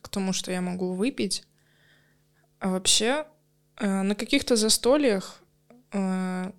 к 0.00 0.08
тому, 0.08 0.32
что 0.32 0.52
я 0.52 0.60
могу 0.60 0.92
выпить. 0.92 1.44
А 2.58 2.70
вообще, 2.70 3.26
э, 3.78 4.02
на 4.02 4.14
каких-то 4.14 4.56
застольях 4.56 5.42
э, 5.92 6.50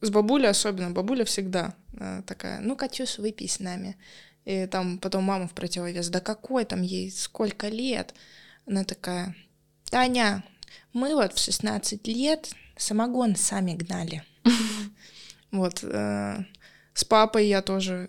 с 0.00 0.10
бабулей 0.10 0.48
особенно, 0.48 0.90
бабуля 0.90 1.24
всегда 1.24 1.74
э, 1.92 2.22
такая, 2.26 2.60
ну, 2.60 2.76
Катюш, 2.76 3.18
выпей 3.18 3.48
с 3.48 3.60
нами. 3.60 3.96
И 4.44 4.66
там 4.66 4.98
потом 4.98 5.24
мама 5.24 5.48
в 5.48 5.52
противовес, 5.52 6.08
да 6.08 6.20
какой 6.20 6.64
там 6.64 6.82
ей, 6.82 7.10
сколько 7.10 7.68
лет? 7.68 8.14
Она 8.66 8.84
такая, 8.84 9.34
Таня, 9.90 10.44
мы 10.94 11.14
вот 11.14 11.34
в 11.34 11.38
16 11.38 12.06
лет 12.06 12.50
самогон 12.76 13.36
сами 13.36 13.74
гнали. 13.74 14.24
Вот. 15.50 15.84
С 15.84 17.04
папой 17.08 17.46
я 17.46 17.62
тоже 17.62 18.08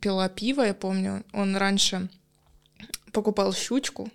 пила 0.00 0.30
пиво, 0.30 0.62
я 0.62 0.72
помню. 0.72 1.24
Он 1.34 1.54
раньше 1.56 2.08
покупал 3.12 3.52
щучку, 3.52 4.10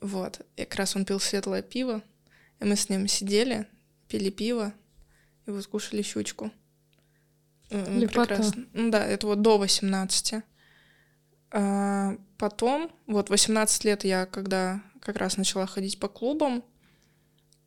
вот. 0.00 0.40
И 0.56 0.64
как 0.64 0.74
раз 0.76 0.96
он 0.96 1.04
пил 1.04 1.20
светлое 1.20 1.62
пиво, 1.62 2.02
и 2.58 2.64
мы 2.64 2.74
с 2.74 2.88
ним 2.88 3.06
сидели, 3.06 3.66
пили 4.08 4.30
пиво, 4.30 4.74
и 5.46 5.50
вот 5.52 5.66
кушали 5.68 6.02
щучку. 6.02 6.50
Прекрасно. 7.68 8.66
Ну 8.72 8.90
да, 8.90 9.06
это 9.06 9.28
вот 9.28 9.42
до 9.42 9.56
18. 9.58 10.42
А 11.52 12.16
потом, 12.38 12.90
вот 13.06 13.30
18 13.30 13.84
лет 13.84 14.04
я, 14.04 14.26
когда 14.26 14.82
как 15.00 15.16
раз 15.16 15.36
начала 15.36 15.66
ходить 15.66 16.00
по 16.00 16.08
клубам, 16.08 16.64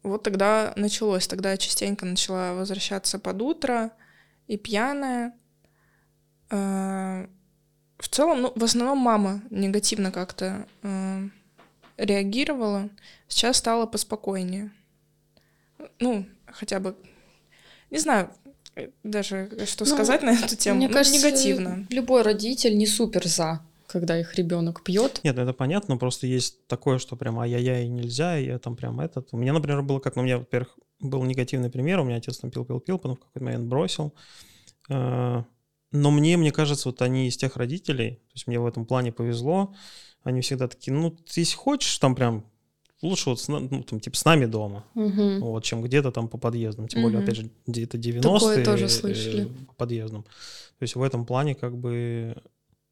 вот 0.06 0.24
тогда 0.24 0.74
началось. 0.76 1.28
Тогда 1.28 1.52
я 1.52 1.58
частенько 1.58 2.06
начала 2.06 2.54
возвращаться 2.54 3.20
под 3.20 3.42
утро 3.42 3.92
и 4.48 4.58
пьяная. 4.58 5.34
А, 6.50 7.28
в 7.98 8.08
целом, 8.10 8.42
ну, 8.44 8.54
в 8.56 8.64
основном 8.64 9.00
мама 9.00 9.42
негативно 9.50 10.12
как-то 10.12 10.68
а, 10.84 11.24
реагировала, 11.98 12.90
сейчас 13.28 13.58
стало 13.58 13.86
поспокойнее. 13.86 14.72
Ну, 16.00 16.26
хотя 16.48 16.80
бы, 16.80 16.96
не 17.90 18.00
знаю, 18.00 18.30
даже 19.04 19.66
что 19.66 19.86
ну, 19.86 19.92
сказать 19.92 20.22
на 20.22 20.32
эту 20.32 20.56
тему. 20.56 20.78
Мне 20.78 20.88
ну, 20.88 20.94
кажется, 20.94 21.18
негативно. 21.18 21.88
Любой 21.90 22.22
родитель 22.22 22.78
не 22.78 22.88
супер 22.88 23.28
за, 23.28 23.62
когда 23.88 24.20
их 24.20 24.36
ребенок 24.36 24.84
пьет. 24.84 25.22
Нет, 25.24 25.36
ну, 25.36 25.44
это 25.44 25.54
понятно, 25.54 25.98
просто 25.98 26.28
есть 26.28 26.68
такое, 26.68 26.98
что 26.98 27.16
прям 27.16 27.40
ай-яй-яй 27.40 27.88
нельзя, 27.88 28.38
и 28.38 28.46
я 28.46 28.60
там 28.60 28.76
прям 28.76 29.00
этот. 29.00 29.30
У 29.32 29.38
меня, 29.38 29.54
например, 29.54 29.82
было 29.82 30.00
как, 30.00 30.16
ну, 30.16 30.22
у 30.22 30.26
меня, 30.26 30.40
во-первых, 30.40 30.78
был 31.00 31.24
негативный 31.24 31.70
пример, 31.70 32.00
у 32.00 32.04
меня 32.04 32.18
отец 32.18 32.38
там 32.38 32.52
пил-пил-пил, 32.52 32.98
потом 32.98 33.18
в 33.18 33.20
какой-то 33.20 33.44
момент 33.44 33.68
бросил. 33.68 34.14
Э, 34.90 35.44
но 35.92 36.12
мне, 36.12 36.38
мне 36.38 36.52
кажется, 36.52 36.90
вот 36.90 37.02
они 37.02 37.28
из 37.28 37.38
тех 37.38 37.58
родителей, 37.58 38.16
то 38.16 38.34
есть 38.34 38.48
мне 38.48 38.60
в 38.60 38.66
этом 38.66 38.86
плане 38.86 39.12
повезло, 39.12 39.74
они 40.24 40.42
всегда 40.42 40.68
такие, 40.68 40.94
ну, 40.94 41.12
ты 41.12 41.42
если 41.42 41.56
хочешь, 41.56 41.98
там 42.00 42.16
прям 42.16 42.46
лучше 43.02 43.30
вот, 43.30 43.40
с, 43.40 43.48
ну, 43.48 43.84
там, 43.84 44.00
типа, 44.00 44.18
с 44.18 44.26
нами 44.26 44.46
дома, 44.46 44.86
угу. 44.96 45.40
вот, 45.40 45.64
чем 45.64 45.82
где-то 45.82 46.12
там 46.12 46.28
по 46.28 46.38
подъездам. 46.38 46.88
Тем 46.88 47.02
угу. 47.02 47.12
более, 47.12 47.24
опять 47.24 47.38
же, 47.38 47.50
это 47.68 47.98
90-е. 47.98 48.22
Такое 48.22 48.66
тоже 48.66 48.90
слышали. 48.90 49.46
По 49.68 49.74
подъездам. 49.74 50.24
То 50.24 50.84
есть 50.84 50.96
в 50.96 51.04
этом 51.04 51.26
плане 51.26 51.56
как 51.56 51.78
бы 51.78 52.36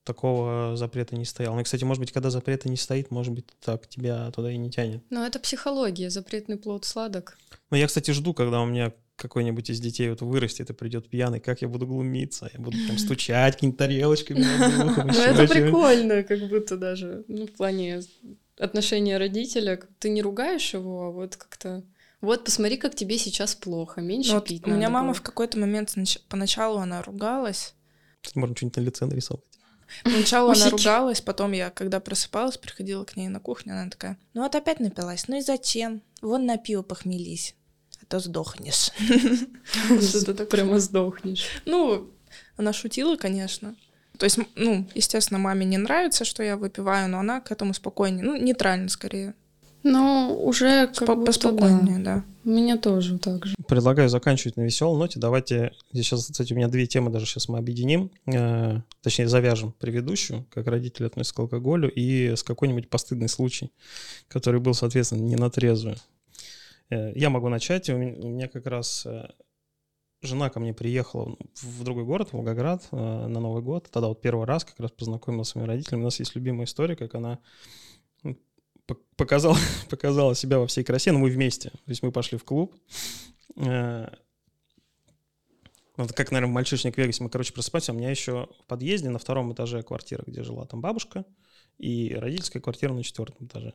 такого 0.04 0.76
запрета 0.76 1.16
не 1.16 1.26
стояло. 1.26 1.56
Ну, 1.56 1.62
и, 1.62 1.64
кстати, 1.64 1.84
может 1.84 2.01
быть, 2.01 2.12
когда 2.12 2.30
запрета 2.30 2.70
не 2.70 2.78
стоит, 2.78 3.12
может 3.12 3.34
быть, 3.34 3.45
так 3.64 3.88
тебя 3.88 4.32
туда 4.32 4.51
и 4.51 4.58
не 4.58 4.70
тянет. 4.70 5.04
Но 5.10 5.26
это 5.26 5.39
психология, 5.39 6.10
запретный 6.10 6.58
плод 6.58 6.86
сладок. 6.86 7.38
Ну, 7.72 7.78
я, 7.78 7.88
кстати, 7.88 8.12
жду, 8.12 8.34
когда 8.34 8.62
у 8.62 8.66
меня 8.66 8.93
какой-нибудь 9.16 9.70
из 9.70 9.80
детей 9.80 10.10
вот 10.10 10.22
вырастет 10.22 10.70
и 10.70 10.74
придет 10.74 11.10
пьяный, 11.10 11.39
как 11.39 11.62
я 11.62 11.68
буду 11.68 11.86
глумиться? 11.88 12.49
Я 12.54 12.60
буду 12.60 12.78
там 12.88 12.97
стучать 12.97 13.56
какими-то 13.56 13.80
тарелочками. 13.80 14.43
Ну, 15.14 15.22
это 15.22 15.47
прикольно, 15.47 16.24
как 16.24 16.39
будто 16.49 16.78
даже, 16.78 17.24
ну, 17.28 17.47
в 17.47 17.51
плане 17.51 18.01
отношения 18.58 19.18
родителя. 19.18 19.80
Ты 19.99 20.10
не 20.10 20.22
ругаешь 20.22 20.74
его, 20.74 21.06
а 21.06 21.12
вот 21.12 21.36
как-то... 21.36 21.84
Вот, 22.22 22.45
посмотри, 22.45 22.78
как 22.78 22.95
тебе 22.95 23.18
сейчас 23.18 23.54
плохо, 23.54 24.01
меньше 24.01 24.39
пить 24.41 24.66
У 24.66 24.72
меня 24.72 24.89
мама 24.89 25.14
в 25.14 25.22
какой-то 25.22 25.58
момент, 25.58 25.93
поначалу 26.30 26.80
она 26.80 27.01
ругалась. 27.01 27.74
Можно 28.36 28.56
что-нибудь 28.56 28.78
на 28.78 28.82
лице 28.82 29.06
нарисовать. 29.06 29.53
Поначалу 30.04 30.52
она 30.52 30.70
ругалась, 30.70 31.22
потом 31.22 31.52
я, 31.52 31.70
когда 31.70 32.00
просыпалась, 32.00 32.58
приходила 32.58 33.04
к 33.06 33.16
ней 33.16 33.28
на 33.28 33.39
кухню, 33.39 33.74
она 33.74 33.89
такая, 33.89 34.18
ну 34.34 34.41
вот 34.41 34.56
опять 34.56 34.80
напилась, 34.80 35.28
ну 35.28 35.38
и 35.38 35.41
зачем? 35.41 36.02
Вон 36.22 36.46
на 36.46 36.58
пиво 36.58 36.82
похмелись 36.82 37.56
то 38.14 38.20
сдохнешь. 38.20 38.91
Прямо 40.52 40.80
сдохнешь. 40.80 41.48
Ну, 41.66 42.12
она 42.58 42.72
шутила, 42.72 43.16
конечно. 43.16 43.76
То 44.20 44.26
есть, 44.26 44.38
ну, 44.56 44.88
естественно, 44.94 45.39
маме 45.39 45.66
не 45.66 45.78
нравится, 45.78 46.24
что 46.24 46.44
я 46.44 46.56
выпиваю, 46.56 47.10
но 47.10 47.20
она 47.20 47.41
к 47.41 47.52
этому 47.52 47.74
спокойнее, 47.74 48.24
ну, 48.24 48.36
нейтрально 48.36 48.89
скорее. 48.89 49.34
Ну, 49.84 50.39
уже 50.41 50.88
как 50.88 51.09
Спо- 51.09 51.25
поспокойнее, 51.25 51.99
да. 51.99 52.15
да. 52.15 52.23
У 52.45 52.49
меня 52.49 52.77
тоже 52.77 53.19
так 53.19 53.45
же. 53.45 53.55
Предлагаю 53.67 54.09
заканчивать 54.09 54.57
на 54.57 54.61
веселой 54.61 54.97
ноте. 54.97 55.19
Давайте, 55.19 55.73
здесь 55.91 56.05
сейчас, 56.05 56.27
кстати, 56.27 56.53
у 56.53 56.55
меня 56.55 56.67
две 56.69 56.88
темы 56.88 57.11
даже 57.11 57.25
сейчас 57.25 57.49
мы 57.49 57.57
объединим, 57.57 58.11
э, 58.25 58.81
точнее, 59.01 59.27
завяжем 59.27 59.73
предыдущую, 59.73 60.45
как 60.49 60.67
родители 60.67 61.05
относятся 61.05 61.36
к 61.36 61.39
алкоголю, 61.39 61.91
и 61.93 62.36
с 62.36 62.43
какой-нибудь 62.43 62.89
постыдный 62.89 63.29
случай, 63.29 63.71
который 64.27 64.59
был, 64.59 64.73
соответственно, 64.73 65.21
не 65.21 65.36
на 65.36 65.49
трезвую. 65.49 65.97
Э, 66.89 67.11
я 67.15 67.29
могу 67.29 67.49
начать. 67.49 67.89
У 67.89 67.97
меня 67.97 68.47
как 68.47 68.67
раз 68.67 69.05
э, 69.05 69.27
жена 70.21 70.49
ко 70.49 70.59
мне 70.59 70.73
приехала 70.73 71.36
в 71.61 71.84
другой 71.84 72.05
город, 72.05 72.29
в 72.29 72.34
Волгоград, 72.34 72.88
э, 72.91 72.95
на 72.95 73.39
Новый 73.39 73.61
год. 73.61 73.89
Тогда 73.91 74.07
вот 74.07 74.21
первый 74.21 74.45
раз 74.45 74.63
как 74.63 74.79
раз 74.79 74.91
познакомилась 74.91 75.49
с 75.49 75.51
своими 75.51 75.67
родителями. 75.67 76.01
У 76.01 76.05
нас 76.05 76.19
есть 76.19 76.36
любимая 76.36 76.65
история, 76.65 76.95
как 76.95 77.15
она 77.15 77.39
показала, 79.15 79.57
показала 79.89 80.36
себя 80.36 80.59
во 80.59 80.67
всей 80.67 80.84
красе, 80.84 81.11
но 81.11 81.19
мы 81.19 81.29
вместе. 81.29 81.69
То 81.69 81.89
есть 81.89 82.03
мы 82.03 82.11
пошли 82.11 82.38
в 82.38 82.43
клуб. 82.43 82.75
Вот 85.95 86.11
как, 86.13 86.31
наверное, 86.31 86.51
мальчишник 86.51 86.95
в 86.95 86.97
Вегасе. 86.97 87.23
Мы, 87.23 87.29
короче, 87.29 87.53
просыпаемся. 87.53 87.93
У 87.93 87.95
меня 87.95 88.09
еще 88.09 88.47
в 88.63 88.65
подъезде 88.67 89.09
на 89.09 89.19
втором 89.19 89.53
этаже 89.53 89.84
квартира, 89.84 90.23
где 90.25 90.41
жила 90.41 90.65
там 90.65 90.81
бабушка, 90.81 91.23
и 91.77 92.15
родительская 92.15 92.61
квартира 92.61 92.93
на 92.93 93.03
четвертом 93.03 93.45
этаже. 93.45 93.73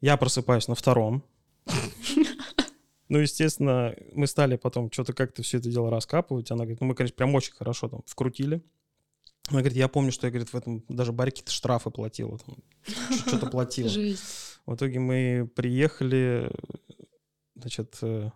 Я 0.00 0.16
просыпаюсь 0.16 0.66
на 0.66 0.74
втором, 0.74 1.22
ну, 3.08 3.18
естественно, 3.18 3.94
мы 4.12 4.26
стали 4.26 4.56
потом 4.56 4.90
что-то 4.90 5.12
как-то 5.12 5.42
все 5.42 5.58
это 5.58 5.70
дело 5.70 5.90
раскапывать. 5.90 6.50
Она 6.50 6.64
говорит, 6.64 6.80
ну, 6.80 6.86
мы, 6.86 6.94
конечно, 6.94 7.16
прям 7.16 7.34
очень 7.34 7.52
хорошо 7.52 7.88
там 7.88 8.02
вкрутили. 8.06 8.62
Она 9.48 9.60
говорит, 9.60 9.76
я 9.76 9.88
помню, 9.88 10.10
что 10.10 10.26
я, 10.26 10.30
говорит, 10.30 10.52
в 10.52 10.56
этом 10.56 10.82
даже 10.88 11.12
баре 11.12 11.30
какие-то 11.30 11.52
штрафы 11.52 11.90
платила, 11.90 12.38
что-то 13.26 13.46
платила. 13.46 13.90
В 14.64 14.74
итоге 14.74 14.98
мы 14.98 15.50
приехали, 15.54 16.50
значит, 17.54 17.98
э, 18.00 18.30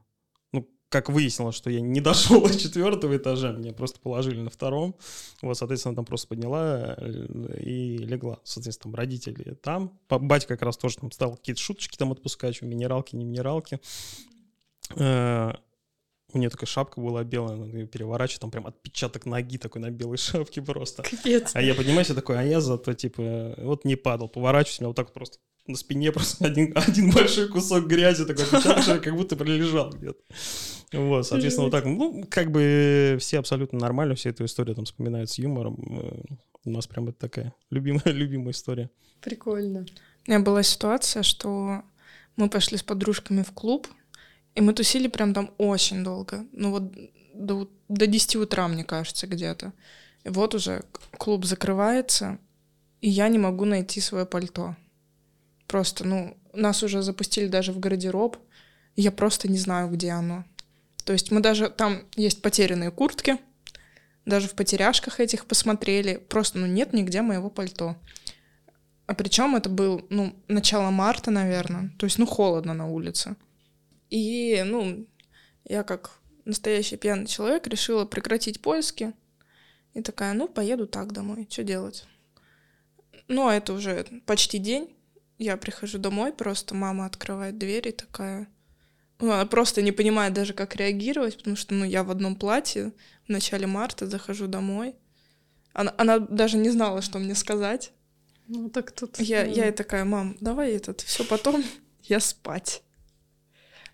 ну, 0.52 0.68
как 0.90 1.08
выяснилось, 1.08 1.54
что 1.54 1.70
я 1.70 1.80
не 1.80 2.02
дошел 2.02 2.46
до 2.46 2.58
четвертого 2.58 3.16
этажа, 3.16 3.52
меня 3.52 3.72
просто 3.72 3.98
положили 4.00 4.40
на 4.42 4.50
втором. 4.50 4.94
Вот, 5.40 5.56
соответственно, 5.56 5.94
там 5.94 6.04
просто 6.04 6.28
подняла 6.28 6.94
э, 6.98 7.60
и 7.62 7.96
легла. 7.96 8.40
Соответственно, 8.44 8.92
там 8.92 8.98
родители 8.98 9.54
там. 9.54 9.98
Батя 10.10 10.46
как 10.46 10.60
раз 10.60 10.76
тоже 10.76 10.98
там 10.98 11.10
стал 11.10 11.36
какие-то 11.36 11.62
шуточки 11.62 11.96
там 11.96 12.12
отпускать, 12.12 12.56
что 12.56 12.66
минералки, 12.66 13.16
не 13.16 13.24
минералки. 13.24 13.80
У 16.32 16.38
нее 16.38 16.50
такая 16.50 16.66
шапка 16.66 17.00
была 17.00 17.24
белая, 17.24 17.54
она 17.54 17.66
ее 17.66 17.86
переворачивает, 17.86 18.40
там 18.40 18.50
прям 18.50 18.66
отпечаток 18.66 19.24
ноги 19.24 19.56
такой 19.56 19.80
на 19.80 19.90
белой 19.90 20.16
шапке 20.18 20.60
просто. 20.60 21.02
Капец. 21.02 21.52
А 21.54 21.62
я 21.62 21.74
поднимаюсь, 21.74 22.08
я 22.08 22.14
такой, 22.14 22.38
а 22.38 22.42
я 22.42 22.60
зато, 22.60 22.92
типа, 22.92 23.54
вот 23.58 23.84
не 23.84 23.96
падал, 23.96 24.28
поворачиваюсь, 24.28 24.80
у 24.80 24.82
меня 24.82 24.88
вот 24.88 24.96
так 24.96 25.12
просто 25.12 25.38
на 25.68 25.76
спине 25.76 26.12
просто 26.12 26.44
один, 26.46 26.72
один 26.74 27.10
большой 27.10 27.48
кусок 27.48 27.86
грязи 27.86 28.24
такой 28.24 28.44
отпечаток, 28.44 29.02
как 29.02 29.14
будто 29.14 29.36
пролежал 29.36 29.90
где-то. 29.90 30.18
Вот, 30.92 31.26
соответственно, 31.26 31.66
вот 31.66 31.72
так, 31.72 31.84
ну, 31.84 32.24
как 32.28 32.50
бы 32.50 33.18
все 33.20 33.38
абсолютно 33.38 33.78
нормально, 33.78 34.14
все 34.14 34.30
эту 34.30 34.46
историю 34.46 34.74
там 34.74 34.86
вспоминают 34.86 35.30
с 35.30 35.38
юмором. 35.38 35.76
Э, 36.00 36.34
у 36.64 36.70
нас 36.70 36.86
прям 36.86 37.08
это 37.08 37.18
такая 37.18 37.54
любимая, 37.70 38.02
любимая 38.06 38.52
история. 38.52 38.90
Прикольно. 39.20 39.84
У 40.26 40.30
меня 40.30 40.40
была 40.40 40.62
ситуация, 40.62 41.22
что 41.22 41.82
мы 42.36 42.48
пошли 42.48 42.78
с 42.78 42.82
подружками 42.82 43.42
в 43.42 43.52
клуб, 43.52 43.86
и 44.58 44.60
мы 44.60 44.72
тусили 44.72 45.06
прям 45.06 45.34
там 45.34 45.52
очень 45.56 46.02
долго. 46.02 46.44
Ну 46.50 46.72
вот 46.72 46.92
до, 47.32 47.70
до 47.88 48.06
10 48.08 48.34
утра, 48.36 48.66
мне 48.66 48.82
кажется, 48.82 49.28
где-то. 49.28 49.72
И 50.24 50.30
вот 50.30 50.52
уже 50.56 50.82
клуб 51.16 51.44
закрывается, 51.44 52.38
и 53.00 53.08
я 53.08 53.28
не 53.28 53.38
могу 53.38 53.64
найти 53.64 54.00
свое 54.00 54.26
пальто. 54.26 54.74
Просто, 55.68 56.04
ну, 56.04 56.36
нас 56.52 56.82
уже 56.82 57.02
запустили 57.02 57.46
даже 57.46 57.72
в 57.72 57.78
гардероб. 57.78 58.36
и 58.96 59.02
Я 59.02 59.12
просто 59.12 59.46
не 59.48 59.58
знаю, 59.58 59.90
где 59.90 60.10
оно. 60.10 60.44
То 61.04 61.12
есть 61.12 61.30
мы 61.30 61.40
даже... 61.40 61.70
Там 61.70 62.02
есть 62.16 62.42
потерянные 62.42 62.90
куртки. 62.90 63.36
Даже 64.26 64.48
в 64.48 64.54
потеряшках 64.54 65.20
этих 65.20 65.46
посмотрели. 65.46 66.16
Просто, 66.16 66.58
ну, 66.58 66.66
нет 66.66 66.92
нигде 66.92 67.22
моего 67.22 67.48
пальто. 67.48 67.94
А 69.06 69.14
причем 69.14 69.54
это 69.54 69.68
был, 69.68 70.04
ну, 70.10 70.34
начало 70.48 70.90
марта, 70.90 71.30
наверное. 71.30 71.92
То 71.96 72.06
есть, 72.06 72.18
ну, 72.18 72.26
холодно 72.26 72.74
на 72.74 72.88
улице. 72.90 73.36
И, 74.10 74.62
ну, 74.64 75.06
я 75.64 75.82
как 75.82 76.18
настоящий 76.44 76.96
пьяный 76.96 77.26
человек 77.26 77.66
решила 77.66 78.04
прекратить 78.04 78.60
поиски. 78.60 79.12
И 79.94 80.02
такая, 80.02 80.32
ну, 80.34 80.48
поеду 80.48 80.86
так 80.86 81.12
домой, 81.12 81.46
что 81.50 81.64
делать? 81.64 82.06
Ну, 83.28 83.46
а 83.46 83.54
это 83.54 83.72
уже 83.72 84.06
почти 84.26 84.58
день. 84.58 84.94
Я 85.38 85.56
прихожу 85.56 85.98
домой, 85.98 86.32
просто 86.32 86.74
мама 86.74 87.06
открывает 87.06 87.58
дверь 87.58 87.88
и 87.88 87.92
такая... 87.92 88.48
Ну, 89.20 89.32
она 89.32 89.46
просто 89.46 89.82
не 89.82 89.92
понимает 89.92 90.32
даже, 90.32 90.52
как 90.52 90.76
реагировать, 90.76 91.36
потому 91.36 91.56
что, 91.56 91.74
ну, 91.74 91.84
я 91.84 92.04
в 92.04 92.10
одном 92.10 92.36
платье 92.36 92.92
в 93.26 93.28
начале 93.28 93.66
марта 93.66 94.06
захожу 94.06 94.46
домой. 94.46 94.94
Она, 95.72 95.92
она 95.98 96.18
даже 96.18 96.56
не 96.56 96.70
знала, 96.70 97.02
что 97.02 97.18
мне 97.18 97.34
сказать. 97.34 97.92
Ну, 98.46 98.70
так 98.70 98.92
тут... 98.92 99.18
Я, 99.20 99.44
я 99.44 99.68
и 99.68 99.72
такая, 99.72 100.04
мам, 100.04 100.36
давай 100.40 100.72
этот, 100.72 101.02
все 101.02 101.24
потом, 101.24 101.64
я 102.04 102.20
спать. 102.20 102.82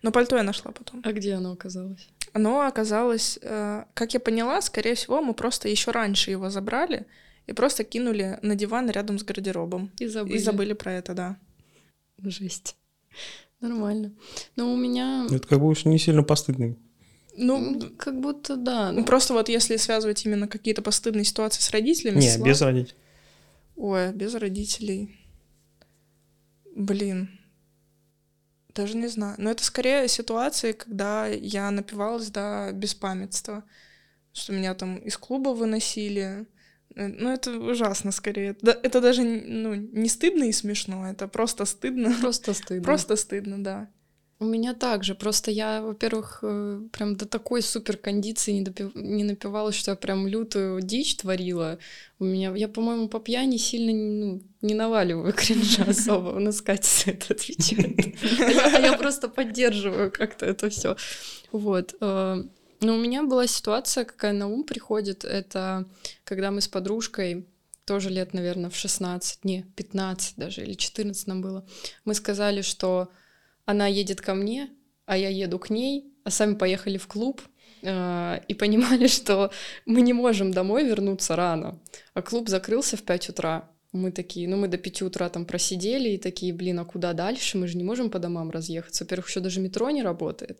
Но 0.05 0.11
пальто 0.11 0.37
я 0.37 0.43
нашла 0.43 0.71
потом. 0.71 1.01
А 1.03 1.11
где 1.13 1.33
оно 1.33 1.53
оказалось? 1.53 2.07
Оно 2.31 2.61
оказалось, 2.61 3.39
э, 3.41 3.85
как 3.95 4.13
я 4.13 4.19
поняла, 4.19 4.61
скорее 4.61 4.93
всего, 4.93 5.19
мы 5.19 5.33
просто 5.33 5.67
еще 5.67 5.89
раньше 5.89 6.29
его 6.29 6.51
забрали 6.51 7.07
и 7.47 7.53
просто 7.53 7.83
кинули 7.83 8.37
на 8.43 8.53
диван 8.53 8.87
рядом 8.91 9.17
с 9.17 9.23
гардеробом. 9.23 9.89
И 9.97 10.05
забыли. 10.05 10.35
И 10.35 10.37
забыли 10.37 10.73
про 10.73 10.93
это, 10.93 11.15
да. 11.15 11.37
Жесть. 12.21 12.75
Нормально. 13.61 14.13
Но 14.55 14.71
у 14.71 14.77
меня... 14.77 15.25
Это 15.31 15.47
как 15.47 15.59
бы 15.59 15.65
уж 15.65 15.85
не 15.85 15.97
сильно 15.97 16.21
постыдный. 16.21 16.77
Ну, 17.35 17.57
м, 17.57 17.95
Как 17.97 18.21
будто 18.21 18.57
да. 18.57 18.91
ну, 18.91 19.03
просто 19.05 19.33
вот 19.33 19.49
если 19.49 19.75
связывать 19.77 20.23
именно 20.23 20.47
какие-то 20.47 20.83
постыдные 20.83 21.25
ситуации 21.25 21.63
с 21.63 21.71
родителями... 21.71 22.19
Не, 22.19 22.29
с 22.29 22.37
без 22.37 22.61
родителей. 22.61 22.95
Ой, 23.75 24.13
без 24.13 24.35
родителей. 24.35 25.17
Блин. 26.75 27.39
Даже 28.75 28.97
не 28.97 29.07
знаю. 29.07 29.35
Но 29.37 29.51
это 29.51 29.63
скорее 29.63 30.07
ситуации, 30.09 30.73
когда 30.73 31.27
я 31.27 31.71
напивалась 31.71 32.29
до 32.29 32.71
беспамятства. 32.73 33.63
Что 34.33 34.51
меня 34.51 34.75
там 34.75 34.97
из 34.97 35.17
клуба 35.17 35.49
выносили. 35.49 36.45
Э, 36.95 37.07
Ну, 37.07 37.31
это 37.31 37.57
ужасно 37.57 38.11
скорее. 38.11 38.55
Это 38.61 38.99
даже 38.99 39.23
ну, 39.23 39.73
не 39.75 40.09
стыдно 40.09 40.43
и 40.43 40.51
смешно, 40.51 41.09
это 41.09 41.27
просто 41.29 41.63
стыдно. 41.65 42.13
Просто 42.21 42.53
стыдно. 42.53 42.83
Просто 42.83 43.15
стыдно, 43.15 43.63
да. 43.63 43.89
У 44.37 44.45
меня 44.45 44.73
также. 44.73 45.15
Просто 45.15 45.49
я, 45.49 45.81
во-первых, 45.81 46.39
э, 46.41 46.81
прям 46.91 47.15
до 47.15 47.25
такой 47.25 47.61
супер 47.61 47.95
кондиции 47.95 48.51
не, 48.51 48.63
допив- 48.63 48.91
не 48.95 49.23
напивалась, 49.23 49.75
что 49.75 49.91
я 49.91 49.95
прям 49.95 50.27
лютую 50.27 50.81
дичь 50.81 51.15
творила. 51.15 51.77
У 52.19 52.25
меня, 52.25 52.53
я, 52.55 52.67
по-моему, 52.67 53.07
по 53.07 53.19
пьяни 53.19 53.55
сильно 53.57 53.93
ну, 53.93 54.41
не 54.61 54.73
наваливаю 54.73 55.31
кринжа 55.37 55.83
особо. 55.83 56.29
У 56.29 56.39
нас 56.39 56.61
Катя 56.61 56.87
за 57.05 57.11
это 57.11 57.33
отвечает. 57.33 58.17
Я- 58.39 58.77
я 58.91 58.97
просто 58.97 59.29
поддерживаю 59.29 60.11
как-то 60.11 60.45
это 60.45 60.69
все. 60.69 60.97
Вот. 61.53 61.95
э, 62.01 62.43
Но 62.81 62.93
у 62.95 62.97
меня 62.99 63.23
была 63.23 63.47
ситуация, 63.47 64.03
какая 64.03 64.33
на 64.33 64.47
ум 64.47 64.65
приходит. 64.65 65.23
Это 65.23 65.85
когда 66.25 66.51
мы 66.51 66.59
с 66.59 66.67
подружкой 66.67 67.45
тоже 67.85 68.09
лет, 68.09 68.33
наверное, 68.33 68.69
в 68.69 68.75
16, 68.75 69.45
не, 69.45 69.63
15 69.77 70.33
даже, 70.35 70.61
или 70.63 70.73
14 70.73 71.27
нам 71.27 71.41
было, 71.41 71.65
мы 72.03 72.13
сказали, 72.15 72.61
что 72.63 73.07
она 73.65 73.87
едет 73.87 74.21
ко 74.21 74.33
мне, 74.33 74.69
а 75.05 75.17
я 75.17 75.29
еду 75.29 75.59
к 75.59 75.69
ней, 75.69 76.13
а 76.23 76.31
сами 76.31 76.55
поехали 76.55 76.97
в 76.97 77.07
клуб 77.07 77.41
э, 77.81 78.39
и 78.47 78.53
понимали, 78.53 79.07
что 79.19 79.51
мы 79.85 80.01
не 80.01 80.13
можем 80.13 80.51
домой 80.51 80.85
вернуться 80.85 81.35
рано, 81.35 81.79
а 82.13 82.21
клуб 82.21 82.49
закрылся 82.49 82.97
в 82.97 83.03
5 83.03 83.29
утра. 83.29 83.69
Мы 83.91 84.11
такие, 84.11 84.47
ну 84.49 84.57
мы 84.57 84.67
до 84.67 84.77
5 84.77 85.03
утра 85.03 85.29
там 85.29 85.45
просидели 85.45 86.09
и 86.09 86.17
такие, 86.17 86.53
блин, 86.53 86.79
а 86.79 86.85
куда 86.85 87.13
дальше? 87.13 87.57
Мы 87.57 87.67
же 87.67 87.77
не 87.77 87.83
можем 87.83 88.09
по 88.09 88.19
домам 88.19 88.51
разъехаться. 88.51 89.05
Во-первых, 89.05 89.29
еще 89.29 89.39
даже 89.39 89.61
метро 89.61 89.89
не 89.89 90.03
работает. 90.03 90.59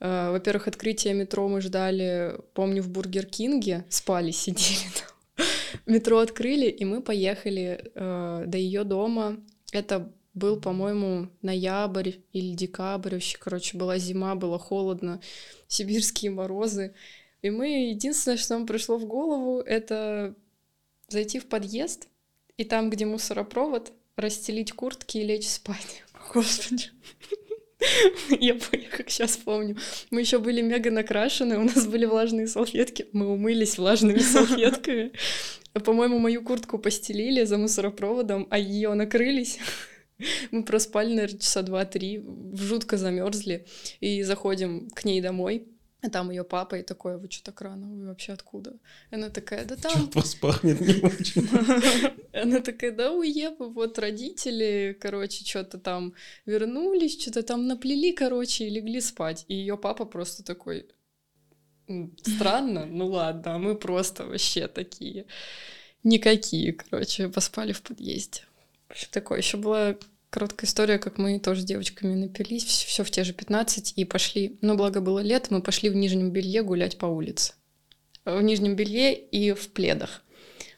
Э, 0.00 0.30
Во-первых, 0.30 0.68
открытие 0.68 1.14
метро 1.14 1.48
мы 1.48 1.60
ждали, 1.60 2.34
помню, 2.52 2.82
в 2.82 2.90
Бургер 2.90 3.26
Кинге, 3.26 3.84
спали, 3.88 4.30
сидели 4.32 4.90
там. 4.94 5.46
Метро 5.86 6.18
открыли, 6.18 6.66
и 6.66 6.84
мы 6.84 7.02
поехали 7.02 7.90
э, 7.94 8.44
до 8.46 8.58
ее 8.58 8.84
дома. 8.84 9.36
Это 9.72 10.12
был, 10.36 10.60
по-моему, 10.60 11.28
ноябрь 11.42 12.12
или 12.32 12.54
декабрь 12.54 13.14
вообще, 13.14 13.38
короче, 13.38 13.76
была 13.76 13.98
зима, 13.98 14.34
было 14.36 14.58
холодно, 14.58 15.20
сибирские 15.68 16.30
морозы. 16.30 16.94
И 17.42 17.50
мы, 17.50 17.88
единственное, 17.90 18.36
что 18.36 18.54
нам 18.54 18.66
пришло 18.66 18.98
в 18.98 19.06
голову, 19.06 19.60
это 19.60 20.34
зайти 21.08 21.38
в 21.38 21.46
подъезд 21.46 22.08
и 22.56 22.64
там, 22.64 22.90
где 22.90 23.06
мусоропровод, 23.06 23.92
расстелить 24.16 24.72
куртки 24.72 25.18
и 25.18 25.24
лечь 25.24 25.48
спать. 25.48 26.04
Господи. 26.34 26.90
Я, 28.40 28.58
как 28.90 29.10
сейчас 29.10 29.36
помню. 29.36 29.76
Мы 30.10 30.20
еще 30.20 30.38
были 30.38 30.60
мега 30.60 30.90
накрашены, 30.90 31.58
у 31.58 31.64
нас 31.64 31.86
были 31.86 32.04
влажные 32.04 32.46
салфетки. 32.46 33.06
Мы 33.12 33.26
умылись 33.28 33.78
влажными 33.78 34.18
салфетками. 34.18 35.12
По-моему, 35.72 36.18
мою 36.18 36.42
куртку 36.42 36.78
постелили 36.78 37.44
за 37.44 37.58
мусоропроводом, 37.58 38.46
а 38.50 38.58
ее 38.58 38.94
накрылись. 38.94 39.58
Мы 40.50 40.64
проспали, 40.64 41.14
наверное, 41.14 41.38
часа 41.38 41.62
два-три, 41.62 42.24
жутко 42.54 42.96
замерзли. 42.96 43.66
И 44.00 44.22
заходим 44.22 44.88
к 44.90 45.04
ней 45.04 45.20
домой. 45.20 45.68
А 46.02 46.10
там 46.10 46.30
ее 46.30 46.44
папа 46.44 46.76
и 46.76 46.82
такой, 46.82 47.18
вы 47.18 47.28
что 47.30 47.44
так 47.44 47.60
рано? 47.62 47.88
Вы 47.88 48.06
вообще 48.06 48.32
откуда? 48.32 48.74
Она 49.10 49.30
такая, 49.30 49.64
да 49.64 49.76
там... 49.76 49.92
Что-то 49.92 50.18
вас 50.18 50.34
пахнет 50.34 50.80
не 50.80 51.02
очень. 51.02 51.48
Она 52.32 52.60
такая, 52.60 52.92
да 52.92 53.12
уеба, 53.12 53.64
вот 53.64 53.98
родители, 53.98 54.96
короче, 55.00 55.44
что-то 55.44 55.78
там 55.78 56.12
вернулись, 56.44 57.20
что-то 57.20 57.42
там 57.42 57.66
наплели, 57.66 58.12
короче, 58.12 58.66
и 58.66 58.70
легли 58.70 59.00
спать. 59.00 59.46
И 59.48 59.54
ее 59.54 59.76
папа 59.78 60.04
просто 60.04 60.44
такой, 60.44 60.86
«М, 61.88 62.14
странно, 62.22 62.84
ну 62.84 63.06
ладно, 63.06 63.54
а 63.54 63.58
мы 63.58 63.74
просто 63.74 64.26
вообще 64.26 64.68
такие 64.68 65.26
никакие, 66.06 66.72
короче, 66.72 67.28
поспали 67.28 67.72
в 67.72 67.82
подъезде. 67.82 68.42
Вообще 68.88 69.06
такое. 69.10 69.38
Еще 69.38 69.56
была 69.56 69.96
короткая 70.30 70.68
история, 70.68 70.98
как 70.98 71.18
мы 71.18 71.38
тоже 71.38 71.62
с 71.62 71.64
девочками 71.64 72.14
напились, 72.14 72.64
все 72.64 73.04
в 73.04 73.10
те 73.10 73.24
же 73.24 73.32
15, 73.32 73.94
и 73.96 74.04
пошли, 74.04 74.58
ну, 74.60 74.76
благо 74.76 75.00
было 75.00 75.20
лето, 75.20 75.54
мы 75.54 75.62
пошли 75.62 75.88
в 75.88 75.96
нижнем 75.96 76.30
белье 76.30 76.62
гулять 76.62 76.98
по 76.98 77.06
улице. 77.06 77.54
В 78.24 78.42
нижнем 78.42 78.76
белье 78.76 79.14
и 79.14 79.52
в 79.52 79.70
пледах. 79.70 80.22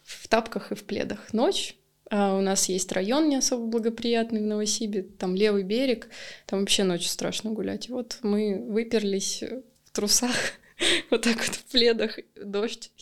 В 0.04 0.28
тапках 0.28 0.70
и 0.70 0.74
в 0.74 0.84
пледах. 0.84 1.32
Ночь. 1.32 1.74
А 2.11 2.36
у 2.36 2.40
нас 2.40 2.68
есть 2.68 2.90
район 2.92 3.28
не 3.28 3.36
особо 3.36 3.66
благоприятный 3.66 4.40
в 4.40 4.46
Новосибе, 4.46 5.02
там 5.02 5.34
левый 5.34 5.62
берег, 5.62 6.09
там 6.46 6.61
вообще 6.61 6.84
ночью 6.84 7.09
страшно 7.09 7.50
гулять. 7.50 7.88
И 7.88 7.92
вот 7.92 8.18
мы 8.22 8.64
выперлись 8.66 9.42
в 9.42 9.90
трусах, 9.90 10.36
вот 11.11 11.22
так 11.22 11.36
вот 11.36 11.56
в 11.56 11.64
пледах, 11.64 12.18
дождь 12.36 12.92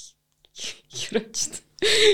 херачит. 0.88 1.62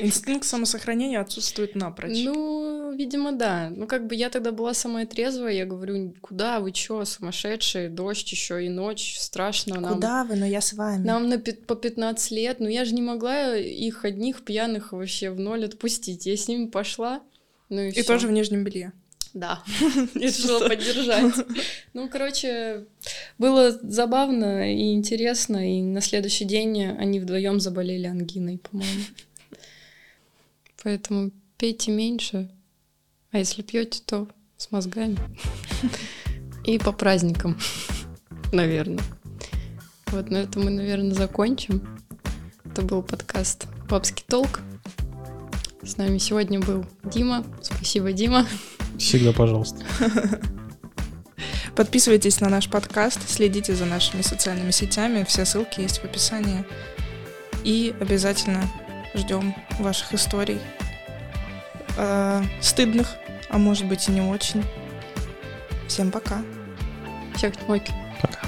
Инстинкт 0.01 0.45
самосохранения 0.45 1.21
отсутствует 1.21 1.75
напрочь. 1.77 2.25
Ну, 2.25 2.72
видимо, 2.95 3.33
да. 3.33 3.71
Ну, 3.75 3.87
как 3.87 4.07
бы 4.07 4.15
я 4.15 4.31
тогда 4.31 4.53
была 4.53 4.75
самая 4.75 5.07
трезвая, 5.07 5.53
я 5.53 5.67
говорю, 5.67 6.15
куда 6.21 6.61
вы 6.61 6.73
чё, 6.73 7.05
сумасшедшие, 7.05 7.89
дождь 7.89 8.31
еще 8.31 8.65
и 8.65 8.69
ночь, 8.69 9.17
страшно 9.19 9.81
нам. 9.81 9.95
Куда 9.95 10.25
вы, 10.25 10.37
но 10.37 10.47
я 10.47 10.61
с 10.61 10.73
вами. 10.73 11.05
Нам 11.05 11.29
на 11.29 11.39
по 11.39 11.75
15 11.75 12.31
лет, 12.33 12.61
ну 12.61 12.69
я 12.69 12.85
же 12.85 12.95
не 12.95 13.03
могла 13.03 13.57
их 13.57 14.05
одних 14.05 14.45
пьяных 14.45 14.93
вообще 14.93 15.31
в 15.31 15.39
ноль 15.41 15.65
отпустить. 15.65 16.27
Я 16.27 16.37
с 16.37 16.49
ними 16.49 16.67
пошла, 16.67 17.23
ну 17.69 17.81
и, 17.81 17.89
И 17.89 17.93
всё. 17.93 18.05
тоже 18.05 18.29
в 18.29 18.33
нижнем 18.33 18.65
белье. 18.65 18.93
Да, 19.35 19.63
решила 20.15 20.69
поддержать. 20.69 21.35
Ну, 21.95 22.09
короче, 22.11 22.85
было 23.39 23.71
забавно 23.83 24.71
и 24.75 24.93
интересно, 24.93 25.79
и 25.79 25.81
на 25.81 26.03
следующий 26.03 26.45
день 26.45 26.85
они 26.85 27.19
вдвоем 27.19 27.59
заболели 27.59 28.07
ангиной, 28.07 28.59
по-моему. 28.59 29.05
Поэтому 30.83 31.31
пейте 31.57 31.93
меньше, 31.93 32.51
а 33.33 33.39
если 33.39 33.63
пьете, 33.63 34.03
то 34.05 34.29
с 34.59 34.71
мозгами. 34.71 35.19
И 36.65 36.79
по 36.79 36.93
праздникам, 36.93 37.59
наверное. 38.53 39.03
Вот 40.09 40.31
на 40.31 40.37
этом 40.37 40.65
мы, 40.65 40.71
наверное, 40.71 41.15
закончим. 41.15 41.83
Это 42.65 42.83
был 42.83 43.03
подкаст 43.03 43.67
«Бабский 43.89 44.25
толк». 44.29 44.61
С 45.83 45.97
нами 45.97 46.19
сегодня 46.19 46.61
был 46.61 46.85
Дима. 47.03 47.45
Спасибо, 47.63 48.13
Дима. 48.13 48.47
Всегда 48.99 49.33
пожалуйста. 49.33 49.83
Подписывайтесь 51.75 52.41
на 52.41 52.51
наш 52.51 52.69
подкаст, 52.69 53.29
следите 53.29 53.75
за 53.75 53.87
нашими 53.87 54.21
социальными 54.21 54.71
сетями, 54.71 55.25
все 55.25 55.47
ссылки 55.47 55.81
есть 55.81 55.99
в 56.01 56.05
описании. 56.05 56.65
И 57.65 57.95
обязательно 57.99 58.71
ждем 59.15 59.55
ваших 59.79 60.13
историй. 60.13 60.61
Э, 61.97 62.43
стыдных, 62.61 63.17
а 63.53 63.59
может 63.59 63.87
быть 63.87 64.09
и 64.09 64.13
не 64.13 64.23
очень. 64.23 64.65
Всем 65.87 66.11
пока. 66.11 66.43
Всех 67.37 67.53
мойки. 67.69 67.93
Пока. 68.21 68.41